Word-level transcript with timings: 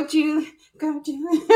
Go, 0.00 0.06
Julie. 0.06 0.48
Go, 0.78 1.02
Julie. 1.04 1.42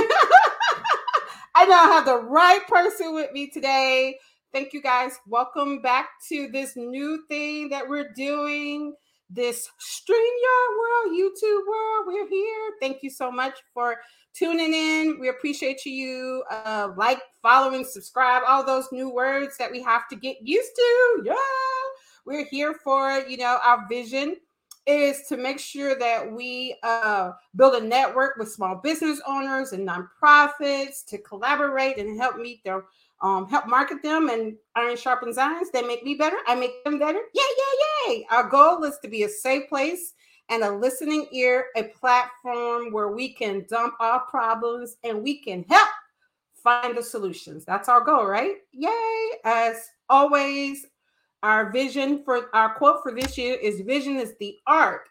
I 1.55 1.64
now 1.64 1.89
have 1.89 2.05
the 2.05 2.19
right 2.19 2.61
person 2.69 3.14
with 3.14 3.33
me 3.33 3.48
today. 3.48 4.19
Thank 4.53 4.75
you 4.75 4.83
guys. 4.83 5.12
Welcome 5.27 5.81
back 5.81 6.11
to 6.28 6.48
this 6.48 6.77
new 6.77 7.25
thing 7.27 7.70
that 7.70 7.89
we're 7.89 8.12
doing. 8.14 8.95
This 9.31 9.67
StreamYard 9.81 10.78
world, 10.78 11.19
YouTube 11.19 11.67
world. 11.67 12.05
We're 12.06 12.28
here. 12.28 12.73
Thank 12.83 13.03
you 13.03 13.09
so 13.09 13.31
much 13.31 13.55
for 13.73 13.97
tuning 14.34 14.75
in. 14.75 15.19
We 15.19 15.31
appreciate 15.31 15.86
you. 15.86 16.45
Uh, 16.51 16.91
like, 16.98 17.23
following, 17.41 17.83
subscribe, 17.83 18.42
all 18.47 18.62
those 18.62 18.92
new 18.92 19.08
words 19.08 19.56
that 19.56 19.70
we 19.70 19.83
have 19.84 20.06
to 20.08 20.17
get 20.17 20.36
used 20.42 20.73
to. 20.77 21.23
Yeah, 21.25 21.34
we're 22.27 22.45
here 22.45 22.75
for 22.75 23.20
you 23.27 23.39
know 23.39 23.58
our 23.64 23.86
vision 23.89 24.36
is 24.86 25.22
to 25.28 25.36
make 25.36 25.58
sure 25.58 25.98
that 25.98 26.30
we 26.30 26.77
uh, 26.82 27.32
build 27.56 27.74
a 27.74 27.86
network 27.86 28.36
with 28.36 28.52
small 28.52 28.77
business 28.77 29.20
owners 29.27 29.72
and 29.72 29.88
nonprofits 29.88 31.04
to 31.06 31.18
collaborate 31.18 31.98
and 31.98 32.20
help 32.20 32.36
meet 32.36 32.62
their 32.64 32.84
um, 33.22 33.48
help 33.48 33.66
market 33.66 34.02
them 34.02 34.28
and 34.28 34.55
iron 34.74 34.96
sharpens 34.96 35.38
irons. 35.38 35.70
They 35.70 35.82
make 35.82 36.05
me 36.05 36.14
better. 36.14 36.36
I 36.46 36.55
make 36.55 36.84
them 36.84 36.98
better. 36.98 37.20
Yay, 37.34 37.42
yay, 37.42 38.12
yay. 38.14 38.27
Our 38.30 38.48
goal 38.48 38.84
is 38.84 38.98
to 38.98 39.08
be 39.08 39.22
a 39.22 39.28
safe 39.28 39.68
place 39.68 40.12
and 40.50 40.62
a 40.62 40.70
listening 40.70 41.28
ear, 41.32 41.66
a 41.77 41.84
platform 41.84 42.92
where 42.92 43.08
we 43.08 43.32
can 43.32 43.64
dump 43.68 43.94
our 43.98 44.20
problems 44.20 44.96
and 45.05 45.22
we 45.22 45.40
can 45.40 45.64
help 45.70 45.88
find 46.62 46.96
the 46.96 47.02
solutions. 47.02 47.64
That's 47.64 47.88
our 47.88 48.02
goal, 48.02 48.27
right? 48.27 48.56
Yay. 48.72 49.30
As 49.44 49.88
always, 50.08 50.86
our 51.45 51.70
vision 51.70 52.25
for 52.25 52.48
our 52.55 52.75
quote 52.75 53.03
for 53.03 53.12
this 53.12 53.36
year 53.36 53.55
is 53.55 53.83
vision 53.83 54.17
is 54.17 54.33
the 54.41 54.57
art 54.67 55.02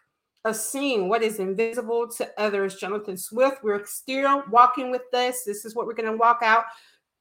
of 0.44 0.56
seeing 0.56 1.08
what 1.08 1.22
is 1.22 1.38
invisible 1.38 2.08
to 2.08 2.28
others. 2.36 2.74
Jonathan 2.74 3.16
Swift, 3.16 3.62
we're 3.62 3.84
still 3.86 4.42
walking 4.50 4.90
with 4.90 5.02
this. 5.12 5.44
This 5.44 5.64
is 5.64 5.76
what 5.76 5.86
we're 5.86 5.94
going 5.94 6.10
to 6.10 6.18
walk 6.18 6.40
out 6.42 6.64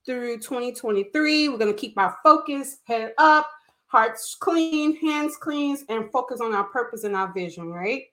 through 0.04 0.38
2023. 0.40 1.48
We're 1.48 1.58
going 1.60 1.72
to 1.72 1.80
keep 1.80 1.96
our 1.98 2.18
focus, 2.24 2.78
head 2.86 3.14
up, 3.20 3.48
hearts 3.86 4.36
clean, 4.40 4.96
hands 4.98 5.38
clean, 5.38 5.78
and 5.90 6.12
focus 6.12 6.42
on 6.42 6.56
our 6.56 6.66
purpose 6.66 7.04
and 7.04 7.16
our 7.16 7.32
vision, 7.32 7.70
right? 7.70 8.06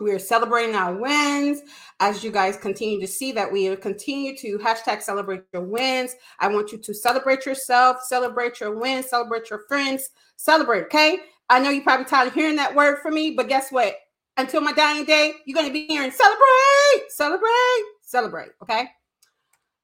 We 0.00 0.12
are 0.12 0.18
celebrating 0.18 0.74
our 0.74 0.94
wins 0.94 1.60
as 2.00 2.24
you 2.24 2.30
guys 2.30 2.56
continue 2.56 2.98
to 3.00 3.06
see 3.06 3.32
that 3.32 3.52
we 3.52 3.74
continue 3.76 4.34
to 4.38 4.58
hashtag 4.58 5.02
celebrate 5.02 5.42
your 5.52 5.62
wins. 5.62 6.14
I 6.38 6.48
want 6.48 6.72
you 6.72 6.78
to 6.78 6.94
celebrate 6.94 7.44
yourself, 7.44 7.98
celebrate 8.02 8.60
your 8.60 8.76
wins, 8.78 9.10
celebrate 9.10 9.50
your 9.50 9.64
friends, 9.68 10.08
celebrate. 10.36 10.84
Okay. 10.84 11.18
I 11.50 11.58
know 11.58 11.70
you're 11.70 11.82
probably 11.82 12.06
tired 12.06 12.28
of 12.28 12.34
hearing 12.34 12.56
that 12.56 12.74
word 12.74 13.00
from 13.02 13.14
me, 13.14 13.32
but 13.32 13.48
guess 13.48 13.70
what? 13.70 13.96
Until 14.36 14.62
my 14.62 14.72
dying 14.72 15.04
day, 15.04 15.34
you're 15.44 15.54
going 15.54 15.66
to 15.66 15.72
be 15.72 15.86
hearing 15.86 16.10
celebrate, 16.10 17.10
celebrate, 17.10 17.84
celebrate. 18.00 18.50
Okay. 18.62 18.88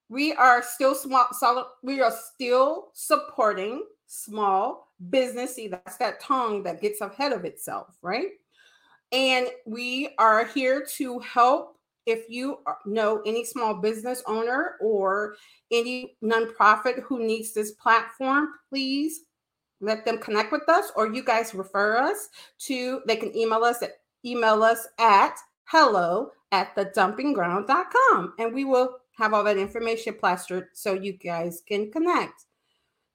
We 0.09 0.33
are 0.35 0.63
still 0.63 0.95
small, 0.95 1.27
solid, 1.33 1.67
we 1.83 2.01
are 2.01 2.15
still 2.35 2.89
supporting 2.95 3.85
small 4.07 4.93
business. 5.11 5.57
See, 5.57 5.69
that's 5.69 5.97
that 5.99 6.21
tongue 6.21 6.63
that 6.63 6.81
gets 6.81 7.01
ahead 7.01 7.33
of 7.33 7.45
itself, 7.45 7.89
right? 8.01 8.29
And 9.13 9.49
we 9.67 10.11
are 10.19 10.45
here 10.45 10.87
to 10.97 11.19
help 11.21 11.77
if 12.07 12.29
you 12.29 12.59
know 12.87 13.21
any 13.27 13.45
small 13.45 13.75
business 13.75 14.23
owner 14.27 14.77
or 14.81 15.37
any 15.73 16.17
nonprofit 16.23 17.03
who 17.03 17.19
needs 17.19 17.53
this 17.53 17.73
platform, 17.73 18.49
please 18.69 19.23
let 19.81 20.05
them 20.05 20.19
connect 20.19 20.53
with 20.53 20.69
us 20.69 20.91
or 20.97 21.13
you 21.13 21.23
guys 21.23 21.55
refer 21.55 21.97
us 21.99 22.29
to 22.59 23.03
they 23.07 23.17
can 23.17 23.37
email 23.37 23.63
us 23.63 23.83
at 23.83 23.99
email 24.25 24.63
us 24.63 24.89
at 24.99 25.37
hello 25.65 26.31
at 26.53 26.75
the 26.75 26.87
dumpingground.com 26.87 28.33
and 28.39 28.55
we 28.55 28.65
will 28.65 28.97
have 29.19 29.35
all 29.35 29.45
that 29.45 29.59
information 29.59 30.15
plastered 30.15 30.69
so 30.73 30.95
you 30.95 31.13
guys 31.13 31.63
can 31.67 31.91
connect. 31.91 32.47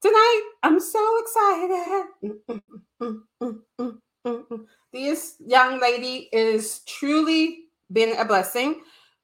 Tonight 0.02 0.52
i'm 0.64 0.80
so 0.80 1.20
excited 1.20 2.06
this 4.94 5.36
young 5.46 5.80
lady 5.80 6.30
is 6.32 6.82
truly 6.86 7.66
been 7.92 8.18
a 8.18 8.26
blessing 8.26 8.82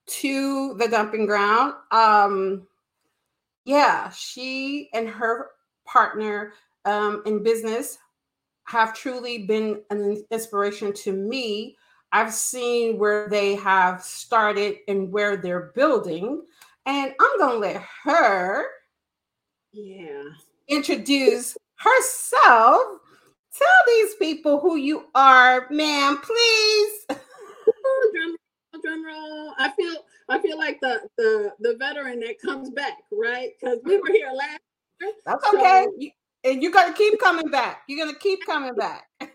to 0.08 0.74
the 0.76 0.88
dumping 0.88 1.26
ground. 1.26 1.74
Um, 1.92 2.68
yeah, 3.66 4.10
she 4.10 4.90
and 4.94 5.10
her 5.10 5.48
partner 5.86 6.54
um, 6.86 7.22
in 7.26 7.44
business 7.44 7.98
have 8.66 8.94
truly 8.94 9.46
been 9.46 9.82
an 9.90 10.24
inspiration 10.32 10.94
to 10.94 11.12
me. 11.12 11.78
I've 12.12 12.34
seen 12.34 12.98
where 12.98 13.28
they 13.28 13.56
have 13.56 14.02
started 14.02 14.78
and 14.88 15.12
where 15.12 15.36
they're 15.38 15.72
building, 15.76 16.44
and 16.86 17.14
I'm 17.20 17.40
gonna 17.40 17.60
let 17.60 17.84
her, 18.04 18.66
yeah, 19.74 20.24
introduce 20.70 21.58
herself 21.76 23.02
Tell 23.58 23.68
these 23.88 24.16
people 24.16 24.60
who 24.60 24.76
you 24.76 25.06
are, 25.16 25.68
ma'am, 25.72 26.18
please. 26.18 27.06
drum, 27.10 28.36
roll, 28.74 28.82
drum 28.84 29.06
roll. 29.06 29.54
I 29.58 29.72
feel 29.76 29.96
I 30.30 30.40
feel 30.40 30.58
like 30.58 30.80
the 30.82 31.02
the 31.18 31.54
the 31.60 31.76
veteran 31.78 32.20
that 32.20 32.40
comes 32.40 32.70
back, 32.70 32.98
right? 33.12 33.52
Because 33.60 33.80
we 33.84 33.98
were 33.98 34.12
here 34.12 34.32
last 34.32 34.60
year. 35.02 35.12
That's 35.26 35.50
so, 35.50 35.58
okay. 35.58 35.88
You, 35.98 36.12
and 36.44 36.62
you're 36.62 36.72
gonna 36.72 36.94
keep 36.94 37.20
coming 37.20 37.50
back. 37.50 37.82
You're 37.88 38.06
gonna 38.06 38.20
keep 38.20 38.46
coming 38.46 38.76
back. 38.76 39.08
and 39.22 39.30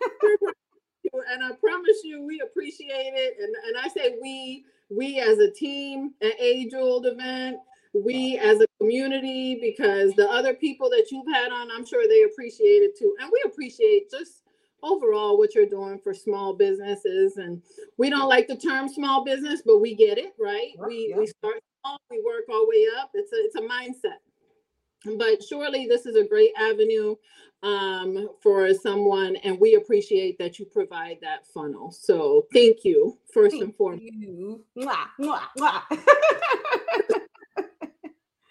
I 1.44 1.50
promise 1.60 2.00
you, 2.04 2.24
we 2.24 2.40
appreciate 2.40 3.14
it. 3.14 3.36
And 3.40 3.54
and 3.66 3.76
I 3.84 3.88
say 3.88 4.16
we 4.22 4.64
we 4.88 5.18
as 5.18 5.38
a 5.38 5.50
team, 5.50 6.12
A 6.22 6.68
Jeweled 6.70 7.06
Event 7.06 7.58
we 7.94 8.38
as 8.38 8.60
a 8.60 8.66
community 8.80 9.58
because 9.60 10.12
the 10.14 10.28
other 10.28 10.54
people 10.54 10.88
that 10.90 11.08
you've 11.10 11.32
had 11.32 11.52
on 11.52 11.70
i'm 11.70 11.84
sure 11.84 12.06
they 12.08 12.22
appreciate 12.22 12.82
it 12.82 12.98
too. 12.98 13.14
And 13.20 13.30
we 13.32 13.42
appreciate 13.44 14.10
just 14.10 14.42
overall 14.82 15.38
what 15.38 15.54
you're 15.54 15.66
doing 15.66 15.98
for 16.02 16.12
small 16.12 16.54
businesses. 16.54 17.36
And 17.36 17.62
we 17.98 18.10
don't 18.10 18.28
like 18.28 18.48
the 18.48 18.56
term 18.56 18.88
small 18.88 19.24
business 19.24 19.62
but 19.64 19.78
we 19.78 19.94
get 19.94 20.18
it 20.18 20.34
right? 20.40 20.72
We 20.86 21.08
yeah. 21.10 21.18
we 21.18 21.26
start 21.26 21.60
small 21.80 22.00
we 22.10 22.22
work 22.24 22.44
our 22.52 22.66
way 22.66 22.86
up. 23.00 23.10
It's 23.14 23.32
a 23.32 23.36
it's 23.36 23.56
a 23.56 23.60
mindset. 23.60 24.18
But 25.18 25.42
surely 25.42 25.86
this 25.86 26.06
is 26.06 26.16
a 26.16 26.24
great 26.24 26.52
avenue 26.56 27.16
um, 27.64 28.28
for 28.42 28.72
someone 28.74 29.36
and 29.36 29.58
we 29.58 29.74
appreciate 29.74 30.38
that 30.38 30.58
you 30.58 30.64
provide 30.64 31.18
that 31.22 31.46
funnel. 31.46 31.92
So 31.92 32.46
thank 32.52 32.84
you 32.84 33.18
first 33.32 33.52
thank 33.52 33.64
and 33.64 33.76
foremost. 33.76 34.04
You. 34.04 34.64
mwah, 34.76 35.06
mwah, 35.20 35.42
mwah. 35.58 37.22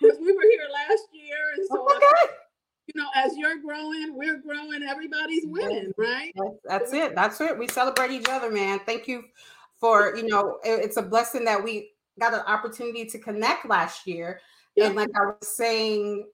because 0.01 0.18
we 0.19 0.33
were 0.33 0.42
here 0.42 0.68
last 0.71 1.03
year, 1.13 1.38
and 1.56 1.68
so 1.69 1.86
okay. 1.86 2.33
you 2.88 3.01
know, 3.01 3.07
as 3.15 3.38
you're 3.38 3.59
growing, 3.59 4.15
we're 4.15 4.42
growing. 4.42 4.83
Everybody's 4.83 5.45
winning, 5.45 5.92
right? 5.98 6.33
That's, 6.65 6.94
it. 6.94 7.15
That's 7.15 7.39
it. 7.42 7.57
We 7.57 7.68
celebrate 7.68 8.12
each 8.12 8.27
other, 8.30 8.51
man. 8.51 8.80
Thank 8.86 9.07
you 9.07 9.24
for 9.80 10.15
you 10.15 10.27
know. 10.27 10.57
It's 10.63 10.98
a 10.98 11.01
blessing 11.01 11.45
that 11.45 11.63
we 11.63 11.92
got 12.19 12.33
an 12.33 12.42
opportunity 12.42 13.06
to 13.06 13.19
connect 13.19 13.68
last 13.68 14.07
year, 14.07 14.39
yeah. 14.75 14.88
and 14.88 14.95
like 14.95 15.09
I 15.15 15.25
was 15.25 15.48
saying, 15.56 16.25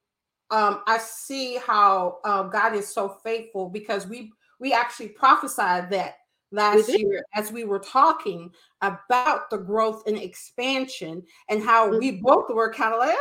um, 0.51 0.81
I 0.87 0.97
see 0.97 1.57
how 1.57 2.19
uh, 2.23 2.43
God 2.43 2.75
is 2.75 2.87
so 2.87 3.17
faithful 3.23 3.69
because 3.69 4.07
we 4.07 4.31
we 4.59 4.73
actually 4.73 5.09
prophesied 5.09 5.89
that 5.91 6.15
last 6.51 6.89
year 6.89 7.23
as 7.35 7.51
we 7.51 7.63
were 7.65 7.79
talking 7.79 8.49
about 8.81 9.49
the 9.49 9.57
growth 9.57 10.03
and 10.07 10.17
expansion 10.17 11.23
and 11.49 11.61
how 11.63 11.89
mm-hmm. 11.89 11.99
we 11.99 12.11
both 12.11 12.45
were 12.49 12.71
kind 12.71 12.93
of 12.93 12.99
like, 12.99 13.15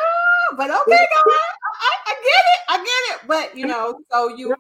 but 0.57 0.71
okay, 0.71 1.07
God, 1.17 1.25
I, 1.81 1.97
I 2.07 2.15
get 2.15 2.45
it, 2.47 2.61
I 2.69 2.77
get 2.79 2.87
it. 2.87 3.29
But 3.29 3.57
you 3.57 3.67
know, 3.67 3.99
so 4.11 4.29
you, 4.29 4.55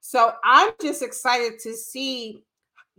so 0.00 0.32
I'm 0.44 0.72
just 0.80 1.02
excited 1.02 1.58
to 1.60 1.74
see 1.74 2.42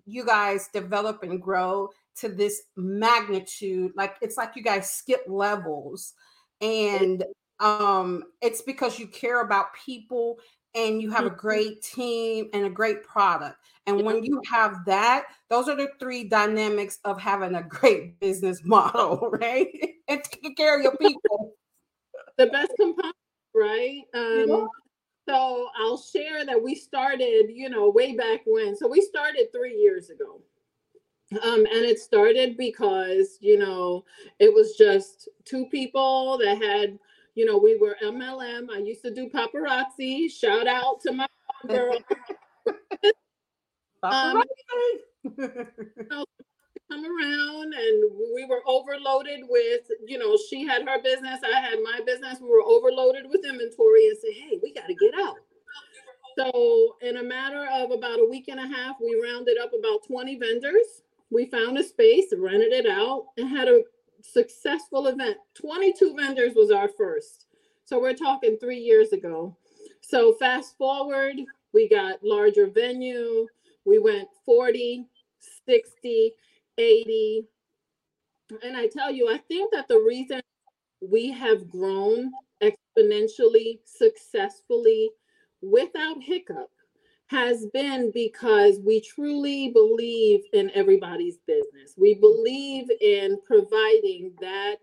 you 0.05 0.25
guys 0.25 0.69
develop 0.73 1.23
and 1.23 1.41
grow 1.41 1.89
to 2.17 2.29
this 2.29 2.63
magnitude. 2.75 3.91
Like 3.95 4.15
it's 4.21 4.38
like 4.38 4.55
you 4.55 4.63
guys 4.63 4.91
skip 4.91 5.21
levels, 5.27 6.13
and 6.59 7.23
um, 7.59 8.23
it's 8.41 8.61
because 8.61 8.99
you 8.99 9.07
care 9.07 9.41
about 9.41 9.73
people 9.85 10.39
and 10.73 11.01
you 11.01 11.11
have 11.11 11.25
a 11.25 11.29
mm-hmm. 11.29 11.38
great 11.38 11.81
team 11.81 12.47
and 12.53 12.65
a 12.65 12.69
great 12.69 13.03
product. 13.03 13.57
And 13.88 14.03
when 14.03 14.23
you 14.23 14.41
have 14.49 14.85
that, 14.85 15.25
those 15.49 15.67
are 15.67 15.75
the 15.75 15.89
three 15.99 16.23
dynamics 16.23 16.99
of 17.03 17.19
having 17.19 17.55
a 17.55 17.63
great 17.63 18.19
business 18.19 18.61
model, 18.65 19.29
right? 19.31 19.67
and 20.07 20.23
taking 20.23 20.55
care 20.55 20.77
of 20.77 20.83
your 20.83 20.95
people. 20.97 21.53
The 22.45 22.51
best 22.51 22.71
component, 22.77 23.15
right? 23.55 24.01
Um, 24.13 24.45
yeah. 24.47 24.65
So 25.29 25.69
I'll 25.79 26.01
share 26.01 26.45
that 26.45 26.61
we 26.61 26.75
started, 26.75 27.51
you 27.53 27.69
know, 27.69 27.89
way 27.89 28.15
back 28.15 28.41
when. 28.45 28.75
So 28.75 28.88
we 28.88 29.01
started 29.01 29.47
three 29.53 29.77
years 29.77 30.09
ago. 30.09 30.41
Um, 31.43 31.59
and 31.59 31.85
it 31.85 31.99
started 31.99 32.57
because, 32.57 33.38
you 33.39 33.57
know, 33.57 34.03
it 34.39 34.53
was 34.53 34.75
just 34.75 35.29
two 35.45 35.65
people 35.67 36.38
that 36.39 36.61
had 36.61 36.99
you 37.35 37.45
know, 37.45 37.57
we 37.57 37.77
were 37.77 37.95
MLM. 38.03 38.69
I 38.71 38.79
used 38.79 39.03
to 39.03 39.13
do 39.13 39.29
paparazzi. 39.29 40.29
Shout 40.29 40.67
out 40.67 40.99
to 41.01 41.13
my 41.13 41.27
girl. 41.67 41.97
um, 44.03 44.43
come 46.91 47.05
around 47.05 47.73
and 47.73 48.11
we 48.35 48.45
were 48.45 48.61
overloaded 48.65 49.41
with, 49.47 49.81
you 50.05 50.17
know, 50.17 50.38
she 50.49 50.65
had 50.65 50.88
her 50.88 51.01
business, 51.01 51.39
I 51.43 51.59
had 51.59 51.79
my 51.81 51.99
business. 52.05 52.39
We 52.41 52.49
were 52.49 52.63
overloaded 52.65 53.25
with 53.29 53.45
inventory 53.45 54.07
and 54.07 54.17
said, 54.19 54.33
hey, 54.33 54.59
we 54.61 54.73
got 54.73 54.88
to 54.88 54.95
get 54.95 55.13
out. 55.15 55.38
So, 56.38 56.95
in 57.01 57.17
a 57.17 57.23
matter 57.23 57.67
of 57.71 57.91
about 57.91 58.19
a 58.19 58.27
week 58.29 58.47
and 58.47 58.59
a 58.59 58.67
half, 58.67 58.95
we 59.01 59.21
rounded 59.21 59.57
up 59.57 59.71
about 59.77 60.05
20 60.07 60.38
vendors. 60.38 61.03
We 61.29 61.45
found 61.45 61.77
a 61.77 61.83
space, 61.83 62.33
rented 62.38 62.71
it 62.71 62.85
out, 62.85 63.27
and 63.38 63.49
had 63.49 63.67
a 63.67 63.81
successful 64.21 65.07
event. 65.07 65.38
22 65.55 66.15
vendors 66.15 66.53
was 66.55 66.71
our 66.71 66.88
first. 66.97 67.47
So, 67.83 67.99
we're 67.99 68.13
talking 68.13 68.57
three 68.57 68.79
years 68.79 69.11
ago. 69.11 69.57
So, 69.99 70.33
fast 70.35 70.77
forward, 70.77 71.35
we 71.73 71.89
got 71.89 72.23
larger 72.23 72.67
venue. 72.67 73.45
We 73.83 73.99
went 73.99 74.29
40, 74.45 75.05
60, 75.65 76.33
80. 76.81 77.45
And 78.63 78.75
I 78.75 78.87
tell 78.87 79.11
you, 79.11 79.29
I 79.29 79.37
think 79.37 79.71
that 79.73 79.87
the 79.87 79.99
reason 79.99 80.41
we 81.01 81.31
have 81.31 81.69
grown 81.69 82.31
exponentially, 82.61 83.79
successfully, 83.85 85.09
without 85.61 86.21
hiccup 86.21 86.69
has 87.27 87.65
been 87.73 88.11
because 88.13 88.79
we 88.83 88.99
truly 88.99 89.69
believe 89.69 90.41
in 90.53 90.69
everybody's 90.75 91.37
business. 91.47 91.93
We 91.97 92.15
believe 92.15 92.89
in 92.99 93.39
providing 93.45 94.33
that 94.41 94.79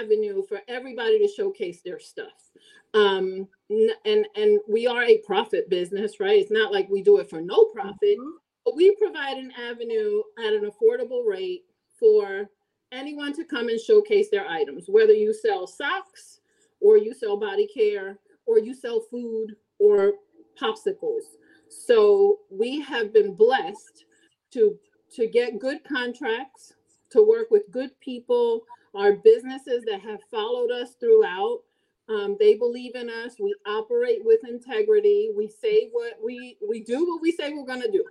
avenue 0.00 0.42
for 0.46 0.60
everybody 0.68 1.18
to 1.18 1.32
showcase 1.32 1.80
their 1.82 1.98
stuff. 1.98 2.50
Um, 2.92 3.48
and 3.70 4.26
and 4.36 4.60
we 4.68 4.86
are 4.86 5.02
a 5.04 5.18
profit 5.18 5.68
business, 5.70 6.20
right? 6.20 6.40
It's 6.40 6.50
not 6.50 6.72
like 6.72 6.88
we 6.90 7.02
do 7.02 7.18
it 7.18 7.30
for 7.30 7.40
no 7.40 7.64
profit, 7.64 8.18
mm-hmm. 8.18 8.36
We 8.74 8.94
provide 8.96 9.36
an 9.36 9.52
avenue 9.52 10.22
at 10.38 10.52
an 10.52 10.70
affordable 10.70 11.26
rate 11.26 11.64
for 11.98 12.48
anyone 12.92 13.34
to 13.34 13.44
come 13.44 13.68
and 13.68 13.80
showcase 13.80 14.28
their 14.30 14.46
items, 14.46 14.86
whether 14.88 15.12
you 15.12 15.34
sell 15.34 15.66
socks 15.66 16.40
or 16.80 16.96
you 16.96 17.14
sell 17.14 17.36
body 17.36 17.66
care 17.66 18.18
or 18.46 18.58
you 18.58 18.74
sell 18.74 19.00
food 19.10 19.56
or 19.78 20.12
popsicles. 20.60 21.22
So 21.68 22.38
we 22.50 22.80
have 22.80 23.12
been 23.12 23.34
blessed 23.34 24.04
to 24.52 24.78
to 25.16 25.26
get 25.28 25.60
good 25.60 25.78
contracts, 25.84 26.72
to 27.10 27.22
work 27.22 27.48
with 27.50 27.70
good 27.70 27.90
people, 28.00 28.62
our 28.94 29.12
businesses 29.12 29.84
that 29.86 30.00
have 30.00 30.20
followed 30.30 30.70
us 30.70 30.94
throughout. 30.98 31.60
Um, 32.08 32.36
they 32.38 32.54
believe 32.54 32.96
in 32.96 33.08
us. 33.08 33.36
We 33.40 33.54
operate 33.66 34.20
with 34.24 34.40
integrity. 34.46 35.30
We 35.36 35.48
say 35.48 35.88
what 35.92 36.14
we 36.22 36.58
we 36.66 36.82
do 36.82 37.06
what 37.06 37.22
we 37.22 37.32
say 37.32 37.52
we're 37.52 37.64
gonna 37.64 37.90
do. 37.90 38.04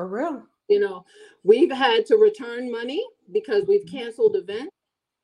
For 0.00 0.06
real. 0.06 0.42
You 0.68 0.80
know, 0.80 1.04
we've 1.44 1.70
had 1.70 2.06
to 2.06 2.16
return 2.16 2.72
money 2.72 3.04
because 3.32 3.64
we've 3.68 3.84
mm-hmm. 3.84 3.98
canceled 3.98 4.34
events. 4.34 4.74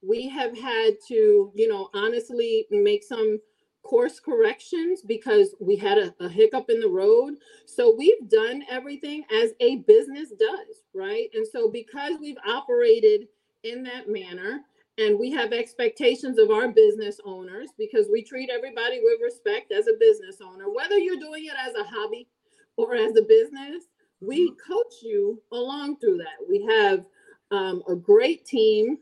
We 0.07 0.29
have 0.29 0.55
had 0.55 0.97
to, 1.09 1.51
you 1.55 1.67
know, 1.67 1.89
honestly 1.95 2.67
make 2.71 3.03
some 3.03 3.41
course 3.83 4.21
corrections 4.21 5.01
because 5.01 5.55
we 5.63 5.77
had 5.77 5.97
a, 5.97 6.15
a, 6.21 6.29
hiccup 6.29 6.69
in 6.69 6.81
the 6.81 6.89
road. 6.91 7.37
So 7.65 7.95
we've 7.97 8.29
done 8.29 8.65
everything 8.69 9.25
as 9.33 9.53
a 9.61 9.77
business 9.77 10.29
does, 10.39 10.85
right? 10.95 11.31
And 11.33 11.47
so 11.47 11.71
because 11.71 12.19
we've 12.21 12.37
operated 12.47 13.29
in 13.65 13.83
that 13.85 14.11
manner 14.11 14.61
and 14.99 15.19
we 15.19 15.31
have 15.31 15.55
expectations 15.55 16.37
of 16.37 16.51
our 16.51 16.69
business 16.69 17.19
owners 17.25 17.71
because 17.79 18.09
we 18.13 18.23
treat 18.23 18.51
everybody 18.51 19.01
with 19.03 19.21
respect 19.23 19.73
as 19.73 19.87
a 19.87 19.97
business 19.99 20.43
owner, 20.45 20.67
whether 20.71 20.99
you're 20.99 21.17
doing 21.17 21.47
it 21.47 21.57
as 21.67 21.75
a 21.77 21.85
hobby 21.85 22.29
or 22.77 22.95
as 22.95 23.17
a 23.17 23.23
business, 23.23 23.85
we 24.21 24.51
mm-hmm. 24.51 24.73
coach 24.73 24.95
you 25.03 25.43
along 25.53 25.99
through 25.99 26.19
that. 26.19 26.49
We 26.49 26.65
have 26.65 27.07
um, 27.51 27.83
a 27.89 27.95
great 27.95 28.45
team. 28.45 28.99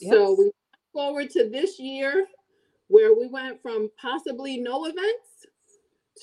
Yes. 0.00 0.12
So 0.12 0.34
we 0.34 0.44
look 0.46 0.54
forward 0.92 1.30
to 1.30 1.48
this 1.48 1.78
year 1.78 2.26
where 2.88 3.14
we 3.14 3.26
went 3.26 3.60
from 3.62 3.90
possibly 4.00 4.58
no 4.58 4.84
events 4.84 5.46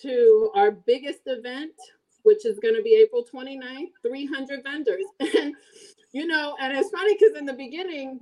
to 0.02 0.52
our 0.56 0.72
biggest 0.72 1.22
event, 1.26 1.74
which 2.24 2.46
is 2.46 2.60
going 2.60 2.76
to 2.76 2.82
be 2.82 2.96
April 2.96 3.26
29th, 3.26 3.90
300 4.04 4.64
vendors. 4.64 5.06
And, 5.38 5.56
you 6.14 6.28
know, 6.28 6.58
and 6.60 6.78
it's 6.78 6.90
funny 6.90 7.16
because 7.18 7.38
in 7.38 7.46
the 7.46 7.54
beginning, 7.54 8.20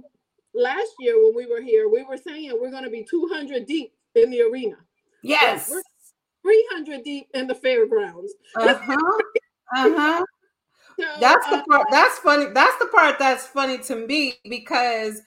last 0.53 0.91
year 0.99 1.15
when 1.23 1.35
we 1.35 1.47
were 1.47 1.61
here, 1.61 1.89
we 1.89 2.03
were 2.03 2.17
saying 2.17 2.51
we're 2.59 2.69
going 2.69 2.83
to 2.83 2.89
be 2.89 3.03
200 3.09 3.65
deep 3.65 3.93
in 4.13 4.29
the 4.29 4.41
arena. 4.43 4.75
Yes. 5.23 5.71
We're 5.71 5.81
300 6.43 7.03
deep 7.03 7.27
in 7.33 7.47
the 7.47 7.55
fairgrounds. 7.55 8.33
Uh-huh. 8.55 9.17
Uh-huh. 9.75 10.25
So, 10.99 11.05
that's 11.21 11.49
the 11.49 11.55
uh, 11.55 11.63
part 11.69 11.87
that's 11.91 12.17
funny. 12.17 12.47
That's 12.53 12.77
the 12.77 12.87
part 12.87 13.17
that's 13.19 13.47
funny 13.47 13.77
to 13.77 13.95
me 13.95 14.33
because 14.49 15.21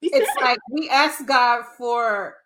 it's 0.00 0.40
like 0.40 0.58
we 0.70 0.88
ask 0.88 1.26
God 1.26 1.64
for 1.76 2.36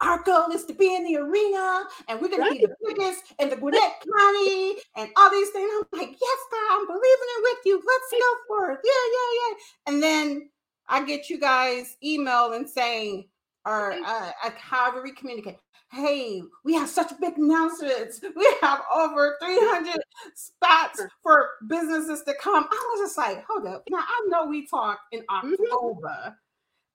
our 0.00 0.22
goal 0.22 0.50
is 0.52 0.64
to 0.66 0.74
be 0.74 0.94
in 0.94 1.04
the 1.04 1.16
arena 1.16 1.84
and 2.08 2.20
we're 2.20 2.28
going 2.28 2.40
right. 2.40 2.52
be 2.52 2.66
the 2.66 2.74
biggest 2.86 3.22
in 3.38 3.48
the 3.48 3.56
Gwinnett 3.56 3.94
County 4.16 4.76
and 4.96 5.10
all 5.16 5.30
these 5.30 5.50
things. 5.50 5.70
I'm 5.74 5.98
like, 5.98 6.10
yes, 6.10 6.38
God, 6.50 6.78
I'm 6.78 6.86
believing 6.86 7.02
it 7.02 7.42
with 7.42 7.58
you. 7.66 7.76
Let's 7.76 8.12
go 8.12 8.36
for 8.48 8.72
it. 8.72 8.78
Yeah, 8.84 8.92
yeah, 9.12 9.40
yeah. 9.40 9.92
And 9.92 10.02
then 10.02 10.50
I 10.88 11.04
get 11.04 11.30
you 11.30 11.40
guys 11.40 11.96
email 12.04 12.52
and 12.52 12.68
saying, 12.68 13.28
or 13.64 13.92
uh, 13.92 14.30
however 14.56 15.02
we 15.02 15.12
communicate, 15.12 15.56
hey, 15.94 16.42
we 16.64 16.74
have 16.74 16.88
such 16.88 17.12
big 17.20 17.38
announcements. 17.38 18.20
We 18.36 18.56
have 18.62 18.80
over 18.94 19.36
300 19.42 19.96
spots 20.34 21.00
for 21.22 21.50
businesses 21.68 22.22
to 22.24 22.34
come. 22.40 22.64
I 22.64 22.94
was 22.94 23.08
just 23.08 23.18
like, 23.18 23.44
hold 23.48 23.66
up. 23.66 23.84
Now 23.88 23.98
I 24.00 24.26
know 24.28 24.46
we 24.46 24.66
talked 24.66 25.02
in 25.12 25.20
mm-hmm. 25.20 25.52
October. 25.52 26.36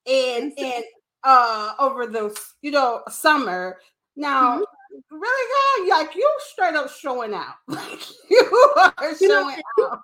And 0.07 0.53
and 0.57 0.83
uh 1.23 1.73
over 1.79 2.07
the 2.07 2.37
you 2.61 2.71
know 2.71 3.03
summer. 3.09 3.77
Now, 4.15 4.59
mm-hmm. 4.59 5.15
really, 5.15 5.89
God, 5.89 5.99
like 5.99 6.15
you 6.15 6.37
straight 6.51 6.75
up 6.75 6.89
showing 6.91 7.33
out. 7.33 7.55
Like 7.67 8.01
you 8.29 8.73
are 8.97 9.11
you 9.11 9.27
showing 9.27 9.61
know, 9.77 9.91
out. 9.91 9.99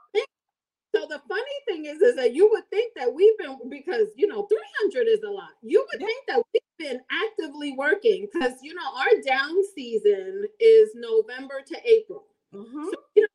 So 0.96 1.06
the 1.10 1.22
funny 1.28 1.44
thing 1.68 1.86
is, 1.86 2.02
is 2.02 2.16
that 2.16 2.34
you 2.34 2.50
would 2.52 2.70
think 2.70 2.94
that 2.96 3.14
we've 3.14 3.38
been 3.38 3.58
because 3.70 4.08
you 4.16 4.28
know 4.28 4.48
300 4.48 5.08
is 5.08 5.24
a 5.24 5.30
lot. 5.30 5.50
You 5.62 5.86
would 5.92 6.02
yeah. 6.02 6.08
think 6.08 6.26
that 6.28 6.44
we've 6.54 6.62
been 6.78 7.00
actively 7.12 7.74
working 7.78 8.28
because 8.32 8.54
you 8.62 8.74
know 8.74 8.96
our 8.96 9.22
down 9.26 9.56
season 9.74 10.46
is 10.60 10.90
November 10.96 11.62
to 11.66 11.78
April. 11.86 12.26
Mm-hmm. 12.54 12.86
So 12.86 12.94
you 13.16 13.24
know 13.24 13.28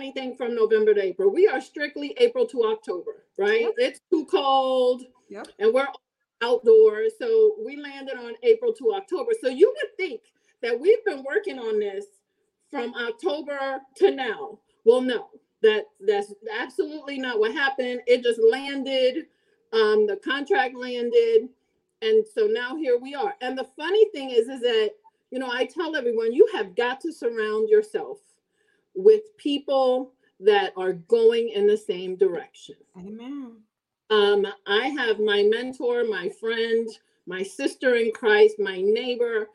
anything 0.00 0.36
from 0.36 0.54
November 0.54 0.94
to 0.94 1.02
April. 1.02 1.30
We 1.30 1.48
are 1.48 1.60
strictly 1.60 2.14
April 2.18 2.46
to 2.46 2.64
October, 2.64 3.24
right? 3.36 3.62
Yep. 3.62 3.74
It's 3.78 4.00
too 4.10 4.26
cold, 4.26 5.02
yep. 5.28 5.48
and 5.58 5.72
we're 5.72 5.88
outdoors. 6.42 7.12
So 7.18 7.56
we 7.64 7.76
landed 7.76 8.16
on 8.16 8.34
April 8.42 8.72
to 8.74 8.94
October. 8.94 9.32
So 9.42 9.48
you 9.48 9.74
would 9.74 9.96
think 9.96 10.20
that 10.62 10.78
we've 10.78 11.04
been 11.04 11.24
working 11.24 11.58
on 11.58 11.78
this 11.78 12.04
from 12.70 12.94
October 12.94 13.80
to 13.96 14.10
now. 14.10 14.58
Well, 14.84 15.00
no, 15.00 15.28
that 15.62 15.84
that's 16.06 16.32
absolutely 16.58 17.18
not 17.18 17.38
what 17.38 17.52
happened. 17.52 18.00
It 18.06 18.22
just 18.22 18.40
landed. 18.40 19.26
Um, 19.72 20.06
the 20.06 20.16
contract 20.16 20.74
landed, 20.74 21.48
and 22.02 22.24
so 22.34 22.46
now 22.46 22.76
here 22.76 22.98
we 22.98 23.14
are. 23.14 23.34
And 23.40 23.56
the 23.56 23.68
funny 23.76 24.08
thing 24.10 24.30
is, 24.30 24.48
is 24.48 24.60
that 24.60 24.90
you 25.30 25.38
know 25.38 25.50
I 25.50 25.66
tell 25.66 25.96
everyone 25.96 26.32
you 26.32 26.48
have 26.54 26.74
got 26.74 27.00
to 27.00 27.12
surround 27.12 27.68
yourself 27.68 28.18
with 28.94 29.36
people 29.36 30.12
that 30.40 30.72
are 30.76 30.92
going 30.92 31.50
in 31.50 31.66
the 31.66 31.76
same 31.76 32.16
direction. 32.16 32.76
Amen. 32.96 33.56
Um, 34.10 34.46
I 34.66 34.86
have 34.88 35.20
my 35.20 35.42
mentor, 35.42 36.04
my 36.04 36.28
friend, 36.28 36.88
my 37.26 37.42
sister 37.42 37.96
in 37.96 38.10
Christ, 38.12 38.56
my 38.58 38.80
neighbor. 38.80 39.48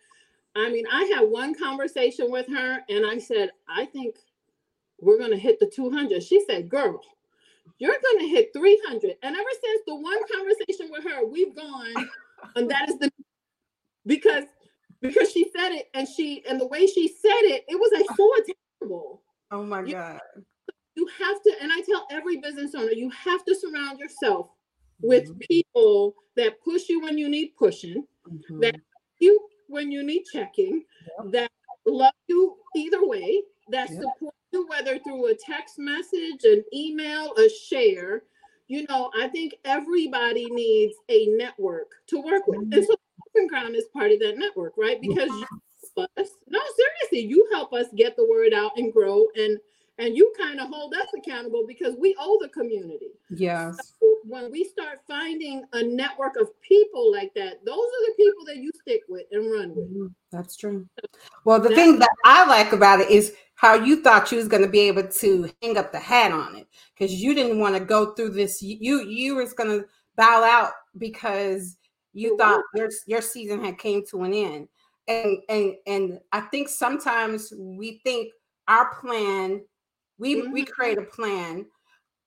I 0.56 0.70
mean, 0.70 0.86
I 0.92 1.04
had 1.16 1.22
one 1.22 1.56
conversation 1.56 2.30
with 2.30 2.48
her 2.48 2.80
and 2.90 3.06
I 3.06 3.18
said, 3.18 3.50
I 3.68 3.86
think 3.86 4.18
we're 5.02 5.18
going 5.18 5.32
to 5.32 5.38
hit 5.38 5.60
the 5.60 5.66
200. 5.66 6.22
She 6.22 6.44
said, 6.46 6.70
Girl, 6.70 7.02
you're 7.80 7.98
going 8.02 8.20
to 8.20 8.28
hit 8.28 8.52
300. 8.54 9.16
And 9.24 9.36
ever 9.36 9.50
since 9.62 9.82
the 9.88 9.96
one 9.96 10.20
conversation 10.32 10.90
with 10.92 11.04
her, 11.04 11.26
we've 11.26 11.56
gone, 11.56 12.10
and 12.56 12.70
that 12.70 12.90
is 12.90 13.00
the 13.00 13.12
because 14.06 14.46
because 15.02 15.32
she 15.32 15.46
said 15.56 15.72
it 15.72 15.90
and 15.94 16.08
she 16.08 16.44
and 16.48 16.60
the 16.60 16.63
way 16.74 16.88
she 16.88 17.08
said 17.08 17.42
it, 17.44 17.64
it 17.68 17.76
was 17.76 17.92
like 17.94 18.18
so 18.18 18.32
attainable. 18.36 19.22
Oh 19.52 19.64
my 19.64 19.84
God 19.84 20.20
you 20.96 21.08
have 21.20 21.42
to, 21.44 21.54
and 21.62 21.72
I 21.72 21.82
tell 21.82 22.08
every 22.12 22.38
business 22.38 22.76
owner, 22.76 22.92
you 22.92 23.10
have 23.12 23.44
to 23.46 23.56
surround 23.56 24.00
yourself 24.00 24.50
with 25.02 25.24
mm-hmm. 25.24 25.40
people 25.50 26.16
that 26.36 26.62
push 26.62 26.90
you 26.90 27.02
when 27.02 27.18
you 27.18 27.30
need 27.30 27.54
pushing, 27.58 28.06
mm-hmm. 28.30 28.60
that 28.60 28.76
you 29.20 29.40
when 29.68 29.92
you 29.92 30.04
need 30.04 30.24
checking, 30.32 30.84
yep. 31.24 31.32
that 31.32 31.52
love 31.86 32.14
you 32.28 32.58
either 32.76 33.08
way, 33.08 33.42
that 33.70 33.90
yep. 33.90 34.02
support 34.02 34.36
you 34.52 34.68
whether 34.68 35.00
through 35.00 35.28
a 35.28 35.36
text 35.36 35.80
message, 35.80 36.44
an 36.44 36.64
email, 36.74 37.34
a 37.38 37.50
share. 37.50 38.24
You 38.68 38.86
know, 38.88 39.12
I 39.20 39.28
think 39.28 39.56
everybody 39.66 40.46
needs 40.50 40.96
a 41.10 41.28
network 41.28 41.92
to 42.08 42.22
work 42.22 42.48
with. 42.48 42.62
Mm-hmm. 42.62 42.74
And 42.74 42.86
so 42.86 42.96
Dumping 43.36 43.48
Ground 43.50 43.76
is 43.76 43.86
part 43.94 44.12
of 44.12 44.20
that 44.20 44.38
network, 44.38 44.74
right? 44.78 45.02
Because 45.02 45.30
you 45.30 45.46
us. 46.18 46.30
Said 47.14 47.30
you 47.30 47.48
help 47.52 47.74
us 47.74 47.88
get 47.96 48.16
the 48.16 48.28
word 48.28 48.54
out 48.54 48.72
and 48.78 48.92
grow 48.92 49.26
and 49.36 49.58
and 50.00 50.18
you 50.18 50.34
kind 50.38 50.60
of 50.60 50.70
hold 50.70 50.94
us 50.96 51.08
accountable 51.16 51.66
because 51.68 51.96
we 52.00 52.16
owe 52.20 52.40
the 52.42 52.50
community. 52.50 53.12
Yes. 53.30 53.78
So 54.00 54.16
when 54.26 54.52
we 54.52 54.64
start 54.64 55.00
finding 55.08 55.64
a 55.74 55.84
network 55.84 56.36
of 56.36 56.50
people 56.62 57.12
like 57.12 57.32
that, 57.36 57.64
those 57.64 57.78
are 57.78 58.06
the 58.08 58.14
people 58.18 58.46
that 58.46 58.58
you 58.58 58.72
stick 58.82 59.02
with 59.08 59.26
and 59.32 59.52
run 59.52 59.76
with. 59.76 59.94
Mm-hmm. 59.94 60.08
That's 60.32 60.56
true. 60.56 60.88
Well, 61.46 61.60
the 61.60 61.76
thing 61.76 62.00
that 62.00 62.10
I 62.26 62.46
like 62.48 62.74
about 62.74 63.02
it 63.02 63.12
is 63.12 63.36
how 63.56 63.76
you 63.76 64.02
thought 64.02 64.32
you 64.32 64.40
was 64.40 64.48
going 64.48 64.64
to 64.64 64.70
be 64.70 64.82
able 64.82 65.04
to 65.08 65.52
hang 65.62 65.78
up 65.78 65.92
the 65.92 66.00
hat 66.00 66.32
on 66.32 66.56
it 66.56 66.68
because 66.98 67.14
you 67.14 67.36
didn't 67.36 67.60
want 67.60 67.76
to 67.76 67.84
go 67.84 68.14
through 68.14 68.32
this. 68.32 68.62
You 68.62 69.04
you 69.04 69.36
was 69.36 69.54
going 69.54 69.70
to 69.70 69.86
bow 70.16 70.44
out 70.44 70.72
because 70.98 71.78
you 72.14 72.38
thought 72.38 72.62
your 72.76 72.90
your 73.06 73.22
season 73.22 73.64
had 73.64 73.78
came 73.78 74.04
to 74.08 74.24
an 74.24 74.34
end. 74.34 74.68
And 75.08 75.38
and 75.50 75.76
and 75.86 76.20
I 76.32 76.42
think 76.42 76.70
sometimes 76.70 77.52
we 77.58 78.02
think 78.04 78.32
our 78.68 78.94
plan 79.02 79.62
we 80.18 80.36
mm-hmm. 80.36 80.52
we 80.52 80.66
create 80.66 80.98
a 80.98 81.04
plan, 81.04 81.66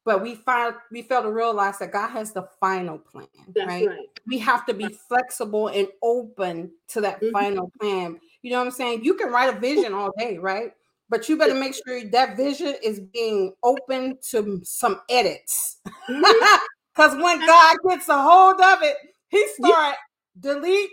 but 0.05 0.23
we 0.23 0.35
find 0.35 0.75
we 0.91 1.03
fail 1.03 1.23
to 1.23 1.31
realize 1.31 1.79
that 1.79 1.93
God 1.93 2.11
has 2.11 2.33
the 2.33 2.49
final 2.61 2.99
plan. 2.99 3.27
Right? 3.57 3.87
right? 3.87 3.99
We 4.27 4.39
have 4.39 4.67
to 4.67 4.75
be 4.75 4.89
flexible 5.09 5.69
and 5.69 5.89
open 6.03 6.71
to 6.89 7.01
that 7.01 7.21
mm-hmm. 7.21 7.33
final 7.33 7.71
plan. 7.81 8.19
You 8.43 8.51
know 8.51 8.59
what 8.59 8.67
I'm 8.67 8.73
saying? 8.73 9.05
You 9.05 9.15
can 9.15 9.31
write 9.31 9.55
a 9.55 9.59
vision 9.59 9.95
all 9.95 10.13
day, 10.19 10.39
right? 10.39 10.73
But 11.09 11.29
you 11.29 11.37
better 11.39 11.55
make 11.55 11.75
sure 11.87 12.05
that 12.11 12.37
vision 12.37 12.75
is 12.83 13.01
being 13.01 13.55
open 13.63 14.19
to 14.31 14.61
some 14.65 15.01
edits. 15.09 15.79
Because 15.85 17.13
mm-hmm. 17.13 17.21
when 17.23 17.47
God 17.47 17.77
gets 17.89 18.09
a 18.09 18.21
hold 18.21 18.61
of 18.61 18.83
it, 18.83 18.97
he 19.29 19.47
start 19.49 19.95
yeah. 19.95 20.53
delete, 20.53 20.91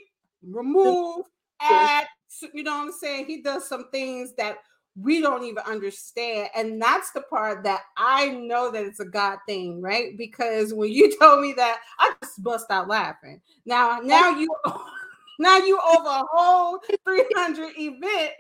remove, 0.47 1.25
add. 1.71 2.07
You 2.53 2.63
know 2.63 2.77
what 2.77 2.87
I'm 2.87 2.91
saying? 2.91 3.25
He 3.25 3.41
does 3.41 3.67
some 3.67 3.89
things 3.91 4.33
that 4.37 4.57
we 4.95 5.21
don't 5.21 5.43
even 5.43 5.63
understand. 5.65 6.49
And 6.55 6.81
that's 6.81 7.11
the 7.11 7.21
part 7.21 7.63
that 7.63 7.81
I 7.97 8.29
know 8.29 8.71
that 8.71 8.85
it's 8.85 8.99
a 8.99 9.05
God 9.05 9.39
thing, 9.47 9.81
right? 9.81 10.17
Because 10.17 10.73
when 10.73 10.91
you 10.91 11.17
told 11.19 11.41
me 11.41 11.53
that, 11.53 11.79
I 11.99 12.13
just 12.23 12.43
bust 12.43 12.67
out 12.69 12.87
laughing. 12.87 13.41
Now, 13.65 13.99
now 14.03 14.37
you 14.37 14.47
now 15.39 15.57
you 15.57 15.79
over 15.79 16.09
a 16.09 16.23
whole 16.31 16.79
300 17.05 17.73
event 17.77 18.33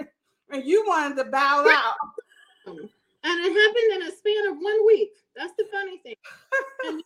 and 0.51 0.63
you 0.65 0.83
wanted 0.87 1.15
to 1.23 1.29
bow 1.29 1.65
out. 1.67 1.95
And 2.65 2.89
it 3.23 3.53
happened 3.53 4.01
in 4.03 4.13
a 4.13 4.15
span 4.15 4.47
of 4.49 4.57
one 4.57 4.85
week. 4.85 5.11
That's 5.35 5.53
the 5.57 5.65
funny 5.71 5.97
thing. 5.99 6.15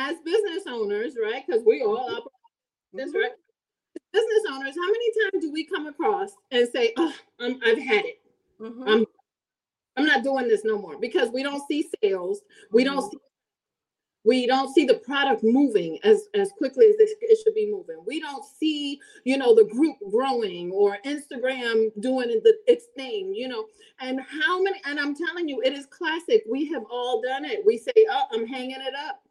as 0.00 0.16
business 0.24 0.64
owners, 0.66 1.14
right? 1.22 1.44
Because 1.46 1.62
we 1.64 1.82
all 1.82 1.98
operate 1.98 2.24
this, 2.92 3.10
mm-hmm. 3.10 3.18
right? 3.18 3.32
Business 4.12 4.42
owners, 4.50 4.74
how 4.74 4.86
many 4.86 5.12
times 5.22 5.44
do 5.44 5.52
we 5.52 5.64
come 5.64 5.86
across 5.86 6.30
and 6.50 6.68
say, 6.74 6.92
"Oh, 6.96 7.14
i 7.40 7.44
have 7.64 7.78
had 7.78 8.04
it. 8.04 8.20
Mm-hmm. 8.60 8.88
I'm 8.88 9.06
I'm 9.96 10.06
not 10.06 10.24
doing 10.24 10.48
this 10.48 10.64
no 10.64 10.78
more 10.78 10.98
because 10.98 11.30
we 11.30 11.42
don't 11.42 11.66
see 11.68 11.88
sales. 12.02 12.40
We 12.72 12.84
don't 12.84 12.98
mm-hmm. 12.98 13.10
see 13.10 13.18
we 14.24 14.46
don't 14.46 14.72
see 14.74 14.84
the 14.84 14.94
product 14.94 15.42
moving 15.42 15.98
as 16.04 16.28
as 16.34 16.52
quickly 16.58 16.86
as 16.86 16.96
this, 16.96 17.14
it 17.20 17.38
should 17.42 17.54
be 17.54 17.70
moving 17.70 17.96
we 18.06 18.20
don't 18.20 18.44
see 18.44 19.00
you 19.24 19.36
know 19.36 19.54
the 19.54 19.64
group 19.64 19.96
growing 20.10 20.70
or 20.72 20.98
instagram 21.06 21.90
doing 22.00 22.28
the, 22.28 22.54
its 22.66 22.86
thing 22.96 23.34
you 23.34 23.48
know 23.48 23.66
and 24.00 24.20
how 24.20 24.62
many 24.62 24.80
and 24.86 24.98
i'm 24.98 25.14
telling 25.14 25.48
you 25.48 25.60
it 25.62 25.72
is 25.72 25.86
classic 25.86 26.42
we 26.50 26.66
have 26.66 26.82
all 26.90 27.22
done 27.22 27.44
it 27.44 27.64
we 27.64 27.78
say 27.78 27.92
oh 28.10 28.22
i'm 28.32 28.46
hanging 28.46 28.80
it 28.80 28.94
up 29.08 29.22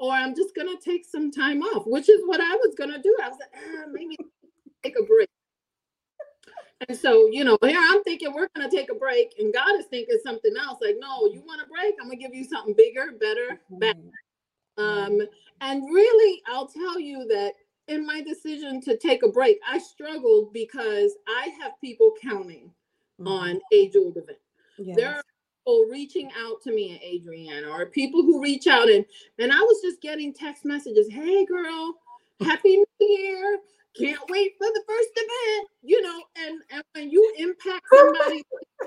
or 0.00 0.12
i'm 0.12 0.34
just 0.34 0.54
gonna 0.56 0.76
take 0.84 1.04
some 1.04 1.30
time 1.30 1.62
off 1.62 1.84
which 1.86 2.08
is 2.08 2.20
what 2.26 2.40
i 2.40 2.56
was 2.56 2.74
gonna 2.76 3.00
do 3.00 3.16
i 3.22 3.28
was 3.28 3.38
like 3.38 3.50
ah, 3.54 3.84
maybe 3.92 4.16
take 4.82 4.94
a 4.98 5.04
break 5.04 5.28
and 6.88 6.96
so, 6.96 7.28
you 7.30 7.44
know, 7.44 7.58
here 7.62 7.78
I'm 7.78 8.02
thinking 8.04 8.32
we're 8.32 8.48
going 8.56 8.68
to 8.68 8.74
take 8.74 8.90
a 8.90 8.94
break, 8.94 9.34
and 9.38 9.52
God 9.52 9.78
is 9.78 9.86
thinking 9.86 10.18
something 10.24 10.54
else. 10.58 10.78
Like, 10.80 10.96
no, 10.98 11.26
you 11.26 11.42
want 11.46 11.60
a 11.60 11.66
break? 11.66 11.94
I'm 12.00 12.06
going 12.06 12.18
to 12.18 12.24
give 12.24 12.34
you 12.34 12.44
something 12.44 12.74
bigger, 12.74 13.12
better, 13.20 13.60
better. 13.70 13.98
Um, 14.78 15.20
and 15.60 15.82
really, 15.84 16.40
I'll 16.46 16.66
tell 16.66 16.98
you 16.98 17.26
that 17.28 17.52
in 17.88 18.06
my 18.06 18.22
decision 18.22 18.80
to 18.82 18.96
take 18.96 19.22
a 19.22 19.28
break, 19.28 19.58
I 19.68 19.78
struggled 19.78 20.54
because 20.54 21.12
I 21.28 21.50
have 21.60 21.72
people 21.82 22.14
counting 22.22 22.70
mm-hmm. 23.20 23.28
on 23.28 23.60
A 23.72 23.88
Jeweled 23.90 24.16
Event. 24.16 24.38
Yes. 24.78 24.96
There 24.96 25.14
are 25.14 25.22
people 25.60 25.86
reaching 25.90 26.30
out 26.38 26.60
to 26.62 26.72
me 26.72 26.90
and 26.90 27.00
Adriana, 27.02 27.68
or 27.68 27.86
people 27.86 28.22
who 28.22 28.42
reach 28.42 28.66
out 28.66 28.88
and 28.88 29.04
and 29.38 29.52
I 29.52 29.58
was 29.58 29.80
just 29.82 30.00
getting 30.00 30.32
text 30.32 30.64
messages. 30.64 31.08
Hey, 31.10 31.44
girl, 31.46 31.94
happy 32.40 32.76
New 32.76 32.86
Year! 33.00 33.58
can't 33.98 34.20
wait 34.28 34.52
for 34.56 34.68
the 34.68 34.82
first 34.86 35.08
event, 35.16 35.68
you 35.82 36.00
know, 36.00 36.22
and, 36.36 36.62
and 36.70 36.82
when 36.94 37.10
you 37.10 37.34
impact 37.38 37.84
somebody 37.92 38.42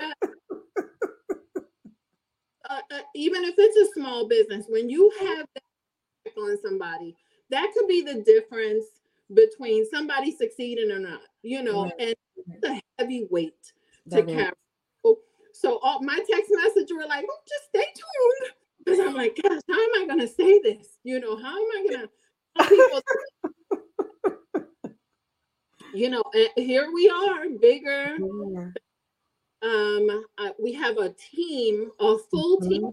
uh, 2.70 2.80
uh, 2.90 3.00
even 3.14 3.44
if 3.44 3.54
it's 3.58 3.76
a 3.76 3.92
small 3.92 4.26
business, 4.26 4.64
when 4.70 4.88
you 4.88 5.12
have 5.20 5.46
that 5.54 6.40
on 6.40 6.56
somebody, 6.62 7.14
that 7.50 7.70
could 7.76 7.86
be 7.86 8.00
the 8.00 8.22
difference 8.22 8.86
between 9.34 9.84
somebody 9.90 10.34
succeeding 10.34 10.90
or 10.90 11.00
not, 11.00 11.20
you 11.42 11.62
know, 11.62 11.92
and 11.98 12.14
it's 12.46 12.66
a 12.66 12.80
heavy 12.98 13.26
weight 13.30 13.62
to 14.08 14.16
that 14.16 14.26
carry. 14.26 14.52
So 15.54 15.78
all 15.82 16.02
my 16.02 16.16
text 16.16 16.50
message 16.50 16.90
were 16.90 17.06
like, 17.06 17.24
oh, 17.30 17.38
just 17.48 17.68
stay 17.68 17.86
tuned. 17.94 18.52
Because 18.84 19.00
I'm 19.00 19.14
like, 19.14 19.38
gosh, 19.40 19.60
how 19.70 19.80
am 19.80 20.02
I 20.02 20.06
gonna 20.06 20.26
say 20.26 20.60
this? 20.60 20.98
You 21.04 21.20
know, 21.20 21.36
how 21.36 21.56
am 21.56 21.68
I 21.72 21.86
gonna 21.90 22.08
you 25.94 26.10
know, 26.10 26.22
here 26.56 26.90
we 26.92 27.08
are, 27.08 27.48
bigger. 27.60 28.16
Yeah. 28.18 28.68
Um, 29.62 30.24
uh, 30.38 30.50
we 30.60 30.72
have 30.74 30.98
a 30.98 31.10
team, 31.10 31.90
a 32.00 32.18
full 32.18 32.60
mm-hmm. 32.60 32.68
team. 32.68 32.90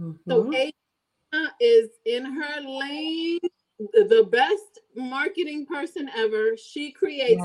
Mm-hmm. 0.00 0.30
So 0.30 0.52
Aina 0.52 1.52
is 1.60 1.90
in 2.06 2.24
her 2.24 2.60
lane, 2.60 3.38
the 3.78 4.26
best 4.30 4.80
marketing 4.96 5.66
person 5.66 6.10
ever. 6.16 6.56
She 6.56 6.90
creates 6.90 7.42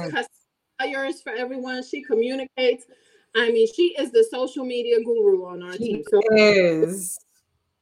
flyers 0.79 1.21
for 1.21 1.33
everyone. 1.33 1.83
She 1.83 2.01
communicates. 2.01 2.85
I 3.37 3.51
mean, 3.51 3.67
she 3.71 3.95
is 3.97 4.11
the 4.11 4.23
social 4.29 4.65
media 4.65 4.99
guru 5.03 5.45
on 5.45 5.61
our 5.63 5.73
she 5.73 5.77
team. 5.77 6.03
So 6.09 6.21
is 6.31 7.19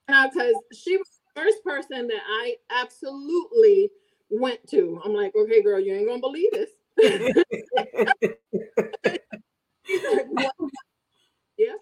because 0.08 0.56
she 0.74 0.98
was 0.98 1.08
the 1.08 1.42
first 1.42 1.64
person 1.64 2.08
that 2.08 2.22
I 2.28 2.56
absolutely 2.70 3.90
went 4.30 4.68
to. 4.70 5.00
I'm 5.04 5.14
like, 5.14 5.34
okay, 5.36 5.62
girl, 5.64 5.80
you 5.80 5.94
ain't 5.94 6.08
gonna 6.08 6.20
believe 6.20 6.52
this. 6.52 6.70
yeah. 11.58 11.74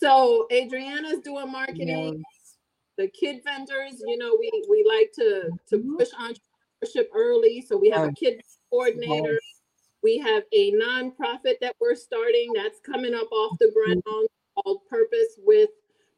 So 0.00 0.46
Adriana's 0.52 1.20
doing 1.20 1.50
marketing. 1.50 1.88
Yes. 1.88 2.56
The 2.98 3.08
kid 3.08 3.42
vendors, 3.44 4.02
you 4.06 4.18
know, 4.18 4.36
we 4.38 4.50
we 4.68 4.84
like 4.86 5.12
to 5.14 5.50
to 5.68 5.78
mm-hmm. 5.78 5.96
push 5.96 6.10
entrepreneurship 6.10 7.06
early. 7.14 7.64
So 7.66 7.76
we 7.76 7.90
have 7.90 8.08
a 8.08 8.12
kid 8.12 8.40
coordinator. 8.70 9.32
Yes. 9.32 9.61
We 10.02 10.18
have 10.18 10.42
a 10.52 10.72
nonprofit 10.72 11.60
that 11.60 11.76
we're 11.80 11.94
starting 11.94 12.52
that's 12.54 12.80
coming 12.80 13.14
up 13.14 13.30
off 13.30 13.58
the 13.58 13.70
ground 13.72 14.02
mm-hmm. 14.04 14.60
called 14.60 14.80
Purpose 14.88 15.38
with 15.38 15.70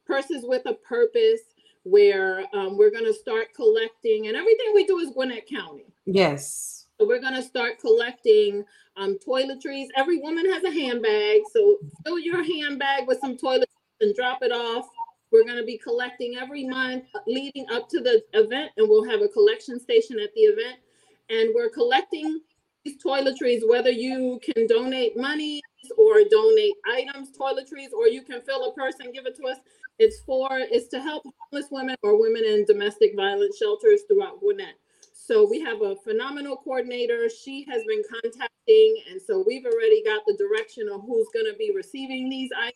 Purses 0.05 0.43
with 0.45 0.65
a 0.65 0.73
Purpose, 0.73 1.41
where 1.83 2.45
um, 2.53 2.77
we're 2.77 2.91
going 2.91 3.05
to 3.05 3.13
start 3.13 3.53
collecting, 3.55 4.27
and 4.27 4.35
everything 4.35 4.71
we 4.73 4.85
do 4.85 4.99
is 4.99 5.11
Gwinnett 5.11 5.47
County. 5.47 5.85
Yes 6.05 6.75
so 6.99 7.05
we're 7.05 7.21
gonna 7.21 7.41
start 7.41 7.79
collecting 7.79 8.63
um, 8.97 9.17
toiletries. 9.25 9.87
Every 9.97 10.17
woman 10.19 10.49
has 10.51 10.63
a 10.63 10.71
handbag, 10.71 11.41
so 11.51 11.77
fill 12.05 12.19
your 12.19 12.43
handbag 12.43 13.07
with 13.07 13.19
some 13.19 13.37
toiletries 13.37 13.65
and 14.01 14.15
drop 14.15 14.39
it 14.41 14.51
off. 14.51 14.87
We're 15.31 15.45
gonna 15.45 15.65
be 15.65 15.77
collecting 15.77 16.37
every 16.37 16.65
month 16.65 17.05
leading 17.27 17.65
up 17.71 17.89
to 17.89 17.99
the 17.99 18.23
event, 18.33 18.71
and 18.77 18.87
we'll 18.89 19.09
have 19.09 19.21
a 19.21 19.27
collection 19.27 19.79
station 19.79 20.19
at 20.19 20.33
the 20.35 20.41
event. 20.41 20.77
And 21.29 21.49
we're 21.53 21.69
collecting 21.69 22.39
these 22.85 23.01
toiletries, 23.03 23.67
whether 23.67 23.89
you 23.89 24.39
can 24.43 24.67
donate 24.67 25.17
money 25.17 25.61
or 25.97 26.21
donate 26.29 26.73
items, 26.93 27.29
toiletries, 27.37 27.91
or 27.97 28.07
you 28.07 28.21
can 28.21 28.41
fill 28.41 28.69
a 28.69 28.73
purse 28.73 28.95
and 28.99 29.13
give 29.13 29.25
it 29.25 29.35
to 29.37 29.47
us. 29.47 29.57
It's 29.97 30.19
for 30.25 30.49
it's 30.51 30.87
to 30.89 31.01
help 31.01 31.23
homeless 31.51 31.69
women 31.71 31.95
or 32.03 32.19
women 32.19 32.43
in 32.45 32.65
domestic 32.65 33.15
violence 33.15 33.57
shelters 33.57 34.01
throughout 34.07 34.39
Gwinnett. 34.39 34.75
So 35.13 35.47
we 35.49 35.59
have 35.61 35.81
a 35.81 35.95
phenomenal 35.95 36.57
coordinator. 36.57 37.29
She 37.29 37.65
has 37.69 37.81
been 37.87 38.03
contacting, 38.11 38.97
and 39.09 39.19
so 39.19 39.43
we've 39.45 39.65
already 39.65 40.03
got 40.03 40.21
the 40.27 40.37
direction 40.37 40.87
of 40.87 41.01
who's 41.01 41.27
going 41.33 41.47
to 41.51 41.57
be 41.57 41.71
receiving 41.75 42.29
these 42.29 42.51
items. 42.55 42.75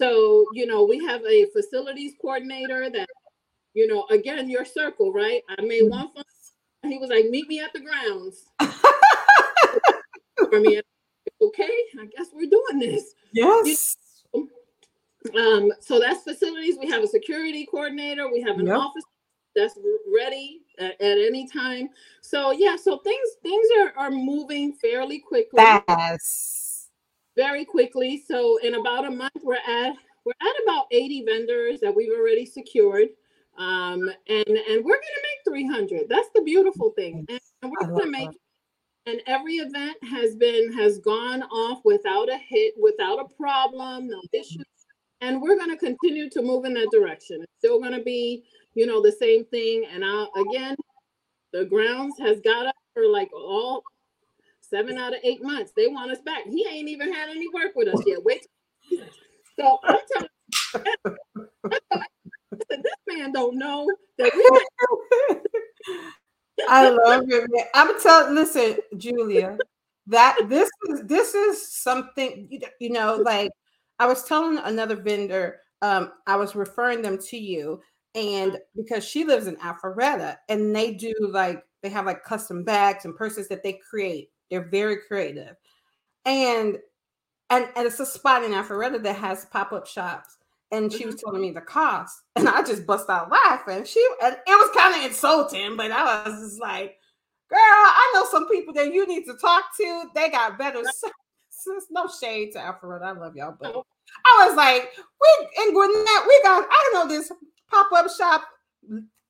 So, 0.00 0.44
you 0.52 0.66
know, 0.66 0.84
we 0.84 1.04
have 1.04 1.22
a 1.24 1.46
facilities 1.46 2.12
coordinator 2.20 2.88
that, 2.90 3.08
you 3.74 3.88
know, 3.88 4.06
again, 4.10 4.48
your 4.48 4.64
circle, 4.64 5.12
right? 5.12 5.42
I 5.48 5.62
made 5.62 5.82
mm-hmm. 5.82 5.90
one 5.90 6.12
phone. 6.14 6.24
He 6.84 6.98
was 6.98 7.10
like, 7.10 7.24
meet 7.28 7.48
me 7.48 7.58
at 7.58 7.72
the 7.72 7.80
grounds. 7.80 8.44
Me, 10.52 10.80
okay, 11.40 11.70
I 12.00 12.06
guess 12.16 12.28
we're 12.32 12.50
doing 12.50 12.78
this. 12.78 13.14
Yes. 13.32 13.96
You 14.34 14.48
know? 15.34 15.58
um, 15.58 15.72
so 15.80 15.98
that's 15.98 16.22
facilities. 16.22 16.76
We 16.78 16.88
have 16.88 17.02
a 17.02 17.08
security 17.08 17.66
coordinator. 17.66 18.30
We 18.30 18.40
have 18.42 18.58
an 18.58 18.66
yep. 18.66 18.76
office 18.76 19.04
that's 19.54 19.78
ready 20.14 20.60
at, 20.78 21.00
at, 21.00 21.18
any 21.18 21.48
time. 21.48 21.88
So 22.20 22.52
yeah, 22.52 22.76
so 22.76 22.98
things 22.98 23.28
things 23.42 23.66
are, 23.80 23.92
are 23.96 24.10
moving 24.10 24.72
fairly 24.74 25.18
quickly. 25.18 25.58
Fast. 25.62 26.90
very 27.36 27.64
quickly. 27.64 28.22
So 28.26 28.58
in 28.58 28.74
about 28.74 29.06
a 29.06 29.10
month, 29.10 29.32
we're 29.42 29.54
at 29.54 29.94
we're 30.24 30.32
at 30.40 30.62
about 30.64 30.86
80 30.90 31.24
vendors 31.24 31.80
that 31.80 31.94
we've 31.94 32.12
already 32.12 32.46
secured. 32.46 33.08
Um, 33.56 34.08
and 34.28 34.46
and 34.46 34.84
we're 34.84 35.00
gonna 35.00 35.24
make 35.24 35.44
300. 35.48 36.08
That's 36.08 36.28
the 36.34 36.42
beautiful 36.42 36.90
thing. 36.90 37.26
And, 37.28 37.40
and 37.62 37.72
we're 37.72 37.88
gonna 37.88 38.10
make 38.10 38.30
that. 38.30 38.38
And 39.08 39.22
every 39.26 39.54
event 39.54 39.96
has 40.04 40.36
been 40.36 40.70
has 40.74 40.98
gone 40.98 41.42
off 41.44 41.80
without 41.84 42.28
a 42.28 42.36
hit, 42.36 42.74
without 42.78 43.18
a 43.18 43.24
problem, 43.36 44.08
no 44.08 44.20
issues. 44.32 44.64
And 45.20 45.40
we're 45.40 45.56
gonna 45.56 45.78
continue 45.78 46.28
to 46.30 46.42
move 46.42 46.66
in 46.66 46.74
that 46.74 46.90
direction. 46.92 47.42
It's 47.42 47.52
still 47.58 47.80
gonna 47.80 48.02
be, 48.02 48.44
you 48.74 48.86
know, 48.86 49.02
the 49.02 49.12
same 49.12 49.46
thing. 49.46 49.84
And 49.92 50.04
I 50.04 50.26
again, 50.36 50.76
the 51.52 51.64
grounds 51.64 52.18
has 52.18 52.40
got 52.40 52.66
us 52.66 52.74
for 52.92 53.06
like 53.06 53.30
all 53.32 53.82
seven 54.60 54.98
out 54.98 55.14
of 55.14 55.20
eight 55.24 55.42
months. 55.42 55.72
They 55.74 55.88
want 55.88 56.10
us 56.10 56.20
back. 56.24 56.44
He 56.46 56.66
ain't 56.70 56.88
even 56.88 57.12
had 57.12 57.30
any 57.30 57.46
work 57.54 57.72
with 57.74 57.88
us 57.88 58.02
yet. 58.06 58.22
Wait. 58.22 58.46
So 59.58 59.78
I'm 59.84 59.98
telling 60.12 60.28
you, 60.74 61.80
this 62.68 62.82
man 63.08 63.32
don't 63.32 63.58
know 63.58 63.88
that 64.18 64.32
we. 64.34 65.36
I 66.68 66.88
love 66.88 67.24
it. 67.28 67.50
Man. 67.50 67.64
I'm 67.74 68.00
telling. 68.00 68.34
Listen, 68.34 68.78
Julia, 68.96 69.58
that 70.06 70.36
this 70.48 70.70
is 70.88 71.02
this 71.04 71.34
is 71.34 71.72
something 71.72 72.48
you 72.80 72.90
know. 72.90 73.16
Like 73.16 73.50
I 73.98 74.06
was 74.06 74.24
telling 74.24 74.58
another 74.58 74.96
vendor, 74.96 75.60
um, 75.82 76.12
I 76.26 76.36
was 76.36 76.54
referring 76.54 77.02
them 77.02 77.18
to 77.28 77.36
you, 77.36 77.80
and 78.14 78.58
because 78.74 79.04
she 79.04 79.24
lives 79.24 79.46
in 79.46 79.56
Alpharetta, 79.56 80.36
and 80.48 80.74
they 80.74 80.94
do 80.94 81.14
like 81.30 81.62
they 81.82 81.88
have 81.90 82.06
like 82.06 82.24
custom 82.24 82.64
bags 82.64 83.04
and 83.04 83.14
purses 83.14 83.48
that 83.48 83.62
they 83.62 83.80
create 83.88 84.30
they're 84.50 84.68
very 84.68 84.98
creative. 85.06 85.56
And 86.24 86.78
and, 87.50 87.68
and 87.76 87.86
it's 87.86 88.00
a 88.00 88.06
spot 88.06 88.44
in 88.44 88.52
Alpharetta 88.52 89.02
that 89.02 89.16
has 89.16 89.46
pop-up 89.46 89.86
shops. 89.86 90.36
And 90.70 90.92
she 90.92 91.06
was 91.06 91.16
telling 91.16 91.40
me 91.40 91.50
the 91.50 91.60
cost. 91.60 92.22
And 92.36 92.48
I 92.48 92.62
just 92.62 92.86
bust 92.86 93.10
out 93.10 93.30
laughing. 93.30 93.84
She 93.84 94.06
and 94.22 94.34
it 94.34 94.42
was 94.46 94.70
kind 94.76 94.94
of 94.94 95.10
insulting, 95.10 95.76
but 95.76 95.90
I 95.90 96.28
was 96.28 96.40
just 96.40 96.60
like, 96.60 96.96
girl, 97.50 97.58
I 97.58 98.12
know 98.14 98.26
some 98.30 98.48
people 98.48 98.72
that 98.74 98.92
you 98.94 99.08
need 99.08 99.24
to 99.24 99.34
talk 99.40 99.64
to. 99.76 100.04
They 100.14 100.30
got 100.30 100.56
better 100.56 100.82
no 101.90 102.08
shade 102.20 102.52
to 102.52 102.58
Alpharetta. 102.58 103.02
I 103.02 103.12
love 103.12 103.36
y'all, 103.36 103.56
but 103.58 103.74
I 104.24 104.46
was 104.46 104.56
like, 104.56 104.92
we 104.96 105.64
in 105.64 105.74
Gwinnett, 105.74 106.26
we 106.26 106.40
got 106.42 106.66
I 106.70 106.90
don't 106.92 107.08
know 107.08 107.14
this 107.14 107.32
pop-up 107.70 108.06
shop 108.16 108.44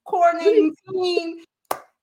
coordinating 0.06 0.74
team 0.90 1.38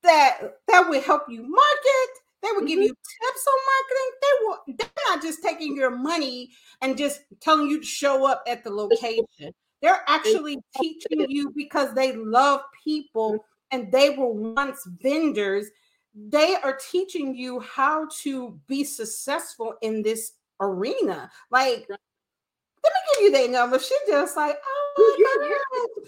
that 0.02 0.40
that 0.68 0.88
would 0.88 1.02
help 1.02 1.22
you 1.28 1.42
market 1.42 2.10
they 2.42 2.52
will 2.52 2.66
give 2.66 2.78
mm-hmm. 2.78 2.82
you 2.82 2.88
tips 2.88 3.46
on 3.48 3.58
marketing. 3.74 4.10
They 4.22 4.46
will 4.46 4.58
they're 4.78 5.04
not 5.08 5.22
just 5.22 5.42
taking 5.42 5.76
your 5.76 5.96
money 5.96 6.50
and 6.82 6.96
just 6.96 7.20
telling 7.40 7.68
you 7.68 7.80
to 7.80 7.86
show 7.86 8.26
up 8.26 8.42
at 8.46 8.64
the 8.64 8.70
location. 8.70 9.52
They're 9.82 10.04
actually 10.08 10.58
teaching 10.80 11.26
you 11.28 11.52
because 11.54 11.94
they 11.94 12.16
love 12.16 12.60
people 12.82 13.44
and 13.70 13.90
they 13.92 14.10
were 14.10 14.32
once 14.32 14.86
vendors. 15.02 15.66
They 16.14 16.56
are 16.56 16.78
teaching 16.90 17.36
you 17.36 17.60
how 17.60 18.08
to 18.22 18.58
be 18.66 18.84
successful 18.84 19.74
in 19.82 20.02
this 20.02 20.32
arena. 20.60 21.30
Like, 21.50 21.86
let 21.88 21.98
me 22.92 23.14
give 23.14 23.22
you 23.24 23.30
their 23.32 23.48
number. 23.48 23.78
She 23.78 23.94
just 24.08 24.36
like, 24.36 24.56
oh 24.64 25.16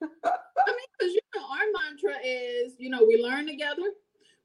my 0.00 0.08
God. 0.08 0.10
I 0.24 0.70
mean, 0.70 0.86
because 0.98 1.14
you 1.14 1.20
know, 1.34 1.42
our 1.42 1.66
mantra 1.72 2.14
is, 2.24 2.74
you 2.78 2.90
know, 2.90 3.04
we 3.06 3.22
learn 3.22 3.46
together, 3.46 3.90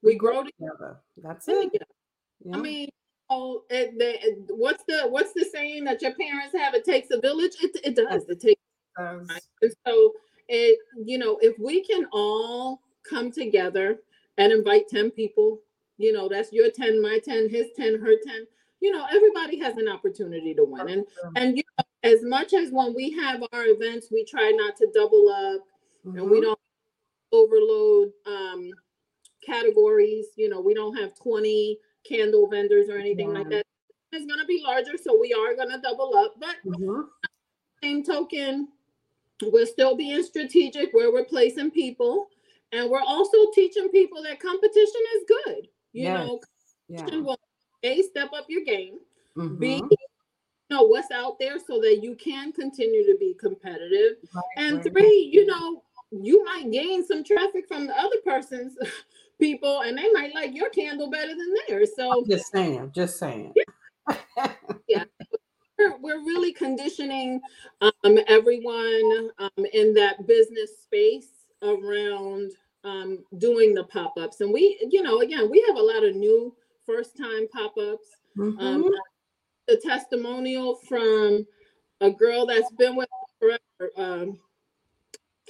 we 0.04 0.16
grow 0.16 0.44
together. 0.44 0.98
That's 1.18 1.48
it. 1.48 1.72
Yeah. 1.74 2.56
I 2.56 2.60
mean, 2.60 2.90
oh, 3.30 3.64
it, 3.70 3.98
the, 3.98 4.54
what's 4.56 4.84
the 4.88 5.08
what's 5.10 5.34
the 5.34 5.46
saying 5.52 5.84
that 5.86 6.02
your 6.02 6.14
parents 6.16 6.56
have? 6.58 6.74
It 6.74 6.86
takes 6.86 7.10
a 7.12 7.20
village. 7.20 7.54
It 7.62 7.78
it 7.84 7.96
does. 7.96 8.26
It 8.30 8.42
takes. 8.42 8.62
Um, 8.98 9.28
so 9.86 10.14
it 10.48 10.80
you 11.06 11.18
know 11.18 11.38
if 11.42 11.58
we 11.60 11.84
can 11.84 12.06
all 12.12 12.82
come 13.10 13.32
together 13.32 14.00
and 14.38 14.52
invite 14.52 14.88
ten 14.88 15.12
people, 15.12 15.60
you 15.98 16.14
know 16.14 16.28
that's 16.30 16.52
your 16.52 16.70
ten, 16.72 17.02
my 17.02 17.20
ten, 17.24 17.50
his 17.50 17.68
ten, 17.76 18.00
her 18.00 18.16
ten. 18.26 18.48
You 18.82 18.92
know 18.92 19.06
everybody 19.12 19.60
has 19.60 19.78
an 19.78 19.90
opportunity 19.90 20.54
to 20.54 20.64
win, 20.64 20.88
and 20.90 21.06
and 21.36 21.58
you 21.58 21.64
know, 21.78 21.86
as 22.04 22.24
much 22.24 22.54
as 22.54 22.72
when 22.72 22.96
we 22.96 23.12
have 23.12 23.44
our 23.52 23.66
events, 23.66 24.08
we 24.12 24.24
try 24.24 24.52
not 24.52 24.78
to 24.78 24.88
double 24.94 25.28
up, 25.30 25.62
mm-hmm. 26.06 26.18
and 26.18 26.30
we 26.30 26.38
mm-hmm. 26.38 26.46
don't 26.46 26.60
overload. 27.32 28.12
Um, 28.26 28.72
categories. 29.50 30.28
You 30.36 30.50
know, 30.50 30.62
we 30.62 30.74
don't 30.74 30.96
have 30.98 31.16
20 31.16 31.78
candle 32.08 32.48
vendors 32.48 32.90
or 32.90 32.98
anything 32.98 33.34
like 33.34 33.50
that. 33.50 33.66
It's 34.12 34.26
going 34.26 34.40
to 34.40 34.46
be 34.46 34.62
larger, 34.66 34.98
so 35.02 35.18
we 35.20 35.34
are 35.34 35.56
going 35.56 35.70
to 35.70 35.80
double 35.82 36.16
up. 36.16 36.36
But 36.40 36.56
mm-hmm. 36.66 37.02
same 37.84 38.04
token, 38.04 38.70
we're 39.52 39.66
still 39.66 39.96
being 39.96 40.24
strategic 40.24 40.92
where 40.94 41.12
we're 41.12 41.26
placing 41.26 41.72
people, 41.72 42.28
and 42.72 42.90
we're 42.90 43.04
also 43.06 43.38
teaching 43.54 43.90
people 43.90 44.24
that 44.24 44.40
competition 44.40 45.02
is 45.18 45.24
good. 45.28 45.68
You 45.94 46.04
yes. 46.04 46.28
know, 46.28 46.40
yeah. 46.88 47.20
will 47.20 47.40
a 47.84 48.02
step 48.04 48.30
up 48.34 48.46
your 48.50 48.64
game. 48.64 49.00
B 49.58 49.82
know 50.70 50.84
what's 50.84 51.12
out 51.12 51.40
there 51.40 51.58
so 51.60 51.80
that 51.80 52.00
you 52.02 52.16
can 52.16 52.52
continue 52.52 53.06
to 53.06 53.18
be 53.20 53.36
competitive. 53.40 54.18
Right, 54.34 54.44
and 54.58 54.78
right. 54.78 54.92
three, 54.92 55.30
you 55.32 55.46
know, 55.46 55.84
you 56.12 56.44
might 56.46 56.72
gain 56.72 57.06
some 57.06 57.24
traffic 57.24 57.68
from 57.68 57.88
the 57.88 57.98
other 57.98 58.18
person's 58.24 58.76
people 59.40 59.82
and 59.82 59.98
they 59.98 60.12
might 60.12 60.34
like 60.36 60.54
your 60.54 60.70
candle 60.70 61.10
better 61.10 61.30
than 61.30 61.54
theirs. 61.68 61.92
So 61.96 62.12
I'm 62.12 62.30
just 62.30 62.52
saying, 62.52 62.92
just 62.94 63.18
saying. 63.18 63.54
Yeah. 63.56 64.52
yeah. 64.88 65.04
We're, 65.78 65.98
we're 65.98 66.20
really 66.26 66.52
conditioning 66.52 67.40
um, 67.82 68.20
everyone 68.28 69.32
um, 69.40 69.66
in 69.74 69.94
that 69.94 70.28
business 70.28 70.72
space 70.84 71.30
around 71.62 72.52
um, 72.84 73.24
doing 73.38 73.74
the 73.74 73.86
pop-ups. 73.86 74.42
And 74.42 74.52
we, 74.52 74.78
you 74.92 75.02
know, 75.02 75.22
again, 75.22 75.50
we 75.50 75.64
have 75.68 75.78
a 75.78 75.82
lot 75.82 76.04
of 76.04 76.16
new 76.16 76.54
first-time 76.86 77.48
pop-ups. 77.54 78.08
Mm-hmm. 78.38 78.60
Um, 78.60 78.90
the 79.68 79.78
testimonial 79.78 80.76
from 80.88 81.46
a 82.02 82.10
girl 82.10 82.46
that's 82.46 82.72
been 82.72 82.96
with 82.96 83.08
forever, 83.40 83.92
um, 83.96 84.40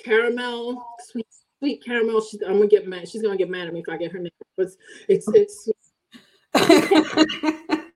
Caramel, 0.04 0.86
sweet 1.08 1.26
sweet 1.60 1.84
caramel. 1.84 2.22
She's, 2.22 2.42
I'm 2.42 2.54
gonna 2.54 2.68
get 2.68 2.88
mad. 2.88 3.08
She's 3.08 3.22
gonna 3.22 3.38
get 3.38 3.50
mad 3.50 3.68
at 3.68 3.74
me 3.74 3.82
if 3.82 3.90
I 3.90 3.98
get 3.98 4.12
her 4.12 4.20
name. 4.20 4.32
But 4.58 4.68
it's 5.08 5.28
it's, 5.34 5.70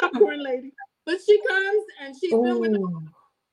popcorn 0.00 0.42
lady. 0.42 0.72
But 1.04 1.18
she 1.26 1.40
comes 1.48 1.84
and 2.00 2.14
she's 2.18 2.32
Ooh, 2.32 2.42
been 2.42 2.60
with. 2.60 2.76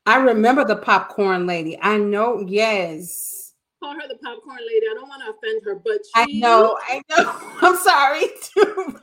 I 0.06 0.18
remember 0.18 0.64
the 0.66 0.76
popcorn 0.76 1.48
lady. 1.48 1.78
I 1.82 1.98
know. 1.98 2.44
Yes. 2.48 3.54
Call 3.82 3.94
her 3.94 4.08
the 4.08 4.18
popcorn 4.24 4.60
lady. 4.68 4.86
I 4.90 4.94
don't 4.94 5.08
want 5.08 5.24
to 5.24 5.32
offend 5.32 5.62
her, 5.66 5.76
but 5.76 6.00
she, 6.04 6.12
I 6.16 6.26
know. 6.40 6.78
I 6.88 7.02
know. 7.10 7.34
I'm 7.62 7.78
sorry 7.78 8.28
too. 8.44 9.00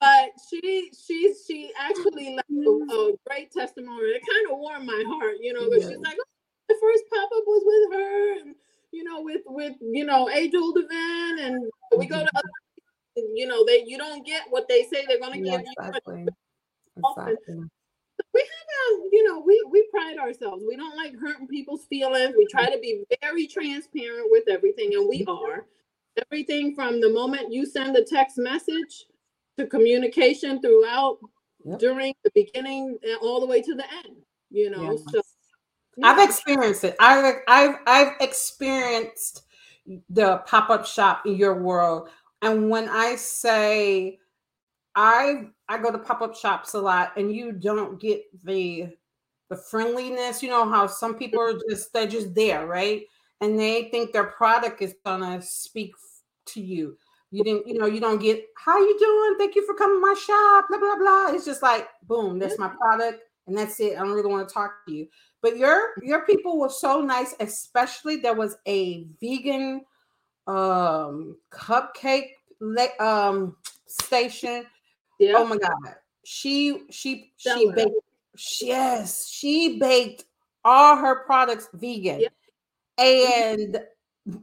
but 0.00 0.30
she 0.50 0.90
she 1.06 1.34
she 1.46 1.70
actually 1.78 2.34
left 2.36 2.50
a, 2.50 2.70
a 2.70 3.12
great 3.28 3.52
testimony. 3.52 4.06
It 4.06 4.22
kind 4.28 4.52
of 4.52 4.58
warmed 4.58 4.86
my 4.86 5.04
heart, 5.06 5.36
you 5.40 5.52
know. 5.52 5.68
But 5.70 5.82
yeah. 5.82 5.88
she's 5.88 5.98
like, 5.98 6.16
the 6.68 6.76
first 6.80 7.04
pop 7.12 7.28
up 7.36 7.44
was 7.46 7.62
with 7.64 7.98
her, 7.98 8.40
and 8.40 8.54
you 8.92 9.04
know, 9.04 9.22
with 9.22 9.42
with 9.46 9.74
you 9.80 10.04
know 10.04 10.28
A 10.30 10.48
Jeweled 10.48 10.78
Event, 10.78 11.40
and 11.40 11.70
we 11.96 12.06
go 12.06 12.20
to 12.20 12.30
other, 12.34 12.48
you 13.34 13.46
know, 13.46 13.64
they 13.64 13.84
you 13.86 13.98
don't 13.98 14.24
get 14.26 14.44
what 14.50 14.68
they 14.68 14.84
say 14.84 15.04
they're 15.06 15.20
going 15.20 15.42
to 15.42 15.48
yeah, 15.48 15.58
give 15.58 15.66
exactly. 15.78 16.20
you. 16.22 16.28
Exactly. 16.96 17.56
We 18.32 18.40
have 18.40 18.48
a, 18.48 19.08
you 19.12 19.24
know, 19.24 19.40
we 19.40 19.62
we 19.70 19.86
pride 19.90 20.18
ourselves. 20.18 20.64
We 20.66 20.76
don't 20.76 20.96
like 20.96 21.14
hurting 21.18 21.48
people's 21.48 21.84
feelings. 21.86 22.34
We 22.36 22.46
try 22.50 22.66
to 22.70 22.78
be 22.78 23.04
very 23.22 23.46
transparent 23.46 24.28
with 24.30 24.44
everything, 24.48 24.94
and 24.94 25.08
we 25.08 25.24
mm-hmm. 25.24 25.30
are. 25.30 25.66
Everything 26.32 26.74
from 26.74 27.02
the 27.02 27.10
moment 27.10 27.52
you 27.52 27.66
send 27.66 27.94
a 27.94 28.02
text 28.02 28.38
message 28.38 29.04
to 29.58 29.66
communication 29.66 30.62
throughout, 30.62 31.18
yep. 31.62 31.78
during 31.78 32.14
the 32.24 32.30
beginning, 32.34 32.98
and 33.02 33.18
all 33.20 33.38
the 33.38 33.46
way 33.46 33.60
to 33.60 33.74
the 33.74 33.84
end. 34.06 34.16
You 34.50 34.70
know, 34.70 34.92
yeah. 34.92 35.12
so 35.12 35.20
I've 36.02 36.28
experienced 36.28 36.84
it. 36.84 36.96
I've 37.00 37.36
I've 37.48 37.76
I've 37.86 38.12
experienced 38.20 39.42
the 40.10 40.38
pop-up 40.46 40.84
shop 40.86 41.26
in 41.26 41.36
your 41.36 41.54
world. 41.62 42.08
And 42.42 42.68
when 42.68 42.88
I 42.88 43.16
say 43.16 44.18
I 44.94 45.48
I 45.68 45.78
go 45.78 45.90
to 45.90 45.98
pop-up 45.98 46.36
shops 46.36 46.74
a 46.74 46.80
lot 46.80 47.12
and 47.16 47.34
you 47.34 47.52
don't 47.52 48.00
get 48.00 48.22
the 48.44 48.88
the 49.48 49.56
friendliness, 49.56 50.42
you 50.42 50.50
know 50.50 50.68
how 50.68 50.86
some 50.86 51.14
people 51.14 51.40
are 51.40 51.58
just 51.70 51.92
they're 51.92 52.06
just 52.06 52.34
there, 52.34 52.66
right? 52.66 53.04
And 53.40 53.58
they 53.58 53.84
think 53.90 54.12
their 54.12 54.24
product 54.24 54.82
is 54.82 54.94
gonna 55.04 55.40
speak 55.40 55.92
to 56.46 56.60
you. 56.60 56.96
You 57.30 57.42
didn't, 57.44 57.66
you 57.66 57.78
know, 57.78 57.86
you 57.86 58.00
don't 58.00 58.20
get 58.20 58.44
how 58.56 58.78
you 58.78 58.98
doing? 58.98 59.36
Thank 59.38 59.54
you 59.56 59.66
for 59.66 59.74
coming 59.74 59.96
to 59.96 60.00
my 60.00 60.14
shop, 60.14 60.66
blah 60.68 60.78
blah 60.78 60.96
blah. 60.96 61.34
It's 61.34 61.44
just 61.44 61.62
like 61.62 61.88
boom, 62.02 62.38
that's 62.38 62.58
my 62.58 62.68
product, 62.68 63.20
and 63.46 63.56
that's 63.56 63.78
it. 63.80 63.96
I 63.96 64.02
don't 64.02 64.12
really 64.12 64.28
want 64.28 64.48
to 64.48 64.52
talk 64.54 64.84
to 64.86 64.92
you. 64.92 65.08
But 65.42 65.56
your 65.56 65.92
your 66.02 66.26
people 66.26 66.58
were 66.58 66.68
so 66.70 67.00
nice, 67.00 67.34
especially 67.40 68.16
there 68.16 68.34
was 68.34 68.56
a 68.66 69.06
vegan 69.20 69.84
um 70.46 71.36
cupcake 71.50 72.30
um 73.00 73.56
station. 73.86 74.66
Yeah. 75.18 75.34
Oh 75.36 75.44
my 75.46 75.56
god. 75.56 75.94
she 76.24 76.82
she 76.90 77.32
she 77.36 77.70
baked 77.70 77.94
yes 78.60 79.28
she 79.28 79.78
baked 79.78 80.24
all 80.64 80.96
her 80.96 81.24
products 81.24 81.68
vegan 81.72 82.20
Yep. 82.20 82.32
and 82.98 83.78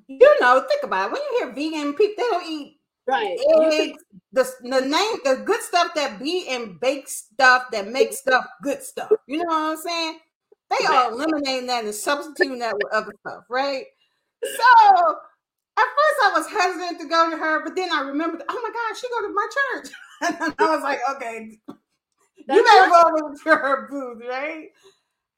you 0.08 0.39
know 0.39 0.66
think 0.68 0.84
about 0.84 1.10
it 1.10 1.13
when 1.13 1.22
you 1.22 1.38
hear 1.39 1.54
vegan 1.54 1.94
people 1.94 2.16
they 2.18 2.30
don't 2.30 2.50
eat 2.50 2.80
Right. 3.06 3.38
Eggs 3.60 4.04
the, 4.32 4.50
the 4.62 4.82
name 4.82 5.16
the 5.24 5.44
good 5.46 5.62
stuff 5.62 5.94
that 5.96 6.20
be 6.20 6.48
and 6.50 6.80
bake 6.80 7.08
stuff 7.08 7.66
that 7.72 7.88
makes 7.88 8.18
stuff 8.18 8.46
good 8.63 8.82
stuff. 8.82 9.12
You 9.28 9.39
know 9.39 9.46
what 9.46 9.72
i'm 9.72 9.78
saying? 9.78 10.20
They 10.70 10.86
are 10.88 11.12
eliminating 11.12 11.68
that 11.68 11.84
and 11.86 11.94
substituting 11.94 12.60
that 12.60 12.76
with 12.76 12.92
other 12.94 13.13
stuff 13.28 13.44
right? 13.50 13.86
So 14.44 15.16
at 15.78 15.86
first 15.86 16.20
i 16.24 16.32
was 16.36 16.48
hesitant 16.48 17.00
to 17.02 17.08
go 17.08 17.30
to 17.32 17.38
her 17.38 17.63
but 17.63 17.76
then 17.76 17.89
i 17.92 18.02
remembered 18.02 18.44
oh 18.48 18.62
my 18.62 18.70
god 18.70 18.98
she 18.98 19.08
go 19.10 19.28
to 19.28 19.34
my 19.34 19.48
church. 19.74 19.92
And 20.22 20.56
i 20.60 20.76
was 20.76 20.84
like 20.84 21.00
okay 21.16 21.58
you 21.68 21.84
That's 22.48 22.63
better 22.63 22.89
go 22.89 23.02
over 23.26 23.36
to 23.36 23.50
her 23.62 23.88
booth 23.89 24.24
right? 24.28 24.70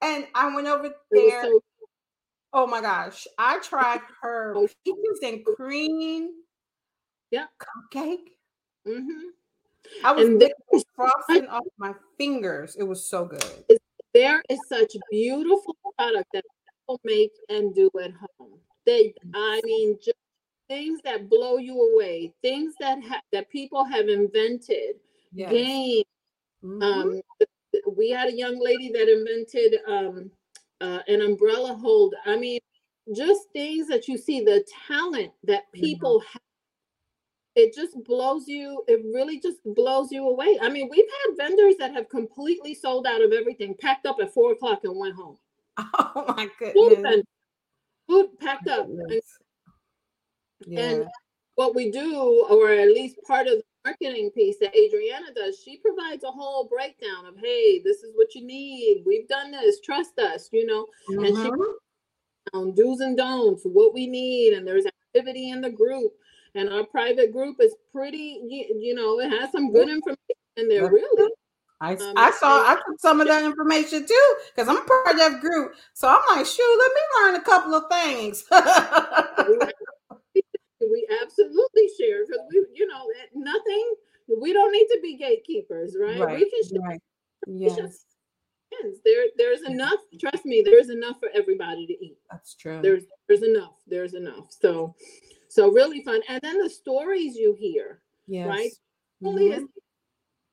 And 0.01 0.27
i 0.35 0.53
went 0.53 0.67
over 0.67 0.93
there. 1.11 1.43
so- 1.43 1.59
oh 2.53 2.67
my 2.67 2.81
gosh 2.81 3.25
i 3.37 3.59
tried 3.59 4.01
her 4.21 4.55
peaches 4.83 5.19
and 5.23 5.43
cream 5.45 6.29
Yeah. 7.31 7.45
cupcake 7.59 8.29
Mhm. 8.87 9.31
I 10.03 10.11
was 10.11 10.27
And 10.27 10.43
frosting 10.95 11.47
off 11.47 11.65
my 11.77 11.93
fingers. 12.17 12.75
It 12.75 12.83
was 12.83 13.05
so 13.05 13.25
good. 13.25 13.43
there 14.13 14.41
is 14.49 14.59
such 14.67 14.95
beautiful 15.11 15.75
product 15.97 16.27
that 16.33 16.43
people 16.79 16.99
make 17.03 17.31
and 17.49 17.73
do 17.75 17.89
at 18.01 18.11
home. 18.13 18.59
They, 18.85 19.13
I 19.33 19.61
mean, 19.63 19.97
just 20.01 20.17
things 20.69 21.01
that 21.03 21.29
blow 21.29 21.57
you 21.57 21.79
away, 21.93 22.33
things 22.41 22.73
that 22.79 23.03
ha- 23.03 23.21
that 23.31 23.49
people 23.49 23.83
have 23.83 24.07
invented, 24.07 24.99
Yes. 25.33 25.51
games. 25.51 26.05
Mhm. 26.63 26.81
Um, 26.83 27.21
we 27.95 28.09
had 28.09 28.29
a 28.29 28.33
young 28.33 28.57
lady 28.59 28.89
that 28.91 29.09
invented 29.09 29.81
um, 29.85 30.31
uh, 30.81 31.01
an 31.07 31.21
umbrella 31.21 31.73
holder. 31.75 32.17
I 32.25 32.37
mean, 32.37 32.59
just 33.13 33.49
things 33.51 33.87
that 33.87 34.07
you 34.07 34.17
see, 34.17 34.41
the 34.41 34.65
talent 34.87 35.33
that 35.43 35.71
people 35.73 36.19
have. 36.21 36.41
It 37.55 37.73
just 37.73 38.01
blows 38.03 38.47
you. 38.47 38.83
It 38.87 39.01
really 39.13 39.39
just 39.39 39.59
blows 39.63 40.11
you 40.11 40.27
away. 40.27 40.59
I 40.61 40.67
mean, 40.69 40.89
we've 40.89 41.05
had 41.25 41.37
vendors 41.37 41.75
that 41.79 41.93
have 41.93 42.09
completely 42.09 42.73
sold 42.75 43.07
out 43.07 43.21
of 43.23 43.31
everything, 43.31 43.75
packed 43.79 44.05
up 44.05 44.17
at 44.21 44.33
four 44.33 44.51
o'clock 44.51 44.81
and 44.83 44.97
went 44.97 45.15
home. 45.15 45.37
oh 45.77 46.25
my 46.35 46.47
Food, 46.59 46.73
goodness. 46.73 47.01
vendor, 47.01 47.23
food 48.09 48.39
packed 48.39 48.67
up. 48.67 48.87
And. 48.87 49.21
Yeah. 50.67 50.79
and 50.79 51.05
what 51.55 51.75
we 51.75 51.91
do, 51.91 52.45
or 52.49 52.71
at 52.71 52.87
least 52.89 53.17
part 53.25 53.47
of 53.47 53.53
the 53.57 53.63
marketing 53.85 54.31
piece 54.31 54.57
that 54.59 54.75
Adriana 54.75 55.27
does, 55.33 55.61
she 55.63 55.77
provides 55.77 56.23
a 56.23 56.31
whole 56.31 56.67
breakdown 56.67 57.25
of, 57.25 57.37
hey, 57.37 57.81
this 57.83 57.97
is 58.03 58.11
what 58.15 58.35
you 58.35 58.45
need. 58.45 59.03
We've 59.05 59.27
done 59.27 59.51
this. 59.51 59.79
Trust 59.81 60.17
us. 60.19 60.49
You 60.51 60.65
know, 60.65 60.87
and 61.09 61.27
she- 61.27 61.33
Mhm. 61.51 61.73
um, 62.53 62.73
do's 62.73 62.99
and 62.99 63.15
don'ts, 63.17 63.63
what 63.63 63.93
we 63.93 64.07
need, 64.07 64.53
and 64.53 64.67
there's 64.67 64.85
activity 64.85 65.49
in 65.51 65.61
the 65.61 65.69
group. 65.69 66.13
And 66.55 66.69
our 66.69 66.85
private 66.85 67.33
group 67.33 67.57
is 67.59 67.75
pretty, 67.91 68.41
you, 68.47 68.79
you 68.79 68.95
know, 68.95 69.19
it 69.19 69.29
has 69.29 69.51
some 69.51 69.73
good 69.73 69.89
information 69.89 70.17
in 70.55 70.69
there, 70.69 70.89
really. 70.89 71.31
I, 71.81 71.95
um, 71.95 72.13
I 72.15 72.31
saw 72.31 72.63
I 72.63 72.75
took 72.75 72.99
some 72.99 73.19
of 73.19 73.27
that 73.27 73.43
information 73.43 74.07
too 74.07 74.35
because 74.55 74.69
I'm 74.69 74.85
part 74.85 75.09
of 75.11 75.17
that 75.17 75.41
group. 75.41 75.73
So 75.93 76.07
I'm 76.07 76.21
like, 76.29 76.45
shoot, 76.45 76.77
let 76.79 76.91
me 76.93 77.01
learn 77.19 77.35
a 77.35 77.43
couple 77.43 77.75
of 77.75 77.83
things. 77.91 78.45
We 80.79 81.07
absolutely 81.21 81.89
share 81.99 82.25
because 82.25 82.41
we, 82.49 82.65
you 82.73 82.87
know, 82.87 83.05
nothing. 83.33 83.93
We 84.41 84.53
don't 84.53 84.71
need 84.71 84.87
to 84.87 84.99
be 85.03 85.17
gatekeepers, 85.17 85.95
right? 85.99 86.19
right. 86.19 86.39
We 86.39 86.49
can 86.49 86.69
share 86.69 86.89
right. 86.89 87.01
Yes. 87.47 88.05
There, 89.03 89.25
there's 89.37 89.61
enough. 89.61 89.99
Trust 90.19 90.45
me, 90.45 90.61
there's 90.65 90.89
enough 90.89 91.19
for 91.19 91.29
everybody 91.33 91.85
to 91.87 91.93
eat. 91.93 92.17
that's 92.29 92.55
true. 92.55 92.81
There's, 92.81 93.03
there's 93.27 93.43
enough. 93.43 93.75
There's 93.87 94.13
enough. 94.13 94.47
So, 94.49 94.95
so 95.55 95.71
really 95.71 96.01
fun. 96.03 96.21
And 96.27 96.41
then 96.41 96.61
the 96.61 96.69
stories 96.69 97.37
you 97.37 97.53
hear, 97.53 98.01
yes. 98.27 98.47
right? 98.47 98.71
Mhm. 99.23 99.57
is 99.57 99.63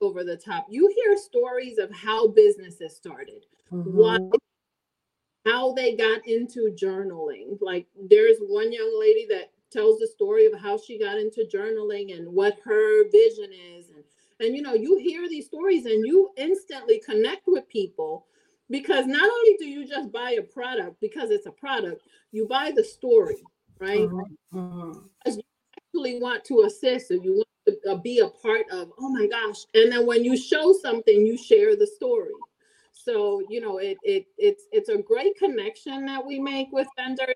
over 0.00 0.22
the 0.22 0.36
top. 0.36 0.66
You 0.70 0.86
hear 0.94 1.16
stories 1.16 1.78
of 1.78 1.90
how 1.90 2.28
businesses 2.28 2.94
started, 2.94 3.44
why, 3.70 4.18
Mhm. 4.18 4.38
how 5.44 5.72
they 5.72 5.96
got 5.96 6.26
into 6.26 6.70
journaling. 6.74 7.60
Like 7.60 7.88
there's 7.96 8.38
one 8.38 8.72
young 8.72 8.96
lady 8.98 9.26
that 9.26 9.50
tells 9.70 9.98
the 9.98 10.06
story 10.06 10.46
of 10.46 10.54
how 10.54 10.78
she 10.78 10.98
got 10.98 11.18
into 11.18 11.44
journaling 11.52 12.16
and 12.16 12.32
what 12.32 12.60
her 12.60 13.08
vision 13.10 13.52
is, 13.52 13.90
and 13.90 14.04
and 14.38 14.54
you 14.54 14.62
know 14.62 14.74
you 14.74 14.98
hear 14.98 15.28
these 15.28 15.46
stories 15.46 15.84
and 15.86 16.06
you 16.06 16.30
instantly 16.36 17.00
connect 17.00 17.48
with 17.48 17.66
people 17.68 18.26
because 18.70 19.06
not 19.06 19.28
only 19.28 19.56
do 19.58 19.66
you 19.66 19.84
just 19.84 20.12
buy 20.12 20.32
a 20.32 20.42
product 20.42 21.00
because 21.00 21.30
it's 21.30 21.46
a 21.46 21.52
product, 21.52 22.02
you 22.30 22.46
buy 22.46 22.70
the 22.70 22.84
story, 22.84 23.42
right? 23.83 24.09
Mhm. 24.55 25.09
You 25.27 25.42
actually 25.77 26.21
want 26.21 26.45
to 26.45 26.62
assist 26.62 27.11
or 27.11 27.16
you 27.16 27.35
want 27.35 27.49
to 27.66 27.90
uh, 27.90 27.97
be 27.97 28.21
a 28.21 28.29
part 28.29 28.68
of 28.71 28.92
oh 28.99 29.09
my 29.11 29.27
gosh. 29.27 29.66
And 29.75 29.90
then 29.92 30.07
when 30.07 30.25
you 30.25 30.37
show 30.37 30.73
something 30.73 31.27
you 31.27 31.37
share 31.37 31.75
the 31.77 31.87
story. 31.87 32.33
So 32.92 33.42
you 33.49 33.61
know 33.61 33.79
it, 33.79 33.99
it 34.05 34.27
it's 34.38 34.64
it's 34.71 34.88
a 34.88 34.99
great 34.99 35.37
connection 35.37 36.07
that 36.07 36.25
we 36.25 36.38
make 36.38 36.68
with 36.71 36.87
vendors. 36.97 37.35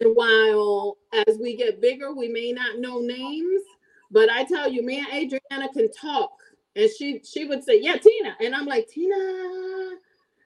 And 0.00 0.14
while 0.14 0.98
as 1.26 1.38
we 1.40 1.56
get 1.56 1.80
bigger 1.80 2.12
we 2.12 2.28
may 2.28 2.52
not 2.52 2.78
know 2.78 2.98
names 3.00 3.62
but 4.10 4.30
i 4.30 4.42
tell 4.44 4.68
you 4.70 4.82
me 4.82 4.98
and 4.98 5.08
adriana 5.12 5.72
can 5.72 5.90
talk. 5.92 6.32
And 6.74 6.90
she 6.90 7.20
she 7.24 7.44
would 7.44 7.62
say 7.62 7.80
yeah 7.80 7.96
tina. 7.96 8.36
And 8.40 8.54
i'm 8.54 8.66
like 8.66 8.88
tina? 8.88 9.14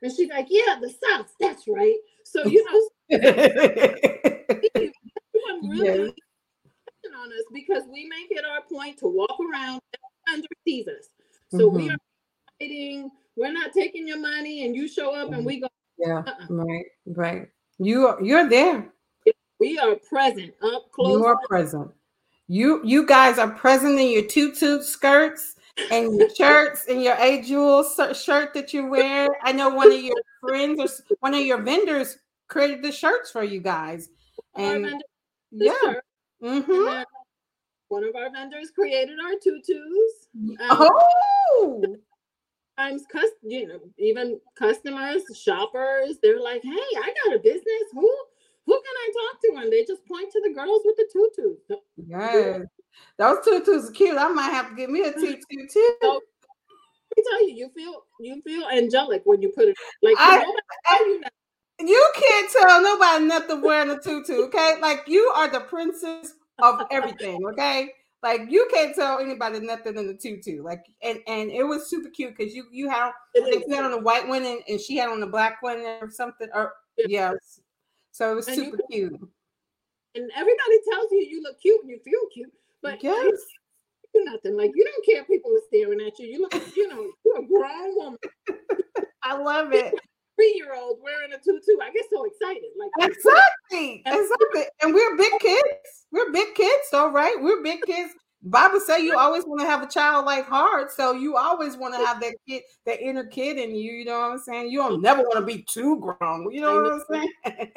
And 0.03 0.13
she's 0.13 0.29
like 0.29 0.49
yeah 0.51 0.79
the 0.81 0.91
south. 0.91 1.35
That's 1.41 1.67
right. 1.69 1.97
So 2.25 2.45
you 2.45 2.65
know 2.69 2.91
really 5.63 6.15
Yes. 7.05 7.13
on 7.17 7.33
us 7.33 7.45
because 7.53 7.85
we 7.89 8.07
make 8.07 8.31
it 8.31 8.45
our 8.45 8.63
point 8.63 8.99
to 8.99 9.07
walk 9.07 9.37
around 9.41 9.81
and 10.29 10.47
sees 10.65 10.87
us. 10.89 11.09
So 11.51 11.69
we 11.69 11.89
Mhm. 11.89 11.95
are 11.95 11.99
fighting. 12.59 13.11
We're 13.37 13.53
not 13.53 13.73
taking 13.73 14.07
your 14.07 14.19
money, 14.19 14.65
and 14.65 14.75
you 14.77 14.89
show 14.89 15.15
up, 15.15 15.33
and 15.33 15.45
we 15.45 15.61
go. 15.61 15.69
Yeah, 15.99 16.23
Uh-uh. 16.27 16.47
right, 16.51 16.87
right. 17.07 17.51
You 17.79 18.09
are 18.09 18.23
you're 18.23 18.49
there. 18.49 18.93
We 19.59 19.79
are 19.79 19.97
present, 19.97 20.55
up 20.63 20.91
close. 20.93 21.13
You 21.13 21.25
are 21.25 21.39
present. 21.47 21.91
You 22.49 22.83
you 22.85 23.07
guys 23.07 23.39
are 23.39 23.51
present 23.51 23.99
in 23.99 24.09
your 24.11 24.25
tutu 24.25 24.83
skirts 24.83 25.57
and 25.91 26.17
your 26.19 26.29
shirts 26.35 26.87
and 26.89 27.03
your 27.03 27.17
A 27.19 27.43
Jewel 27.43 27.85
shirt 28.15 28.55
that 28.55 28.75
you 28.75 28.87
wear. 28.87 29.29
I 29.43 29.53
know 29.53 29.71
one 29.71 29.93
of 29.93 30.01
your 30.01 30.21
friends 30.41 30.81
or 30.81 31.17
one 31.21 31.35
of 31.35 31.41
your 31.41 31.63
vendors 31.63 32.19
created 32.49 32.83
the 32.83 32.93
shirts 32.93 33.31
for 33.31 33.45
you 33.45 33.61
guys. 33.61 34.11
And 34.55 35.03
yeah, 35.53 35.95
hmm 36.41 36.63
then 36.71 37.05
one 37.89 38.05
of 38.05 38.17
our 38.17 38.31
vendors 38.31 38.71
created 38.71 39.19
our 39.23 39.35
tutus. 39.43 40.29
Um, 40.35 40.57
oh, 40.71 41.97
Sometimes, 42.79 43.05
cus- 43.13 43.31
you 43.43 43.69
know, 43.69 43.81
even 43.99 44.41
customers, 44.59 45.23
shoppers, 45.37 46.17
they're 46.23 46.41
like, 46.41 46.63
"Hey, 46.63 46.71
I 46.71 47.15
got 47.25 47.37
a 47.37 47.39
business. 47.39 47.85
Who, 47.93 48.11
who 48.67 48.73
can 48.73 48.83
I 48.97 49.13
talk 49.13 49.41
to?" 49.43 49.63
And 49.63 49.73
they 49.73 49.85
just 49.85 50.07
point 50.07 50.33
to 50.33 50.41
the 50.43 50.55
girls 50.55 50.81
with 50.85 50.97
the 50.97 51.09
tutus. 51.13 51.81
yes, 52.09 52.67
those 53.19 53.45
tutus 53.45 53.91
are 53.91 53.93
cute. 53.93 54.17
I 54.17 54.29
might 54.29 54.51
have 54.53 54.71
to 54.71 54.75
get 54.75 54.89
me 54.89 55.03
a 55.03 55.13
tutu 55.13 55.37
too. 55.71 55.97
Let 56.03 56.23
me 57.17 57.23
tell 57.31 57.49
you, 57.49 57.55
you 57.55 57.71
feel 57.75 58.05
you 58.21 58.41
feel 58.43 58.67
angelic 58.69 59.23
when 59.27 59.43
you 59.43 59.51
put 59.51 59.69
it 59.69 59.77
like 60.03 60.17
I- 60.19 60.37
nobody 60.39 60.57
tell 60.87 61.07
you 61.09 61.21
that. 61.21 61.33
You 61.89 62.13
can't 62.15 62.51
tell 62.53 62.83
nobody 62.83 63.25
nothing 63.25 63.61
wearing 63.63 63.91
a 63.91 63.99
tutu, 63.99 64.45
okay? 64.45 64.77
Like 64.81 65.05
you 65.07 65.23
are 65.35 65.49
the 65.51 65.61
princess 65.61 66.35
of 66.61 66.83
everything, 66.91 67.45
okay? 67.49 67.91
Like 68.23 68.43
you 68.49 68.69
can't 68.73 68.95
tell 68.95 69.19
anybody 69.19 69.61
nothing 69.61 69.97
in 69.97 70.07
the 70.07 70.15
tutu. 70.15 70.63
Like 70.63 70.85
and 71.03 71.19
and 71.27 71.51
it 71.51 71.65
was 71.65 71.89
super 71.91 72.09
cute 72.11 72.37
because 72.37 72.55
you 72.55 72.67
you 72.71 72.89
had 72.89 73.11
I 73.37 73.41
think 73.51 73.65
you 73.67 73.75
had 73.75 73.85
on 73.85 73.91
the 73.91 73.99
white 73.99 74.27
one 74.29 74.45
and, 74.45 74.61
and 74.69 74.81
she 74.81 74.97
had 74.97 75.09
on 75.09 75.21
the 75.21 75.27
black 75.27 75.61
one 75.63 75.79
or 75.79 76.09
something. 76.11 76.49
Or 76.55 76.73
Yeah. 76.99 77.33
yes. 77.33 77.61
So 78.13 78.31
it 78.33 78.35
was 78.37 78.49
And 78.49 78.57
you 78.57 78.65
super 78.65 78.77
could- 78.77 78.87
cute. 78.91 79.13
and 80.15 80.31
everybody 80.37 80.79
tells 80.91 81.11
you 81.11 81.27
you 81.29 81.43
look 81.43 81.61
cute 81.61 81.81
and 81.83 81.91
you 81.91 81.99
feel 82.05 82.21
cute, 82.33 82.53
but 82.83 83.03
Yes. 83.03 83.41
you 84.15 84.25
nothing. 84.25 84.57
Like 84.57 84.71
you 84.75 84.85
don't 84.85 85.05
care 85.07 85.23
if 85.23 85.27
people 85.27 85.51
are 85.53 85.63
staring 85.69 86.01
at 86.07 86.19
you. 86.21 86.27
You 86.29 86.43
look, 86.43 86.77
you 86.77 86.87
know, 86.89 87.11
you're 87.25 87.39
a 87.41 87.47
grown 87.47 87.97
woman, 87.97 88.19
I 89.25 89.37
love 89.37 89.73
it. 89.73 89.95
Three 90.37 90.55
year 90.57 90.75
old 90.75 90.99
wearing 91.03 91.33
a 91.33 91.39
tutu. 91.39 91.73
I 91.83 91.91
get 91.93 92.05
so 92.11 92.25
excited. 92.25 92.71
Like 92.79 92.91
Exactly. 93.01 94.03
Exactly. 94.07 94.65
And 94.83 94.95
we're 94.95 95.17
big 95.17 95.33
kids. 95.41 96.07
We're 96.11 96.31
big 96.31 96.55
kids, 96.55 96.85
though, 96.91 97.11
right? 97.11 97.35
We're 97.41 97.63
big 97.63 97.81
kids. 97.83 98.13
Bible 98.45 98.81
say 98.81 99.01
you 99.05 99.17
always 99.17 99.45
want 99.45 99.61
to 99.61 99.67
have 99.67 99.83
a 99.83 99.87
child 99.87 100.27
like 100.27 100.45
heart, 100.47 100.91
so 100.91 101.13
you 101.13 101.37
always 101.37 101.77
want 101.77 101.95
to 101.95 102.05
have 102.05 102.21
that 102.21 102.35
kid, 102.47 102.63
that 102.87 103.01
inner 103.01 103.25
kid 103.25 103.57
in 103.57 103.75
you. 103.75 103.93
You 103.93 104.05
know 104.05 104.19
what 104.19 104.33
I'm 104.33 104.39
saying? 104.39 104.71
You 104.71 104.79
don't 104.79 105.01
never 105.01 105.23
want 105.23 105.37
to 105.37 105.43
be 105.43 105.63
too 105.63 106.01
grown. 106.01 106.51
You 106.51 106.63
know 106.63 106.83
what 106.83 106.93
I'm 106.93 107.03
saying? 107.09 107.33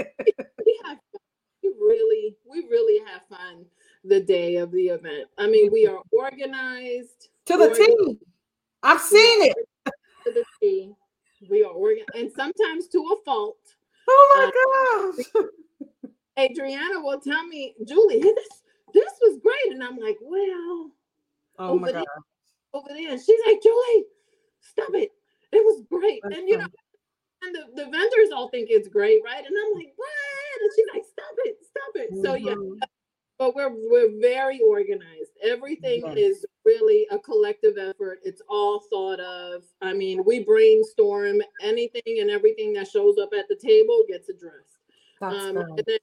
we 0.65 0.79
have 0.85 0.97
fun. 0.97 1.21
we 1.61 1.69
really, 1.79 2.35
we 2.45 2.61
really 2.69 3.05
have 3.05 3.21
fun 3.29 3.65
the 4.03 4.19
day 4.19 4.55
of 4.55 4.71
the 4.71 4.87
event. 4.87 5.27
I 5.37 5.47
mean, 5.47 5.71
we 5.71 5.85
are 5.87 6.01
organized 6.11 7.29
to 7.45 7.57
the 7.57 7.69
Or- 7.71 7.75
T. 7.75 8.17
I've 8.81 9.01
seen 9.01 9.43
it. 9.43 9.55
And 12.13 12.31
sometimes 12.31 12.87
to 12.89 12.99
a 12.99 13.23
fault. 13.23 13.57
Oh 14.07 14.31
my 14.35 14.45
uh, 14.45 15.41
gosh. 15.41 15.45
Adriana 16.39 16.99
will 16.99 17.19
tell 17.19 17.45
me, 17.47 17.73
Julie, 17.85 18.19
this 18.19 18.49
this 18.93 19.11
was 19.21 19.39
great. 19.41 19.73
And 19.73 19.83
I'm 19.83 19.97
like, 19.97 20.17
well, 20.21 20.91
oh 21.59 21.79
my 21.79 21.91
God. 21.91 22.05
There, 22.05 22.23
over 22.73 22.89
there. 22.89 23.17
She's 23.17 23.39
like, 23.45 23.61
Julie, 23.61 24.05
stop 24.61 24.89
it. 24.93 25.11
It 25.51 25.63
was 25.63 25.83
great. 25.89 26.21
That's 26.23 26.37
and 26.37 26.49
you 26.49 26.57
know, 26.57 26.67
and 27.43 27.55
the, 27.55 27.83
the 27.83 27.89
vendors 27.89 28.31
all 28.33 28.49
think 28.49 28.67
it's 28.69 28.87
great, 28.87 29.21
right? 29.23 29.43
And 29.45 29.55
I'm 29.55 29.73
like, 29.75 29.93
what? 29.95 30.09
And 30.61 30.71
she's 30.75 30.85
like, 30.93 31.03
stop 31.05 31.35
it, 31.45 31.57
stop 31.63 31.95
it. 31.95 32.11
Mm-hmm. 32.11 32.25
So 32.25 32.33
yeah, 32.35 32.53
mm-hmm. 32.53 32.79
But 33.37 33.55
we're 33.55 33.73
we're 33.73 34.19
very 34.21 34.61
organized. 34.61 35.31
Everything 35.43 36.13
is 36.15 36.45
really 36.63 37.05
a 37.11 37.19
collective 37.19 37.77
effort. 37.77 38.19
It's 38.23 38.41
all 38.49 38.79
thought 38.89 39.19
of. 39.19 39.63
I 39.81 39.93
mean, 39.93 40.23
we 40.25 40.43
brainstorm 40.43 41.41
anything 41.61 42.19
and 42.21 42.29
everything 42.29 42.73
that 42.73 42.87
shows 42.87 43.17
up 43.21 43.29
at 43.37 43.47
the 43.49 43.55
table 43.55 44.03
gets 44.07 44.29
addressed. 44.29 44.77
Um, 45.21 45.57
and, 45.57 45.83
then, 45.85 45.97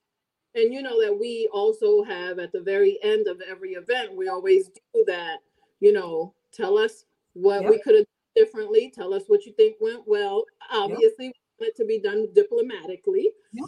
and 0.54 0.72
you 0.72 0.82
know 0.82 1.00
that 1.02 1.18
we 1.18 1.48
also 1.52 2.02
have 2.02 2.38
at 2.38 2.52
the 2.52 2.60
very 2.60 2.98
end 3.02 3.28
of 3.28 3.40
every 3.48 3.72
event, 3.72 4.16
we 4.16 4.28
always 4.28 4.68
do 4.94 5.04
that. 5.06 5.38
You 5.80 5.92
know, 5.92 6.34
tell 6.52 6.78
us 6.78 7.04
what 7.32 7.62
yep. 7.62 7.70
we 7.70 7.78
could 7.80 7.94
have 7.94 8.04
done 8.04 8.44
differently. 8.44 8.92
Tell 8.94 9.14
us 9.14 9.24
what 9.26 9.46
you 9.46 9.52
think 9.52 9.76
went 9.80 10.02
well. 10.06 10.44
Obviously, 10.70 11.26
yep. 11.26 11.34
want 11.58 11.70
it 11.70 11.76
to 11.76 11.86
be 11.86 11.98
done 11.98 12.28
diplomatically. 12.34 13.30
Yep. 13.52 13.66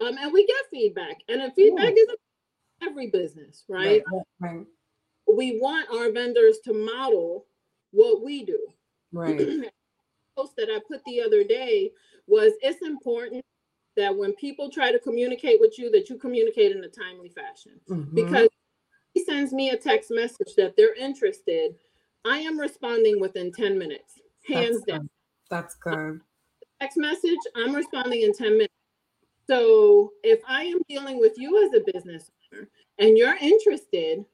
Um, 0.00 0.18
and 0.18 0.32
we 0.32 0.44
get 0.46 0.56
feedback, 0.70 1.18
and 1.28 1.40
the 1.40 1.52
feedback 1.54 1.92
yeah. 1.96 2.02
is 2.02 2.16
every 2.82 3.08
business, 3.08 3.64
right? 3.68 4.02
Right, 4.12 4.22
right? 4.40 4.66
We 5.32 5.58
want 5.60 5.88
our 5.90 6.10
vendors 6.10 6.58
to 6.64 6.72
model 6.72 7.46
what 7.92 8.22
we 8.22 8.44
do. 8.44 8.58
Right. 9.12 9.64
post 10.36 10.56
that 10.56 10.68
I 10.70 10.80
put 10.88 11.02
the 11.04 11.20
other 11.20 11.44
day 11.44 11.92
was 12.26 12.52
it's 12.62 12.82
important 12.82 13.44
that 13.96 14.16
when 14.16 14.32
people 14.34 14.70
try 14.70 14.90
to 14.90 14.98
communicate 14.98 15.60
with 15.60 15.78
you, 15.78 15.90
that 15.90 16.08
you 16.08 16.16
communicate 16.16 16.74
in 16.74 16.82
a 16.84 16.88
timely 16.88 17.28
fashion. 17.28 17.72
Mm-hmm. 17.88 18.14
Because 18.14 18.48
he 19.12 19.24
sends 19.24 19.52
me 19.52 19.70
a 19.70 19.76
text 19.76 20.10
message 20.10 20.54
that 20.56 20.74
they're 20.76 20.94
interested, 20.94 21.74
I 22.24 22.38
am 22.38 22.58
responding 22.58 23.20
within 23.20 23.52
10 23.52 23.78
minutes, 23.78 24.14
hands 24.48 24.76
That's 24.76 24.84
down. 24.84 25.00
Good. 25.00 25.10
That's 25.50 25.74
good. 25.74 26.20
Text 26.80 26.96
message, 26.96 27.38
I'm 27.54 27.74
responding 27.74 28.22
in 28.22 28.32
10 28.32 28.52
minutes. 28.52 28.72
So 29.48 30.12
if 30.22 30.40
I 30.46 30.64
am 30.64 30.80
dealing 30.88 31.18
with 31.18 31.32
you 31.36 31.64
as 31.64 31.74
a 31.74 31.92
business 31.92 32.30
owner 32.52 32.68
and 32.98 33.16
you're 33.16 33.36
interested, 33.36 34.24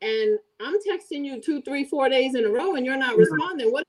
and 0.00 0.38
I'm 0.60 0.76
texting 0.80 1.24
you 1.24 1.40
two, 1.40 1.62
three, 1.62 1.84
four 1.84 2.08
days 2.08 2.34
in 2.34 2.44
a 2.44 2.48
row 2.48 2.74
and 2.74 2.84
you're 2.84 2.96
not 2.96 3.16
responding, 3.16 3.70
what 3.70 3.86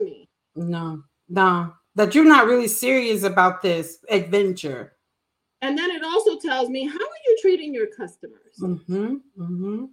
does 0.00 0.06
me? 0.06 0.28
No, 0.54 1.02
no, 1.28 1.72
that 1.94 2.14
you're 2.14 2.24
not 2.24 2.46
really 2.46 2.68
serious 2.68 3.22
about 3.22 3.62
this 3.62 3.98
adventure. 4.10 4.94
And 5.60 5.76
then 5.76 5.90
it 5.90 6.04
also 6.04 6.38
tells 6.38 6.68
me 6.68 6.86
how 6.86 6.94
are 6.94 7.20
you 7.26 7.38
treating 7.40 7.74
your 7.74 7.88
customers? 7.88 8.54
Mm-hmm, 8.60 9.14
mm-hmm. 9.38 9.84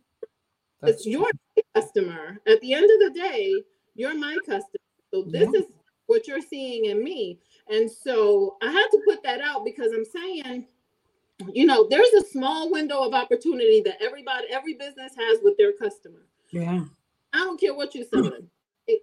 It's 0.83 1.03
true. 1.03 1.11
your 1.11 1.31
customer. 1.73 2.39
At 2.47 2.61
the 2.61 2.73
end 2.73 2.83
of 2.83 3.13
the 3.13 3.19
day, 3.19 3.53
you're 3.95 4.15
my 4.15 4.37
customer. 4.45 4.79
So 5.11 5.23
this 5.23 5.49
yeah. 5.51 5.61
is 5.61 5.65
what 6.05 6.27
you're 6.27 6.41
seeing 6.41 6.85
in 6.85 7.03
me. 7.03 7.39
And 7.69 7.89
so 7.89 8.57
I 8.61 8.71
had 8.71 8.87
to 8.91 9.01
put 9.05 9.23
that 9.23 9.41
out 9.41 9.65
because 9.65 9.91
I'm 9.91 10.05
saying, 10.05 10.67
you 11.53 11.65
know, 11.65 11.87
there's 11.89 12.13
a 12.13 12.25
small 12.25 12.71
window 12.71 13.01
of 13.01 13.13
opportunity 13.13 13.81
that 13.85 14.01
everybody, 14.01 14.47
every 14.51 14.73
business 14.73 15.13
has 15.17 15.39
with 15.43 15.57
their 15.57 15.73
customer. 15.73 16.25
Yeah. 16.51 16.85
I 17.33 17.37
don't 17.39 17.59
care 17.59 17.73
what 17.73 17.95
you're 17.95 18.05
selling. 18.05 18.49
if, 18.87 18.99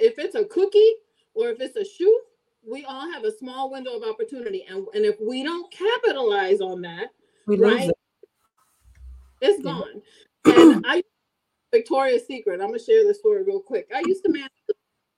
if 0.00 0.18
it's 0.18 0.34
a 0.34 0.44
cookie 0.44 0.92
or 1.34 1.48
if 1.48 1.60
it's 1.60 1.76
a 1.76 1.84
shoe, 1.84 2.20
we 2.68 2.84
all 2.84 3.10
have 3.10 3.24
a 3.24 3.36
small 3.36 3.70
window 3.70 3.96
of 3.96 4.02
opportunity. 4.02 4.66
And, 4.68 4.86
and 4.94 5.04
if 5.04 5.16
we 5.20 5.42
don't 5.42 5.72
capitalize 5.72 6.60
on 6.60 6.82
that, 6.82 7.08
we 7.46 7.56
right, 7.56 7.88
it. 7.88 7.94
it's 9.40 9.64
yeah. 9.64 9.72
gone. 9.72 10.02
And 10.44 10.84
I 10.86 11.02
Victoria's 11.72 12.26
Secret. 12.26 12.60
I'm 12.60 12.68
gonna 12.68 12.78
share 12.78 13.04
this 13.04 13.18
story 13.18 13.42
real 13.42 13.60
quick. 13.60 13.90
I 13.94 14.02
used 14.06 14.24
to 14.24 14.32
manage 14.32 14.50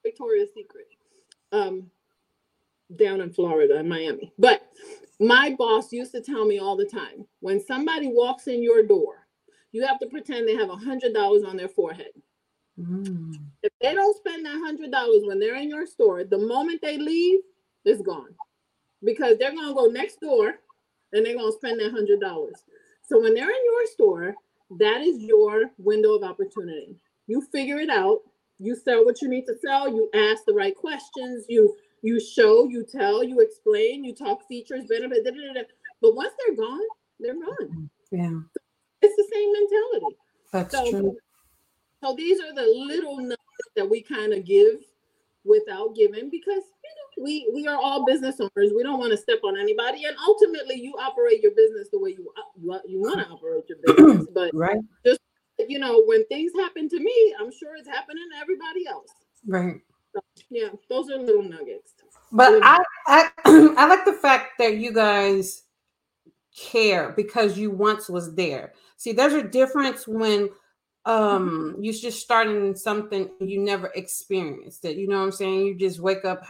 Victoria's 0.02 0.50
Secret 0.54 0.86
um, 1.52 1.90
down 2.96 3.20
in 3.20 3.32
Florida 3.32 3.78
in 3.78 3.88
Miami. 3.88 4.32
But 4.38 4.62
my 5.20 5.54
boss 5.58 5.92
used 5.92 6.12
to 6.12 6.20
tell 6.20 6.44
me 6.44 6.58
all 6.58 6.76
the 6.76 6.86
time 6.86 7.26
when 7.40 7.64
somebody 7.64 8.08
walks 8.08 8.46
in 8.46 8.62
your 8.62 8.82
door, 8.82 9.26
you 9.72 9.86
have 9.86 9.98
to 10.00 10.06
pretend 10.06 10.48
they 10.48 10.56
have 10.56 10.70
a 10.70 10.76
hundred 10.76 11.12
dollars 11.12 11.44
on 11.44 11.56
their 11.56 11.68
forehead. 11.68 12.12
Mm. 12.78 13.34
If 13.62 13.72
they 13.80 13.94
don't 13.94 14.16
spend 14.16 14.46
that 14.46 14.58
hundred 14.64 14.90
dollars 14.90 15.22
when 15.24 15.38
they're 15.38 15.56
in 15.56 15.68
your 15.68 15.86
store, 15.86 16.24
the 16.24 16.38
moment 16.38 16.80
they 16.82 16.98
leave, 16.98 17.40
it's 17.84 18.02
gone. 18.02 18.34
Because 19.04 19.38
they're 19.38 19.54
gonna 19.54 19.74
go 19.74 19.86
next 19.86 20.20
door 20.20 20.54
and 21.12 21.24
they're 21.24 21.36
gonna 21.36 21.52
spend 21.52 21.80
that 21.80 21.92
hundred 21.92 22.20
dollars. 22.20 22.56
So 23.02 23.20
when 23.20 23.34
they're 23.34 23.50
in 23.50 23.64
your 23.64 23.86
store, 23.86 24.34
that 24.78 25.00
is 25.02 25.22
your 25.22 25.70
window 25.78 26.14
of 26.14 26.22
opportunity. 26.22 27.00
You 27.26 27.42
figure 27.52 27.78
it 27.78 27.90
out. 27.90 28.20
You 28.58 28.76
sell 28.76 29.04
what 29.04 29.20
you 29.20 29.28
need 29.28 29.46
to 29.46 29.56
sell. 29.64 29.88
You 29.88 30.08
ask 30.14 30.44
the 30.46 30.54
right 30.54 30.76
questions. 30.76 31.46
You 31.48 31.74
you 32.02 32.20
show, 32.20 32.68
you 32.68 32.84
tell, 32.84 33.22
you 33.22 33.40
explain, 33.40 34.04
you 34.04 34.14
talk 34.14 34.46
features, 34.48 34.84
benefits. 34.86 35.24
Da, 35.24 35.30
da, 35.30 35.52
da, 35.54 35.62
but 36.00 36.14
once 36.14 36.32
they're 36.38 36.56
gone, 36.56 36.80
they're 37.18 37.34
gone. 37.34 37.90
Yeah, 38.10 38.40
it's 39.02 39.16
the 39.16 39.28
same 39.32 39.52
mentality. 39.52 40.16
That's 40.52 40.74
so, 40.74 40.90
true. 40.90 41.16
So 42.02 42.14
these 42.16 42.40
are 42.40 42.54
the 42.54 42.66
little 42.66 43.18
nuggets 43.18 43.70
that 43.76 43.88
we 43.88 44.02
kind 44.02 44.32
of 44.32 44.44
give 44.44 44.80
without 45.44 45.94
giving 45.94 46.30
because 46.30 46.62
we 47.20 47.50
we 47.52 47.66
are 47.66 47.76
all 47.76 48.04
business 48.06 48.40
owners. 48.40 48.72
We 48.74 48.82
don't 48.82 48.98
want 48.98 49.12
to 49.12 49.16
step 49.16 49.40
on 49.44 49.58
anybody, 49.58 50.04
and 50.04 50.16
ultimately, 50.26 50.76
you 50.76 50.94
operate 50.98 51.42
your 51.42 51.52
business 51.54 51.88
the 51.92 51.98
way 51.98 52.10
you 52.10 52.32
uh, 52.36 52.42
you, 52.58 52.80
you 52.88 53.00
want 53.00 53.20
to 53.20 53.26
operate 53.28 53.64
your 53.68 53.78
business. 53.84 54.26
But 54.34 54.50
right, 54.54 54.80
just 55.04 55.20
you 55.68 55.78
know, 55.78 56.02
when 56.06 56.26
things 56.26 56.52
happen 56.56 56.88
to 56.88 56.98
me, 56.98 57.34
I'm 57.38 57.52
sure 57.52 57.76
it's 57.76 57.88
happening 57.88 58.24
to 58.32 58.38
everybody 58.40 58.86
else. 58.86 59.10
Right. 59.46 59.80
Yeah, 60.50 60.68
those 60.88 61.10
are 61.10 61.18
little 61.18 61.42
nuggets. 61.42 61.94
But 62.32 62.60
I, 62.62 62.82
I 63.06 63.30
I 63.76 63.86
like 63.86 64.04
the 64.04 64.12
fact 64.12 64.52
that 64.58 64.76
you 64.76 64.92
guys 64.92 65.62
care 66.56 67.10
because 67.10 67.58
you 67.58 67.70
once 67.70 68.08
was 68.08 68.34
there. 68.34 68.72
See, 68.96 69.12
there's 69.12 69.34
a 69.34 69.42
difference 69.42 70.06
when 70.06 70.50
um 71.06 71.76
you 71.80 71.92
just 71.92 72.20
starting 72.20 72.76
something 72.76 73.30
you 73.40 73.60
never 73.60 73.90
experienced 73.94 74.84
it. 74.84 74.96
You 74.96 75.08
know 75.08 75.18
what 75.18 75.24
I'm 75.24 75.32
saying? 75.32 75.66
You 75.66 75.74
just 75.74 76.00
wake 76.00 76.24
up 76.24 76.44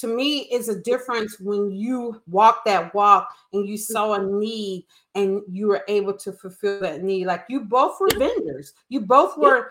to 0.00 0.06
me 0.06 0.48
it's 0.50 0.68
a 0.68 0.80
difference 0.80 1.38
when 1.40 1.70
you 1.70 2.20
walk 2.26 2.64
that 2.64 2.94
walk 2.94 3.34
and 3.52 3.68
you 3.68 3.76
saw 3.76 4.14
a 4.14 4.22
need 4.22 4.86
and 5.14 5.42
you 5.50 5.66
were 5.66 5.84
able 5.88 6.14
to 6.14 6.32
fulfill 6.32 6.80
that 6.80 7.02
need 7.02 7.26
like 7.26 7.44
you 7.48 7.60
both 7.60 8.00
were 8.00 8.08
vendors 8.18 8.72
you 8.88 9.00
both 9.00 9.36
were 9.36 9.70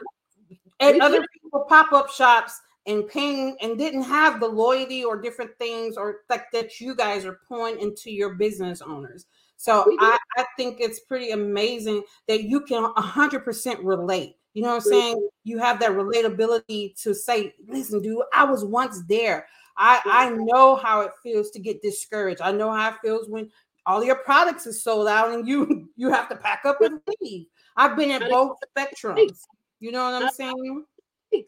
at 0.79 0.99
other 1.01 1.25
people 1.33 1.65
pop-up 1.67 2.09
shops 2.11 2.61
and 2.89 3.07
paying 3.07 3.55
and 3.61 3.77
didn't 3.77 4.03
have 4.03 4.39
the 4.39 4.47
loyalty 4.47 5.03
or 5.03 5.21
different 5.21 5.51
things 5.57 5.95
or 5.95 6.21
like 6.29 6.51
that 6.51 6.79
you 6.81 6.95
guys 6.95 7.23
are 7.25 7.39
pouring 7.47 7.79
into 7.79 8.11
your 8.11 8.35
business 8.35 8.81
owners 8.81 9.27
so 9.55 9.85
I, 9.99 10.17
I 10.37 10.45
think 10.57 10.77
it's 10.79 11.01
pretty 11.01 11.31
amazing 11.31 12.03
that 12.27 12.43
you 12.43 12.61
can 12.61 12.83
100% 12.93 13.77
relate 13.83 14.35
you 14.53 14.63
know 14.63 14.69
what 14.69 14.75
i'm 14.75 14.81
saying 14.81 15.29
you 15.43 15.59
have 15.59 15.79
that 15.79 15.91
relatability 15.91 16.99
to 17.01 17.13
say 17.13 17.53
listen 17.67 18.01
dude 18.01 18.21
i 18.33 18.43
was 18.43 18.65
once 18.65 19.01
there 19.07 19.47
I, 19.79 20.01
I 20.05 20.29
know 20.31 20.75
how 20.75 21.01
it 21.01 21.11
feels 21.23 21.51
to 21.51 21.59
get 21.59 21.81
discouraged. 21.81 22.41
I 22.41 22.51
know 22.51 22.69
how 22.69 22.89
it 22.89 22.95
feels 23.01 23.29
when 23.29 23.49
all 23.85 24.03
your 24.03 24.17
products 24.17 24.67
are 24.67 24.73
sold 24.73 25.07
out 25.07 25.31
and 25.31 25.47
you 25.47 25.89
you 25.95 26.11
have 26.11 26.27
to 26.29 26.35
pack 26.35 26.65
up 26.65 26.81
and 26.81 26.99
leave. 27.21 27.47
I've 27.77 27.95
been 27.95 28.11
at 28.11 28.29
both 28.29 28.57
spectrums. 28.77 29.39
You 29.79 29.93
know 29.93 30.03
what 30.03 30.21
I'm 30.21 30.29
saying? 30.33 30.85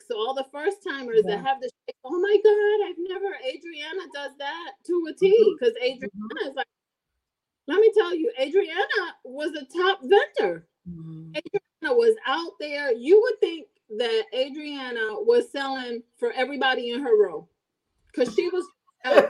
So 0.07 0.17
all 0.17 0.33
the 0.33 0.45
first 0.51 0.77
timers 0.87 1.21
yeah. 1.25 1.35
that 1.35 1.45
have 1.45 1.61
the 1.61 1.69
this, 1.87 1.95
oh 2.03 2.19
my 2.19 2.37
God, 2.43 2.89
I've 2.89 2.95
never. 2.99 3.35
Adriana 3.47 4.07
does 4.13 4.31
that 4.39 4.71
to 4.87 5.07
a 5.09 5.13
T 5.13 5.55
because 5.59 5.73
mm-hmm. 5.75 5.85
Adriana 5.85 6.09
mm-hmm. 6.11 6.49
is 6.49 6.55
like, 6.55 6.67
let 7.67 7.79
me 7.79 7.91
tell 7.95 8.13
you, 8.13 8.31
Adriana 8.39 9.15
was 9.23 9.51
a 9.51 9.65
top 9.77 9.99
vendor. 10.01 10.67
Mm-hmm. 10.89 11.35
Adriana 11.35 11.97
was 11.97 12.15
out 12.27 12.51
there. 12.59 12.91
You 12.93 13.21
would 13.21 13.39
think 13.39 13.67
that 13.97 14.23
Adriana 14.33 15.21
was 15.21 15.51
selling 15.51 16.03
for 16.17 16.31
everybody 16.31 16.91
in 16.91 17.01
her 17.01 17.17
row 17.17 17.47
because 18.13 18.33
she 18.35 18.49
was 18.49 18.65
uh, 19.05 19.27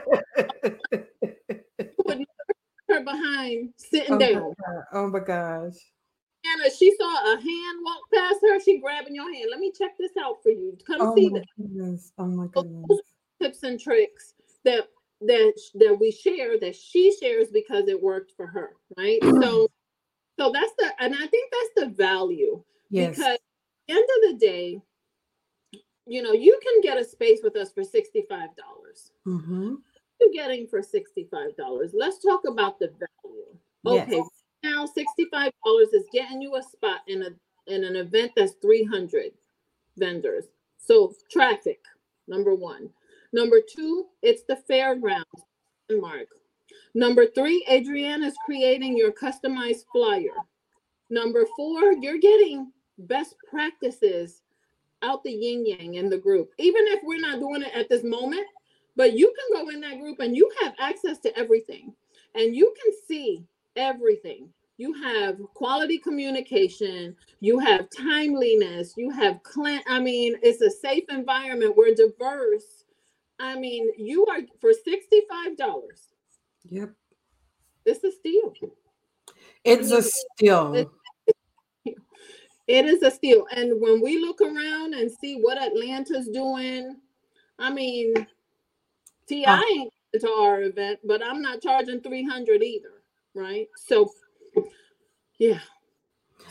her 2.90 3.04
behind 3.04 3.74
sitting 3.78 4.16
oh 4.16 4.20
down. 4.20 4.54
Oh 4.94 5.08
my 5.08 5.20
gosh. 5.20 5.76
Anna, 6.46 6.70
she 6.72 6.96
saw 6.98 7.34
a 7.34 7.36
hand 7.38 7.80
walk 7.84 8.02
past 8.14 8.40
her. 8.42 8.60
She 8.60 8.80
grabbing 8.80 9.16
your 9.16 9.32
hand. 9.32 9.46
Let 9.52 9.60
me 9.60 9.72
check 9.78 9.92
this 10.00 10.12
out 10.22 10.42
for 10.42 10.50
you. 10.50 10.78
Come 10.88 11.02
oh 11.02 11.16
see 11.16 11.30
this. 11.30 11.46
Goodness. 11.58 12.12
Oh 12.18 12.26
my 12.26 12.48
goodness. 12.48 13.00
Tips 13.42 13.64
and 13.64 13.80
tricks 13.80 14.34
that 14.66 14.88
that 15.22 15.54
that 15.76 15.98
we 16.00 16.12
share 16.12 16.60
that 16.60 16.76
she 16.76 17.16
shares 17.22 17.50
because 17.52 17.88
it 17.88 18.02
worked 18.02 18.32
for 18.36 18.48
her, 18.48 18.72
right? 18.98 19.20
so 19.42 19.68
so 20.40 20.52
that's 20.52 20.74
the 20.80 20.92
and 21.00 21.14
I 21.14 21.28
think 21.28 21.52
that's 21.52 21.88
the 21.88 21.96
value. 21.96 22.64
Yes. 22.90 23.16
Because 23.18 23.38
end 23.88 24.00
of 24.00 24.32
the 24.32 24.38
day, 24.46 24.82
you 26.08 26.22
know, 26.24 26.34
you 26.34 26.60
can 26.64 26.82
get 26.82 26.98
a 27.00 27.06
space 27.06 27.40
with 27.44 27.56
us 27.56 27.72
for 27.72 27.84
65. 27.84 28.28
dollars 28.56 29.12
Mm-hmm. 29.28 29.76
you 30.20 30.34
getting 30.34 30.68
for 30.68 30.82
$65? 30.82 31.92
Let's 31.94 32.24
talk 32.24 32.42
about 32.48 32.80
the 32.80 32.88
value. 32.88 33.46
Okay, 33.86 34.18
Yes. 34.18 34.28
Now 34.64 34.86
$65 34.86 35.52
is 35.94 36.04
getting 36.14 36.42
you 36.42 36.56
a 36.56 36.64
spot 36.64 37.02
in 37.08 37.24
a 37.24 37.30
in 37.68 37.84
an 37.84 37.96
event 37.96 38.32
that's 38.36 38.54
300 38.62 39.32
vendors. 39.98 40.46
So 40.78 41.14
traffic, 41.32 41.80
number 42.28 42.56
one. 42.56 42.90
Number 43.34 43.60
two, 43.62 44.08
it's 44.22 44.44
the 44.48 44.56
fairgrounds. 44.56 45.26
Mark. 45.92 46.28
Number 46.94 47.26
three, 47.26 47.66
Adriana 47.70 48.28
is 48.28 48.36
creating 48.46 48.98
your 48.98 49.12
customized 49.12 49.86
flyer. 49.92 50.36
Number 51.10 51.46
four, 51.58 51.94
you're 51.94 52.20
getting 52.20 52.72
best 52.98 53.36
practices 53.50 54.42
out 55.02 55.24
the 55.24 55.32
yin 55.32 55.66
yang 55.66 55.96
in 55.96 56.10
the 56.10 56.18
group. 56.18 56.52
Even 56.58 56.88
if 56.88 57.02
we're 57.04 57.20
not 57.20 57.40
doing 57.40 57.64
it 57.64 57.76
at 57.76 57.90
this 57.90 58.04
moment, 58.04 58.46
but 58.96 59.18
you 59.18 59.34
can 59.38 59.64
go 59.64 59.70
in 59.70 59.82
that 59.82 60.00
group 60.00 60.20
and 60.20 60.36
you 60.36 60.50
have 60.62 60.74
access 60.80 61.18
to 61.20 61.38
everything 61.38 61.94
and 62.36 62.56
you 62.56 62.74
can 62.82 62.94
see 63.08 63.46
everything. 63.76 64.50
You 64.78 64.94
have 64.94 65.38
quality 65.54 66.00
communication, 66.00 67.16
you 67.40 67.60
have 67.60 67.88
timeliness, 67.98 68.94
you 68.98 69.12
have 69.12 69.44
clan. 69.44 69.82
I 69.88 70.00
mean, 70.00 70.36
it's 70.44 70.62
a 70.62 70.72
safe 70.72 71.06
environment. 71.10 71.78
We're 71.78 71.96
diverse. 71.96 72.86
I 73.40 73.60
mean, 73.60 73.92
you 73.98 74.26
are 74.28 74.40
for 74.62 74.72
$65. 74.72 75.58
Yep. 76.70 76.94
It's 77.86 78.04
a 78.04 78.12
steal. 78.12 78.54
It's 79.64 79.92
a 79.92 80.04
steal. 80.04 80.92
It 82.68 82.86
is 82.86 83.04
a 83.04 83.12
steal. 83.12 83.46
And 83.52 83.82
when 83.82 84.02
we 84.02 84.20
look 84.20 84.42
around 84.42 84.94
and 84.94 85.12
see 85.12 85.36
what 85.36 85.62
Atlanta's 85.62 86.30
doing, 86.30 86.98
I 87.60 87.72
mean, 87.72 88.14
Ti 89.28 89.46
Uh. 89.46 89.62
ain't 89.72 89.94
to 90.20 90.30
our 90.30 90.64
event, 90.64 91.00
but 91.04 91.24
I'm 91.26 91.42
not 91.42 91.62
charging 91.62 92.02
300 92.02 92.64
either, 92.64 92.91
right? 93.36 93.68
So, 93.78 94.12
yeah. 95.40 95.60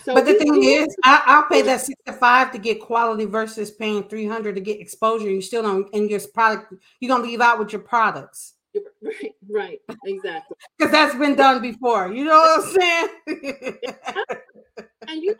So 0.05 0.15
But 0.15 0.25
the 0.25 0.35
thing 0.35 0.65
is, 0.65 0.97
I, 1.05 1.23
I'll 1.27 1.49
pay 1.49 1.63
that 1.63 1.81
65 1.81 2.53
to 2.53 2.59
get 2.59 2.81
quality 2.81 3.27
versus 3.27 3.71
paying 3.71 4.05
300 4.09 4.55
to 4.55 4.61
get 4.61 4.81
exposure. 4.81 5.29
You 5.29 5.43
still 5.43 5.63
don't, 5.63 5.89
and 5.95 6.09
your 6.09 6.21
product, 6.33 6.73
you're 7.01 7.09
going 7.09 7.23
to 7.23 7.29
leave 7.29 7.41
out 7.41 7.59
with 7.59 7.73
your 7.73 7.83
products 7.83 8.55
right, 9.03 9.35
right, 9.49 9.81
exactly. 10.05 10.57
because 10.79 10.93
that's 10.93 11.15
been 11.17 11.35
done 11.35 11.61
before. 11.61 12.13
You 12.13 12.25
know 12.25 12.39
what 12.39 12.65
I'm 12.65 12.81
saying? 12.81 13.79
and 15.09 15.23
you 15.23 15.35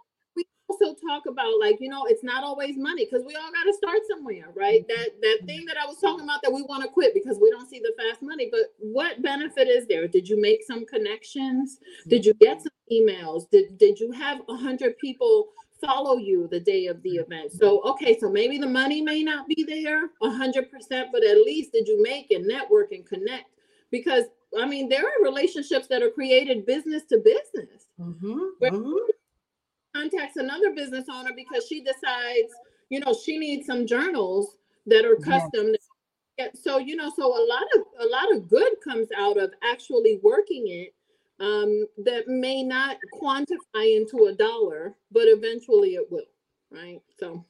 also 0.71 0.95
talk 1.09 1.27
about 1.27 1.53
like 1.61 1.77
you 1.81 1.89
know 1.89 2.05
it's 2.07 2.23
not 2.23 2.45
always 2.45 2.77
money 2.77 3.05
because 3.05 3.25
we 3.27 3.35
all 3.35 3.51
got 3.53 3.65
to 3.65 3.73
start 3.75 3.99
somewhere 4.09 4.47
right? 4.55 4.87
That 4.89 5.09
that 5.23 5.39
thing 5.47 5.65
that 5.67 5.77
i 5.83 5.87
was 5.87 5.99
talking 5.99 6.25
about 6.25 6.43
that 6.43 6.53
we 6.53 6.63
want 6.63 6.83
to 6.83 6.89
quit 6.89 7.15
because 7.15 7.39
we 7.41 7.51
don't 7.51 7.69
see 7.69 7.81
the 7.81 7.93
fast 7.99 8.23
money 8.23 8.49
but 8.51 8.73
what 8.79 9.23
benefit 9.23 9.69
is 9.69 9.87
there? 9.87 10.07
Did 10.09 10.29
you 10.29 10.41
make 10.41 10.63
some 10.65 10.85
connections? 10.87 11.79
Did 12.09 12.25
you 12.25 12.35
get 12.35 12.63
some 12.63 12.73
emails? 12.93 13.49
Did 13.51 13.79
did 13.79 13.99
you 14.01 14.13
have 14.13 14.43
a 14.49 14.57
hundred 14.57 14.99
people 14.99 15.49
follow 15.81 16.19
you 16.19 16.47
the 16.51 16.61
day 16.61 16.87
of 16.87 17.03
the 17.03 17.17
event? 17.17 17.53
So 17.53 17.81
okay 17.83 18.19
so 18.19 18.31
maybe 18.31 18.59
the 18.59 18.67
money 18.69 19.01
may 19.01 19.23
not 19.23 19.47
be 19.49 19.65
there 19.65 20.11
a 20.23 20.31
hundred 20.31 20.71
percent 20.71 21.09
but 21.13 21.25
at 21.25 21.37
least 21.39 21.73
did 21.73 21.89
you 21.89 22.03
make 22.03 22.31
and 22.31 22.47
network 22.47 22.93
and 22.93 23.05
connect? 23.07 23.51
Because 23.91 24.25
i 24.59 24.67
mean 24.67 24.89
there 24.89 25.05
are 25.07 25.23
relationships 25.23 25.87
that 25.89 26.03
are 26.03 26.11
created 26.11 26.67
business 26.67 27.05
to 27.11 27.19
business. 27.19 27.87
Mhm, 28.01 28.51
Where- 28.59 28.73
mhm. 28.73 28.99
Contacts 29.95 30.37
another 30.37 30.73
business 30.75 31.07
owner 31.11 31.31
because 31.35 31.67
she 31.67 31.83
decides, 31.83 32.53
you 32.89 33.01
know, 33.01 33.15
she 33.15 33.39
needs 33.39 33.67
some 33.67 33.87
journals 33.87 34.57
that 34.87 35.05
are 35.05 35.17
custom. 35.17 35.75
Yeah, 36.39 36.49
So 36.55 36.79
you 36.79 36.97
know, 36.97 37.13
so 37.17 37.27
a 37.27 37.45
lot 37.47 37.65
of 37.77 37.83
a 38.01 38.07
lot 38.07 38.35
of 38.35 38.49
good 38.49 38.73
comes 38.83 39.09
out 39.17 39.39
of 39.39 39.53
actually 39.63 40.21
working 40.23 40.65
it. 40.69 40.95
Um, 41.41 41.87
that 42.05 42.29
may 42.29 42.63
not 42.63 42.99
quantify 43.19 43.97
into 43.97 44.27
a 44.27 44.35
dollar, 44.35 44.95
but 45.11 45.23
eventually 45.23 45.95
it 45.95 46.07
will, 46.11 46.27
right? 46.71 47.01
So 47.19 47.47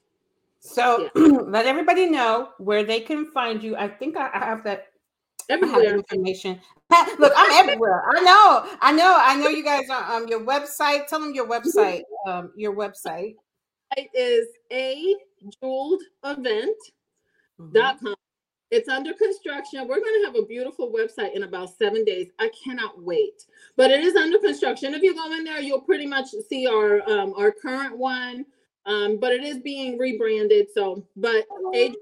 So 0.61 1.11
let 1.17 1.67
everybody 1.67 2.09
know 2.09 2.51
where 2.59 2.85
they 2.85 3.01
can 3.01 3.27
find 3.33 3.61
you. 3.63 3.75
I 3.77 3.89
think 3.89 4.17
I, 4.17 4.31
I 4.33 4.45
have 4.45 4.63
that 4.63 4.90
everywhere. 5.51 5.97
information. 5.97 6.61
Look, 7.19 7.33
I'm 7.37 7.53
everywhere. 7.53 8.05
I 8.11 8.21
know. 8.21 8.77
I 8.81 8.93
know. 8.93 9.17
I 9.19 9.37
know 9.37 9.49
you 9.49 9.65
guys 9.65 9.89
are 9.91 10.13
um 10.17 10.27
your 10.29 10.41
website. 10.41 11.07
Tell 11.07 11.21
them 11.21 11.35
your 11.35 11.47
website. 11.47 12.03
Um 12.27 12.53
your 12.57 12.75
website. 12.75 13.35
It 13.97 14.09
is 14.15 14.49
a 14.73 15.17
jeweled 15.61 16.03
event. 16.25 16.77
Mhm. 17.61 17.73
dot 17.73 18.01
com. 18.03 18.15
It's 18.71 18.89
under 18.89 19.13
construction. 19.15 19.81
We're 19.89 19.99
going 19.99 20.21
to 20.21 20.27
have 20.27 20.37
a 20.37 20.47
beautiful 20.47 20.93
website 20.93 21.35
in 21.35 21.43
about 21.43 21.77
seven 21.77 22.05
days. 22.05 22.29
I 22.39 22.51
cannot 22.65 23.03
wait. 23.03 23.45
But 23.77 23.91
it 23.91 23.99
is 23.99 24.15
under 24.15 24.39
construction. 24.39 24.95
If 24.95 25.03
you 25.03 25.13
go 25.13 25.33
in 25.33 25.43
there, 25.43 25.61
you'll 25.61 25.81
pretty 25.81 26.07
much 26.07 26.29
see 26.49 26.69
our 26.69 27.03
um, 27.11 27.35
our 27.37 27.51
current 27.51 27.99
one. 27.99 28.47
Um, 28.87 29.19
but 29.19 29.33
it 29.33 29.43
is 29.43 29.59
being 29.59 29.99
rebranded. 29.99 30.69
So, 30.73 31.05
but 31.17 31.45
age, 31.75 31.95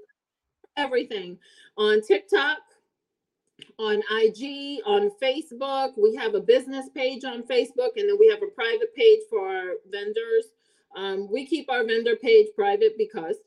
everything 0.77 1.37
on 1.77 2.01
TikTok, 2.01 2.59
on 3.77 4.01
IG, 4.11 4.81
on 4.85 5.11
Facebook. 5.21 5.93
We 5.97 6.15
have 6.15 6.35
a 6.35 6.41
business 6.41 6.89
page 6.95 7.23
on 7.23 7.43
Facebook, 7.43 7.91
and 7.97 8.09
then 8.09 8.17
we 8.19 8.27
have 8.27 8.41
a 8.41 8.47
private 8.47 8.93
page 8.95 9.19
for 9.29 9.47
our 9.47 9.71
vendors. 9.91 10.45
Um, 10.95 11.31
we 11.31 11.45
keep 11.45 11.69
our 11.69 11.85
vendor 11.85 12.15
page 12.15 12.47
private 12.55 12.97
because 12.97 13.37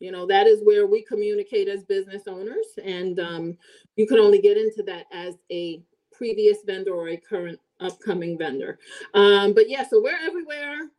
you 0.00 0.12
know 0.12 0.26
that 0.26 0.46
is 0.46 0.60
where 0.64 0.86
we 0.86 1.02
communicate 1.02 1.68
as 1.68 1.84
business 1.84 2.24
owners 2.26 2.66
and 2.84 3.20
um, 3.20 3.56
you 3.96 4.06
can 4.06 4.18
only 4.18 4.38
get 4.40 4.58
into 4.58 4.82
that 4.82 5.06
as 5.12 5.36
a 5.50 5.82
previous 6.12 6.58
vendor 6.66 6.92
or 6.92 7.08
a 7.08 7.16
current 7.16 7.58
upcoming 7.80 8.36
vendor 8.36 8.78
um, 9.14 9.54
but 9.54 9.68
yeah 9.70 9.86
so 9.86 10.02
we're 10.02 10.18
everywhere 10.26 10.90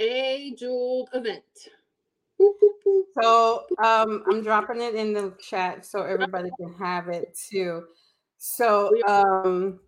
a 0.00 0.54
jeweled 0.58 1.08
event. 1.14 1.42
So 3.20 3.64
um 3.82 4.24
I'm 4.28 4.42
dropping 4.42 4.80
it 4.80 4.94
in 4.94 5.12
the 5.12 5.32
chat 5.40 5.86
so 5.86 6.02
everybody 6.02 6.50
can 6.58 6.74
have 6.74 7.08
it 7.08 7.38
too. 7.50 7.84
So 8.46 8.92
um 9.08 9.80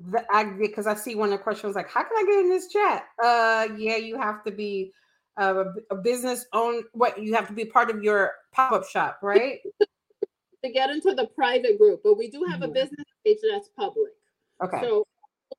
the, 0.00 0.24
I 0.32 0.44
because 0.44 0.86
I 0.86 0.94
see 0.94 1.14
one 1.14 1.30
of 1.30 1.38
the 1.38 1.42
questions 1.42 1.76
like, 1.76 1.90
how 1.90 2.02
can 2.02 2.12
I 2.16 2.24
get 2.24 2.38
in 2.40 2.48
this 2.48 2.68
chat? 2.68 3.04
Uh 3.22 3.68
yeah, 3.76 3.96
you 3.96 4.18
have 4.18 4.42
to 4.44 4.50
be 4.50 4.92
uh, 5.38 5.64
a, 5.90 5.94
a 5.94 5.96
business 5.98 6.46
own 6.54 6.84
what 6.92 7.22
you 7.22 7.34
have 7.34 7.46
to 7.48 7.52
be 7.52 7.66
part 7.66 7.90
of 7.90 8.02
your 8.02 8.32
pop-up 8.52 8.88
shop, 8.88 9.18
right? 9.22 9.58
to 10.64 10.72
get 10.72 10.90
into 10.90 11.14
the 11.14 11.26
private 11.36 11.78
group 11.78 12.00
but 12.02 12.16
we 12.18 12.28
do 12.30 12.42
have 12.50 12.62
a 12.62 12.66
Mhm. 12.66 12.74
business 12.74 13.04
page 13.24 13.38
that's 13.48 13.68
public 13.76 14.12
Okay. 14.60 14.80
So 14.80 15.06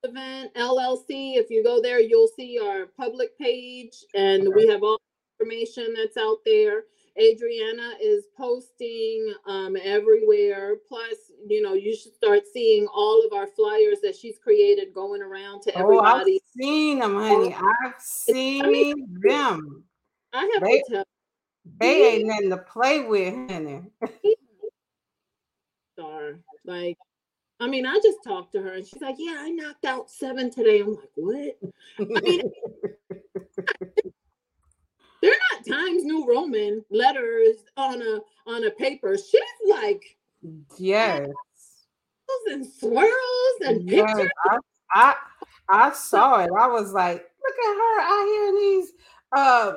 event 0.03 0.51
LLC, 0.55 1.35
if 1.35 1.49
you 1.49 1.63
go 1.63 1.81
there, 1.81 1.99
you'll 2.01 2.27
see 2.27 2.59
our 2.59 2.87
public 2.97 3.37
page 3.37 4.03
and 4.13 4.53
we 4.53 4.67
have 4.67 4.83
all 4.83 4.99
information 5.39 5.93
that's 5.95 6.17
out 6.17 6.39
there. 6.45 6.83
Adriana 7.17 7.93
is 8.01 8.25
posting 8.35 9.33
um, 9.45 9.77
everywhere. 9.81 10.75
Plus, 10.87 11.15
you 11.47 11.61
know, 11.61 11.73
you 11.73 11.95
should 11.95 12.13
start 12.13 12.41
seeing 12.51 12.87
all 12.87 13.23
of 13.25 13.33
our 13.33 13.47
flyers 13.47 13.99
that 14.01 14.15
she's 14.15 14.37
created 14.37 14.93
going 14.93 15.21
around 15.21 15.61
to 15.63 15.77
everybody. 15.77 16.33
Oh, 16.33 16.35
I've 16.35 16.61
seen 16.61 16.99
them, 16.99 17.15
honey. 17.15 17.55
I've 17.55 18.01
seen 18.01 19.07
them. 19.21 19.83
I 20.33 20.49
have 20.53 20.63
They- 20.63 20.79
to 20.79 20.83
tell 20.93 21.05
They 21.79 22.07
ain't 22.15 22.27
nothing 22.27 22.49
to 22.49 22.57
play 22.57 23.01
with, 23.01 23.33
honey. 23.49 23.83
Star, 25.97 26.39
like, 26.65 26.97
I 27.59 27.67
mean, 27.67 27.85
I 27.85 27.99
just 28.01 28.23
talked 28.23 28.53
to 28.53 28.61
her 28.61 28.73
and 28.75 28.87
she's 28.87 29.01
like, 29.01 29.15
"Yeah, 29.19 29.35
I 29.37 29.49
knocked 29.49 29.83
out 29.83 30.09
seven 30.09 30.49
today." 30.49 30.79
I'm 30.79 30.93
like, 30.95 31.11
"What?" 31.15 31.57
I 31.99 32.03
mean, 32.21 32.51
they're 35.21 35.35
not 35.53 35.65
Times 35.67 36.03
New 36.03 36.27
Roman 36.27 36.83
letters 36.89 37.57
on 37.77 38.01
a 38.01 38.19
on 38.47 38.65
a 38.65 38.71
paper. 38.71 39.17
She's 39.17 39.41
like 39.69 40.17
yes. 40.77 41.29
and 42.47 42.65
swirls 42.65 43.55
and 43.61 43.89
Yes, 43.89 44.05
pictures. 44.15 44.31
I, 44.45 44.57
I 44.93 45.15
I 45.69 45.91
saw 45.93 46.39
it. 46.39 46.49
I 46.57 46.67
was 46.67 46.93
like, 46.93 47.17
look 47.17 47.55
at 47.65 47.75
her 47.75 48.01
out 48.01 48.25
here 48.27 48.47
in 48.49 48.55
these 48.55 48.91
uh 49.35 49.73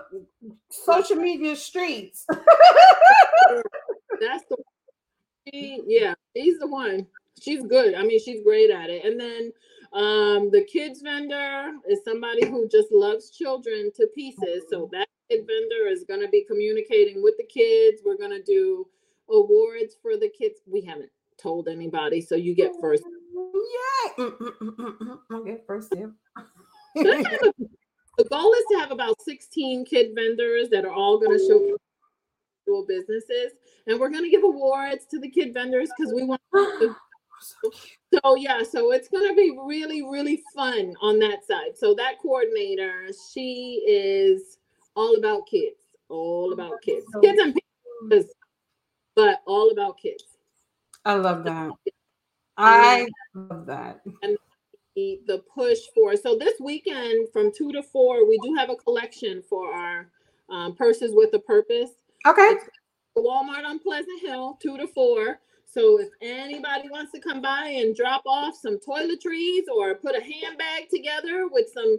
social 0.70 1.16
media 1.16 1.57
streets. 1.57 2.24
That's 4.20 4.45
the 4.49 4.57
she, 5.49 5.82
yeah, 5.86 6.14
she's 6.36 6.59
the 6.59 6.68
one. 6.68 7.07
She's 7.40 7.62
good. 7.64 7.95
I 7.95 8.03
mean, 8.03 8.20
she's 8.20 8.43
great 8.45 8.70
at 8.70 8.90
it. 8.90 9.05
And 9.05 9.20
then 9.20 9.53
um 9.93 10.51
the 10.51 10.64
kids 10.64 11.03
vendor 11.03 11.72
is 11.88 12.01
somebody 12.05 12.47
who 12.47 12.68
just 12.68 12.93
loves 12.93 13.30
children 13.30 13.90
to 13.97 14.07
pieces. 14.14 14.64
So 14.70 14.88
that 14.93 15.09
kid 15.33 15.47
vendor 15.47 15.87
is 15.89 16.05
gonna 16.05 16.28
be 16.28 16.45
communicating 16.45 17.22
with 17.22 17.37
the 17.39 17.45
kids. 17.45 18.03
We're 18.05 18.16
gonna 18.16 18.43
do 18.43 18.87
awards 19.30 19.97
for 20.01 20.16
the 20.16 20.28
kids. 20.28 20.61
We 20.66 20.83
haven't 20.83 21.11
told 21.41 21.68
anybody, 21.68 22.20
so 22.20 22.35
you 22.35 22.55
get 22.55 22.72
first. 22.80 23.03
Yeah. 24.16 24.24
Mm. 24.24 25.18
Okay, 25.33 25.59
first 25.66 25.91
dip. 25.91 26.11
The 28.18 28.28
goal 28.28 28.53
is 28.53 28.64
to 28.72 28.78
have 28.78 28.91
about 28.91 29.22
16 29.22 29.87
kid 29.87 30.11
vendors 30.14 30.68
that 30.68 30.85
are 30.85 30.93
all 30.93 31.18
gonna 31.18 31.39
show 31.39 31.76
individual 32.66 32.87
businesses, 32.87 33.53
and 33.87 33.99
we're 33.99 34.11
going 34.11 34.24
to 34.24 34.30
give 34.30 34.45
awards 34.45 35.07
to 35.07 35.18
the 35.18 35.28
kid 35.28 35.55
vendors 35.55 35.89
because 35.97 36.12
we 36.12 36.24
want. 36.24 36.41
To, 36.80 37.72
so 38.14 38.37
yeah, 38.37 38.62
so 38.62 38.93
it's 38.93 39.09
going 39.09 39.28
to 39.28 39.35
be 39.35 39.59
really 39.66 40.01
really 40.03 40.45
fun 40.55 40.95
on 41.03 41.18
that 41.18 41.45
side. 41.45 41.76
So 41.76 41.93
that 41.95 42.20
coordinator, 42.22 43.09
she 43.33 43.83
is 43.85 44.59
all 44.95 45.16
about 45.16 45.47
kids, 45.47 45.80
all 46.09 46.53
about 46.53 46.80
kids, 46.82 47.07
kids 47.22 47.40
and 47.40 47.59
parents, 48.11 48.32
but 49.14 49.40
all 49.47 49.70
about 49.70 49.99
kids. 49.99 50.24
I 51.05 51.14
love 51.14 51.45
that. 51.45 51.70
I 52.57 53.07
love 53.34 53.66
that. 53.66 54.01
And 54.22 54.36
the, 54.95 55.20
the 55.26 55.43
push 55.55 55.78
for 55.95 56.16
so 56.16 56.36
this 56.36 56.61
weekend 56.61 57.28
from 57.32 57.51
two 57.57 57.72
to 57.72 57.82
four, 57.82 58.28
we 58.28 58.38
do 58.43 58.55
have 58.55 58.70
a 58.70 58.76
collection 58.76 59.43
for 59.49 59.72
our 59.72 60.09
um, 60.51 60.74
purses 60.74 61.12
with 61.14 61.32
a 61.34 61.38
purpose. 61.38 61.90
Okay. 62.26 62.43
It's 62.43 62.68
Walmart 63.16 63.64
on 63.64 63.78
Pleasant 63.78 64.20
Hill, 64.20 64.59
two 64.62 64.76
to 64.76 64.86
four. 64.88 65.40
So 65.66 65.99
if 65.99 66.09
anybody 66.20 66.90
wants 66.90 67.12
to 67.12 67.20
come 67.20 67.40
by 67.40 67.68
and 67.68 67.97
drop 67.97 68.22
off 68.26 68.55
some 68.61 68.78
toiletries 68.78 69.62
or 69.74 69.95
put 69.95 70.14
a 70.14 70.20
handbag 70.20 70.90
together 70.90 71.49
with 71.51 71.70
some 71.72 71.99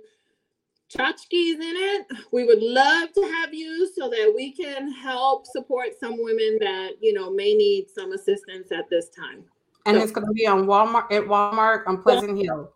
tchotchkes 0.93 1.31
in 1.31 1.59
it, 1.61 2.07
we 2.31 2.43
would 2.43 2.61
love 2.61 3.11
to 3.13 3.21
have 3.23 3.53
you 3.53 3.89
so 3.95 4.09
that 4.09 4.31
we 4.35 4.51
can 4.51 4.91
help 4.91 5.45
support 5.47 5.89
some 5.99 6.15
women 6.23 6.57
that 6.61 6.91
you 7.01 7.13
know 7.13 7.31
may 7.31 7.53
need 7.53 7.87
some 7.89 8.11
assistance 8.13 8.71
at 8.71 8.89
this 8.89 9.09
time. 9.09 9.43
And 9.85 9.97
So- 9.97 10.03
it's 10.03 10.11
going 10.11 10.27
to 10.27 10.33
be 10.33 10.47
on 10.47 10.65
Walmart 10.65 11.11
at 11.11 11.23
Walmart 11.23 11.83
on 11.87 12.01
Pleasant 12.01 12.37
Hill 12.37 12.73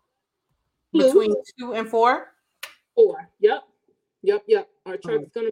between 0.94 1.34
two 1.60 1.74
and 1.74 1.88
four. 1.88 2.34
Four. 2.96 3.30
Yep. 3.40 3.64
Yep. 4.24 4.44
Yep. 4.48 4.70
Our 4.86 4.98
truck's 4.98 5.30
gonna 5.34 5.52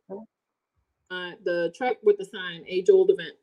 uh 1.12 1.32
the 1.44 1.72
truck 1.78 1.98
with 2.04 2.18
the 2.18 2.26
sign 2.26 2.64
A 2.68 2.82
Jeweled 2.82 3.12
Event. 3.12 3.36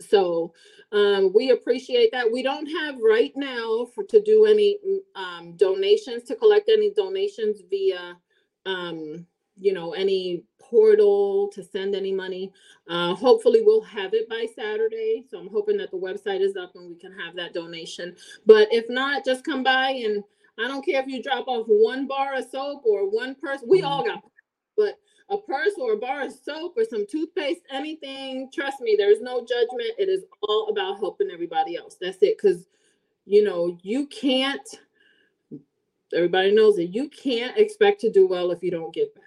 So 0.00 0.52
um 0.92 1.32
we 1.34 1.50
appreciate 1.50 2.10
that. 2.12 2.30
We 2.30 2.42
don't 2.42 2.66
have 2.66 2.96
right 3.00 3.32
now 3.36 3.86
for 3.94 4.04
to 4.04 4.20
do 4.22 4.46
any 4.46 4.78
um 5.14 5.56
donations 5.56 6.22
to 6.24 6.36
collect 6.36 6.68
any 6.68 6.92
donations 6.92 7.62
via 7.68 8.16
um 8.66 9.26
you 9.58 9.72
know 9.72 9.92
any 9.94 10.44
portal 10.60 11.48
to 11.54 11.62
send 11.62 11.94
any 11.94 12.12
money. 12.12 12.52
Uh 12.88 13.14
hopefully 13.14 13.62
we'll 13.62 13.82
have 13.82 14.14
it 14.14 14.28
by 14.28 14.46
Saturday. 14.54 15.24
So 15.30 15.38
I'm 15.38 15.48
hoping 15.48 15.76
that 15.78 15.90
the 15.90 15.96
website 15.98 16.40
is 16.40 16.56
up 16.56 16.72
and 16.74 16.88
we 16.88 16.96
can 16.96 17.12
have 17.18 17.34
that 17.36 17.54
donation. 17.54 18.16
But 18.44 18.68
if 18.70 18.88
not, 18.88 19.24
just 19.24 19.44
come 19.44 19.62
by 19.62 19.90
and 19.90 20.22
I 20.58 20.68
don't 20.68 20.84
care 20.84 21.00
if 21.02 21.06
you 21.06 21.22
drop 21.22 21.48
off 21.48 21.66
one 21.66 22.06
bar 22.06 22.34
of 22.34 22.46
soap 22.50 22.82
or 22.86 23.10
one 23.10 23.34
person. 23.34 23.68
We 23.68 23.82
all 23.82 24.04
got, 24.04 24.22
but 24.76 24.98
a 25.28 25.38
purse 25.38 25.72
or 25.78 25.94
a 25.94 25.96
bar 25.96 26.22
of 26.22 26.32
soap 26.32 26.76
or 26.76 26.84
some 26.84 27.06
toothpaste, 27.10 27.62
anything. 27.70 28.48
Trust 28.52 28.80
me, 28.80 28.94
there's 28.96 29.20
no 29.20 29.40
judgment. 29.40 29.94
It 29.98 30.08
is 30.08 30.24
all 30.42 30.68
about 30.68 30.98
helping 30.98 31.30
everybody 31.30 31.76
else. 31.76 31.96
That's 32.00 32.18
it. 32.22 32.38
Because 32.40 32.66
you 33.24 33.42
know 33.42 33.76
you 33.82 34.06
can't. 34.06 34.66
Everybody 36.14 36.54
knows 36.54 36.76
that 36.76 36.86
you 36.86 37.08
can't 37.08 37.58
expect 37.58 38.00
to 38.02 38.10
do 38.10 38.28
well 38.28 38.52
if 38.52 38.62
you 38.62 38.70
don't 38.70 38.94
give 38.94 39.12
back. 39.14 39.24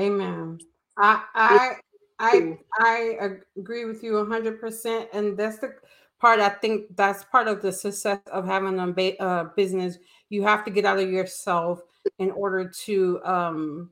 Amen. 0.00 0.58
I 0.96 1.22
I 1.34 1.76
I 2.18 2.58
I 2.78 3.16
agree 3.56 3.84
with 3.84 4.02
you 4.02 4.24
hundred 4.24 4.60
percent, 4.60 5.08
and 5.12 5.36
that's 5.36 5.58
the 5.58 5.74
part. 6.20 6.40
I 6.40 6.48
think 6.48 6.96
that's 6.96 7.24
part 7.24 7.48
of 7.48 7.60
the 7.60 7.70
success 7.70 8.20
of 8.32 8.46
having 8.46 8.78
a 8.78 9.16
uh, 9.18 9.44
business. 9.56 9.98
You 10.30 10.42
have 10.44 10.64
to 10.64 10.70
get 10.70 10.86
out 10.86 10.98
of 10.98 11.10
yourself 11.10 11.82
in 12.18 12.30
order 12.30 12.68
to 12.86 13.20
um 13.24 13.90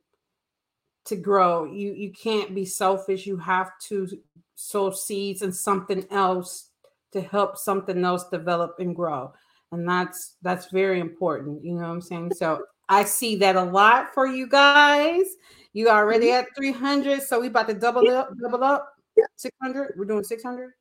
to 1.06 1.16
grow. 1.16 1.64
You 1.64 1.92
you 1.92 2.12
can't 2.12 2.54
be 2.54 2.64
selfish. 2.64 3.26
You 3.26 3.36
have 3.38 3.70
to 3.88 4.08
sow 4.54 4.90
seeds 4.90 5.42
and 5.42 5.54
something 5.54 6.06
else 6.10 6.70
to 7.12 7.20
help 7.20 7.56
something 7.56 8.04
else 8.04 8.28
develop 8.28 8.76
and 8.78 8.94
grow. 8.94 9.32
And 9.72 9.88
that's 9.88 10.36
that's 10.42 10.70
very 10.70 11.00
important. 11.00 11.64
You 11.64 11.74
know 11.74 11.80
what 11.80 11.88
I'm 11.88 12.02
saying? 12.02 12.34
So 12.34 12.64
I 12.88 13.04
see 13.04 13.36
that 13.36 13.56
a 13.56 13.62
lot 13.62 14.14
for 14.14 14.26
you 14.26 14.46
guys. 14.46 15.24
You 15.72 15.88
already 15.88 16.26
mm-hmm. 16.26 16.46
at 16.46 16.56
300, 16.56 17.22
so 17.22 17.40
we 17.40 17.48
about 17.48 17.68
to 17.68 17.74
double 17.74 18.08
up, 18.08 18.30
double 18.40 18.64
up. 18.64 18.92
600. 19.36 19.94
We're 19.96 20.04
doing 20.04 20.24
600. 20.24 20.72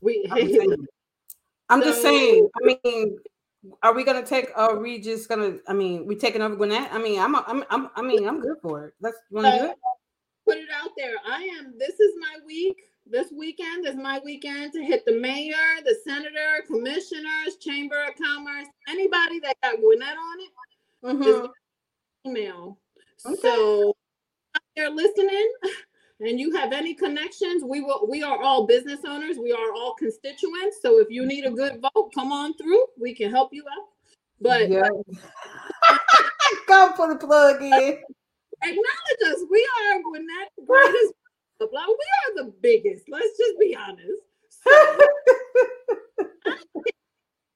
We 0.00 0.26
I'm 0.30 0.38
just 0.38 0.54
saying. 0.54 0.86
I'm 1.68 1.82
just 1.82 2.02
saying. 2.02 2.48
I 2.62 2.66
mean, 2.66 3.18
are 3.82 3.94
we 3.94 4.04
gonna 4.04 4.24
take? 4.24 4.50
Are 4.56 4.78
we 4.78 5.00
just 5.00 5.28
gonna? 5.28 5.58
I 5.68 5.72
mean, 5.72 6.06
we 6.06 6.16
taking 6.16 6.42
over 6.42 6.56
Gwinnett? 6.56 6.92
I 6.92 6.98
mean, 6.98 7.20
I'm, 7.20 7.36
I'm, 7.36 7.64
I'm 7.70 7.88
I 7.96 8.02
mean, 8.02 8.26
I'm 8.26 8.40
good 8.40 8.56
for 8.62 8.86
it. 8.86 8.94
Let's 9.00 9.18
want 9.30 9.46
to 9.46 9.58
do 9.58 9.64
it. 9.70 9.76
put 10.46 10.56
it 10.58 10.68
out 10.74 10.90
there. 10.96 11.14
I 11.26 11.42
am. 11.58 11.74
This 11.78 11.98
is 12.00 12.14
my 12.20 12.44
week. 12.46 12.76
This 13.08 13.28
weekend 13.36 13.86
is 13.86 13.94
my 13.96 14.20
weekend 14.24 14.72
to 14.72 14.84
hit 14.84 15.04
the 15.06 15.18
mayor, 15.20 15.54
the 15.84 15.96
senator, 16.06 16.64
commissioners, 16.66 17.56
chamber 17.60 18.02
of 18.02 18.14
commerce, 18.16 18.66
anybody 18.88 19.40
that 19.40 19.56
got 19.62 19.76
Gwinnett 19.80 20.16
on 20.16 20.40
it. 20.40 20.50
Mhm. 21.24 21.48
Email. 22.26 22.78
Okay. 23.24 23.36
So 23.42 23.94
you're 24.76 24.90
listening, 24.90 25.52
and 26.20 26.40
you 26.40 26.52
have 26.56 26.72
any 26.72 26.94
connections, 26.94 27.62
we 27.62 27.82
will. 27.82 28.06
We 28.08 28.22
are 28.22 28.42
all 28.42 28.66
business 28.66 29.00
owners. 29.06 29.36
We 29.38 29.52
are 29.52 29.72
all 29.74 29.94
constituents. 29.94 30.78
So 30.80 30.98
if 30.98 31.08
you 31.10 31.26
need 31.26 31.44
a 31.44 31.50
good 31.50 31.82
vote, 31.82 32.10
come 32.14 32.32
on 32.32 32.54
through. 32.56 32.84
We 32.98 33.14
can 33.14 33.30
help 33.30 33.52
you 33.52 33.64
out. 33.70 33.88
But 34.40 34.70
yeah. 34.70 34.88
Go 36.66 36.92
put 36.96 37.08
the 37.20 37.26
plug 37.26 37.60
in. 37.60 37.70
acknowledge 37.72 39.22
us. 39.26 39.44
We 39.50 39.68
are 39.84 40.02
Gwinnett 40.02 40.52
greatest. 40.66 41.12
blah, 41.58 41.68
blah. 41.68 41.86
We 41.86 41.94
are 41.94 42.44
the 42.44 42.52
biggest. 42.62 43.04
Let's 43.10 43.36
just 43.36 43.58
be 43.60 43.76
honest. 43.76 44.22
So, 44.48 44.70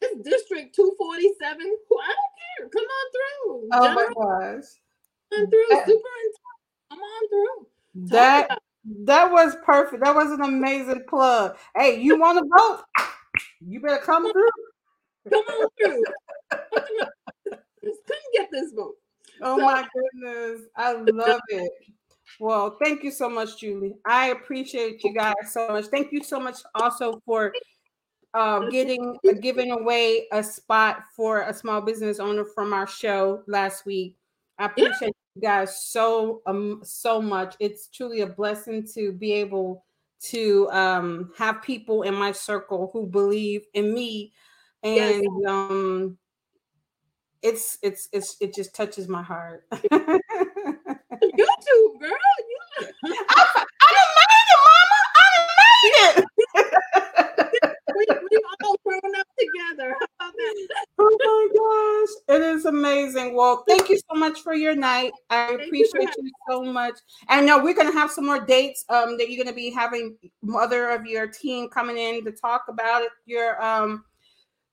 it's 0.02 0.22
District 0.22 0.74
247. 0.74 1.56
I 1.56 1.56
don't 1.58 2.32
care. 2.36 2.68
Come 2.68 2.84
on 2.84 3.06
through. 3.14 3.68
Oh 3.72 3.94
my 3.94 4.04
gosh. 4.04 4.68
come 5.32 5.40
on 5.40 5.50
through. 5.50 5.68
Superintendent, 5.70 6.36
come 6.90 7.00
on 7.00 7.28
through. 7.28 7.70
That 8.09 8.59
that 9.05 9.30
was 9.30 9.57
perfect. 9.64 10.03
That 10.05 10.14
was 10.14 10.30
an 10.30 10.42
amazing 10.42 11.05
plug. 11.09 11.57
Hey, 11.76 12.01
you 12.01 12.18
want 12.18 12.38
to 12.38 12.44
vote? 12.57 12.84
You 13.61 13.80
better 13.80 14.03
come 14.03 14.30
through. 14.32 14.48
come 15.30 15.44
on 15.44 15.68
through. 15.82 16.03
Come 16.51 18.18
get 18.34 18.48
this 18.51 18.72
vote. 18.72 18.94
Oh 19.42 19.59
So- 19.59 19.64
my 19.64 19.86
goodness. 19.94 20.62
I 20.76 20.92
love 20.94 21.40
it. 21.48 21.70
Well, 22.38 22.76
thank 22.82 23.03
you 23.03 23.11
so 23.11 23.28
much, 23.28 23.59
Julie. 23.59 23.94
I 24.07 24.28
appreciate 24.28 25.03
you 25.03 25.12
guys 25.12 25.34
so 25.51 25.66
much. 25.68 25.86
Thank 25.86 26.12
you 26.12 26.22
so 26.22 26.38
much 26.38 26.59
also 26.74 27.20
for 27.26 27.53
uh, 28.34 28.61
getting 28.70 29.16
giving 29.42 29.72
away 29.72 30.26
a 30.32 30.42
spot 30.42 31.03
for 31.16 31.42
a 31.42 31.53
small 31.53 31.80
business 31.80 32.20
owner 32.20 32.44
from 32.44 32.72
our 32.72 32.86
show 32.86 33.42
last 33.48 33.84
week. 33.84 34.16
I 34.59 34.66
appreciate 34.66 35.12
guys 35.41 35.85
so 35.85 36.43
um 36.47 36.81
so 36.83 37.20
much. 37.20 37.55
It's 37.61 37.89
truly 37.89 38.22
a 38.22 38.26
blessing 38.26 38.87
to 38.95 39.12
be 39.12 39.33
able 39.35 39.85
to 40.22 40.68
um 40.70 41.33
have 41.37 41.62
people 41.62 42.03
in 42.03 42.14
my 42.14 42.33
circle 42.33 42.91
who 42.93 43.07
believe 43.07 43.62
in 43.74 43.95
me 43.95 44.33
Yes. 44.83 45.22
and 45.22 45.47
um 45.47 46.18
it's 47.43 47.78
it's 47.83 48.09
it's 48.12 48.37
it 48.41 48.55
just 48.55 48.74
touches 48.74 49.09
my 49.09 49.22
heart. 49.22 49.64
You 51.22 51.47
too, 51.61 51.97
girl. 52.01 52.11
You 52.11 52.89
I, 53.05 53.64
I 53.83 53.89
didn't 53.93 54.14
make 54.16 54.49
it, 54.49 54.61
Mama. 54.66 55.01
I 55.20 55.26
didn't 55.37 55.55
make 55.61 55.85
it. 56.01 56.14
we, 57.97 58.07
we 58.31 58.37
all 58.64 58.76
grown 58.84 59.14
up 59.16 59.26
together. 59.38 59.96
How 59.98 60.28
about 60.28 60.34
that? 60.36 60.86
oh 60.98 61.16
my 61.20 62.06
gosh, 62.26 62.36
it 62.36 62.42
is 62.42 62.64
amazing. 62.64 63.34
Well, 63.34 63.64
thank 63.68 63.88
you 63.88 63.98
so 63.98 64.18
much 64.18 64.40
for 64.40 64.54
your 64.54 64.74
night. 64.74 65.12
I 65.30 65.52
you 65.52 65.58
for 65.58 65.64
appreciate 65.64 66.08
you 66.18 66.30
so 66.48 66.62
much. 66.62 66.94
And 67.28 67.46
no, 67.46 67.62
we're 67.62 67.74
gonna 67.74 67.92
have 67.92 68.11
some 68.11 68.26
more 68.26 68.44
dates 68.44 68.84
um 68.88 69.16
that 69.18 69.30
you're 69.30 69.42
gonna 69.42 69.54
be 69.54 69.70
having 69.70 70.16
mother 70.42 70.90
of 70.90 71.06
your 71.06 71.26
team 71.26 71.68
coming 71.68 71.96
in 71.96 72.24
to 72.24 72.32
talk 72.32 72.64
about 72.68 73.02
it, 73.02 73.11
your 73.26 73.62
um 73.62 74.04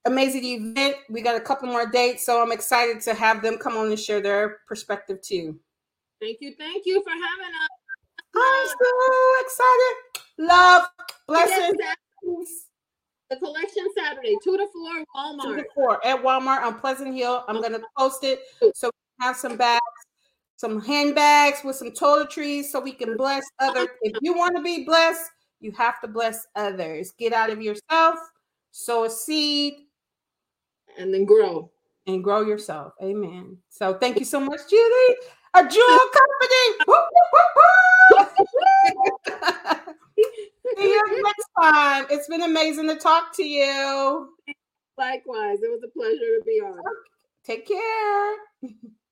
amazing 0.05 0.43
event. 0.43 0.97
We 1.09 1.21
got 1.21 1.35
a 1.35 1.41
couple 1.41 1.67
more 1.67 1.85
dates, 1.85 2.25
so 2.25 2.41
I'm 2.41 2.51
excited 2.51 3.01
to 3.01 3.13
have 3.13 3.41
them 3.41 3.57
come 3.57 3.77
on 3.77 3.87
and 3.87 3.99
share 3.99 4.21
their 4.21 4.59
perspective 4.67 5.21
too. 5.21 5.59
Thank 6.19 6.37
you. 6.41 6.55
Thank 6.57 6.85
you 6.85 7.03
for 7.03 7.11
having 7.11 7.53
us. 7.55 7.69
I'm 8.35 8.67
so 8.67 9.31
excited. 9.41 9.95
Love, 10.37 10.87
blessings. 11.27 11.77
Yes. 11.79 12.66
The 13.29 13.35
collection 13.37 13.85
Saturday, 13.97 14.37
two 14.41 14.55
to 14.55 14.67
four, 14.71 15.03
Walmart. 15.15 15.41
two 15.41 15.47
Walmart. 15.49 15.57
to 15.57 15.65
four 15.75 16.05
at 16.05 16.23
Walmart 16.23 16.61
on 16.61 16.79
Pleasant 16.79 17.13
Hill. 17.13 17.43
I'm 17.47 17.61
gonna 17.61 17.81
post 17.97 18.23
it 18.23 18.39
so 18.73 18.87
we 18.87 19.25
have 19.25 19.35
some 19.35 19.57
bags, 19.57 19.81
some 20.55 20.81
handbags 20.81 21.59
with 21.63 21.75
some 21.75 21.91
toiletries 21.91 22.65
so 22.65 22.79
we 22.79 22.93
can 22.93 23.17
bless 23.17 23.43
others. 23.59 23.89
If 24.01 24.17
you 24.21 24.33
want 24.33 24.55
to 24.55 24.63
be 24.63 24.85
blessed, 24.85 25.29
you 25.59 25.71
have 25.73 25.99
to 26.01 26.07
bless 26.07 26.47
others. 26.55 27.11
Get 27.17 27.33
out 27.33 27.49
of 27.49 27.61
yourself, 27.61 28.17
sow 28.71 29.03
a 29.03 29.09
seed, 29.09 29.73
and 30.97 31.13
then 31.13 31.25
grow. 31.25 31.69
and 32.05 32.23
grow 32.23 32.41
yourself. 32.41 32.93
Amen. 33.03 33.57
So 33.69 33.95
thank 33.95 34.19
you 34.19 34.25
so 34.25 34.39
much, 34.39 34.61
Julie. 34.69 35.15
A 35.53 35.67
jewel 35.67 35.99
company. 36.13 36.85
See 40.75 40.83
you 40.83 41.23
next 41.23 41.49
time. 41.59 42.05
It's 42.09 42.27
been 42.27 42.41
amazing 42.41 42.87
to 42.89 42.95
talk 42.95 43.35
to 43.37 43.43
you. 43.43 44.29
Likewise, 44.97 45.59
it 45.61 45.71
was 45.71 45.81
a 45.83 45.89
pleasure 45.89 46.17
to 46.17 46.41
be 46.45 46.59
on. 46.61 46.79
Take 47.45 47.67
care. 47.67 48.35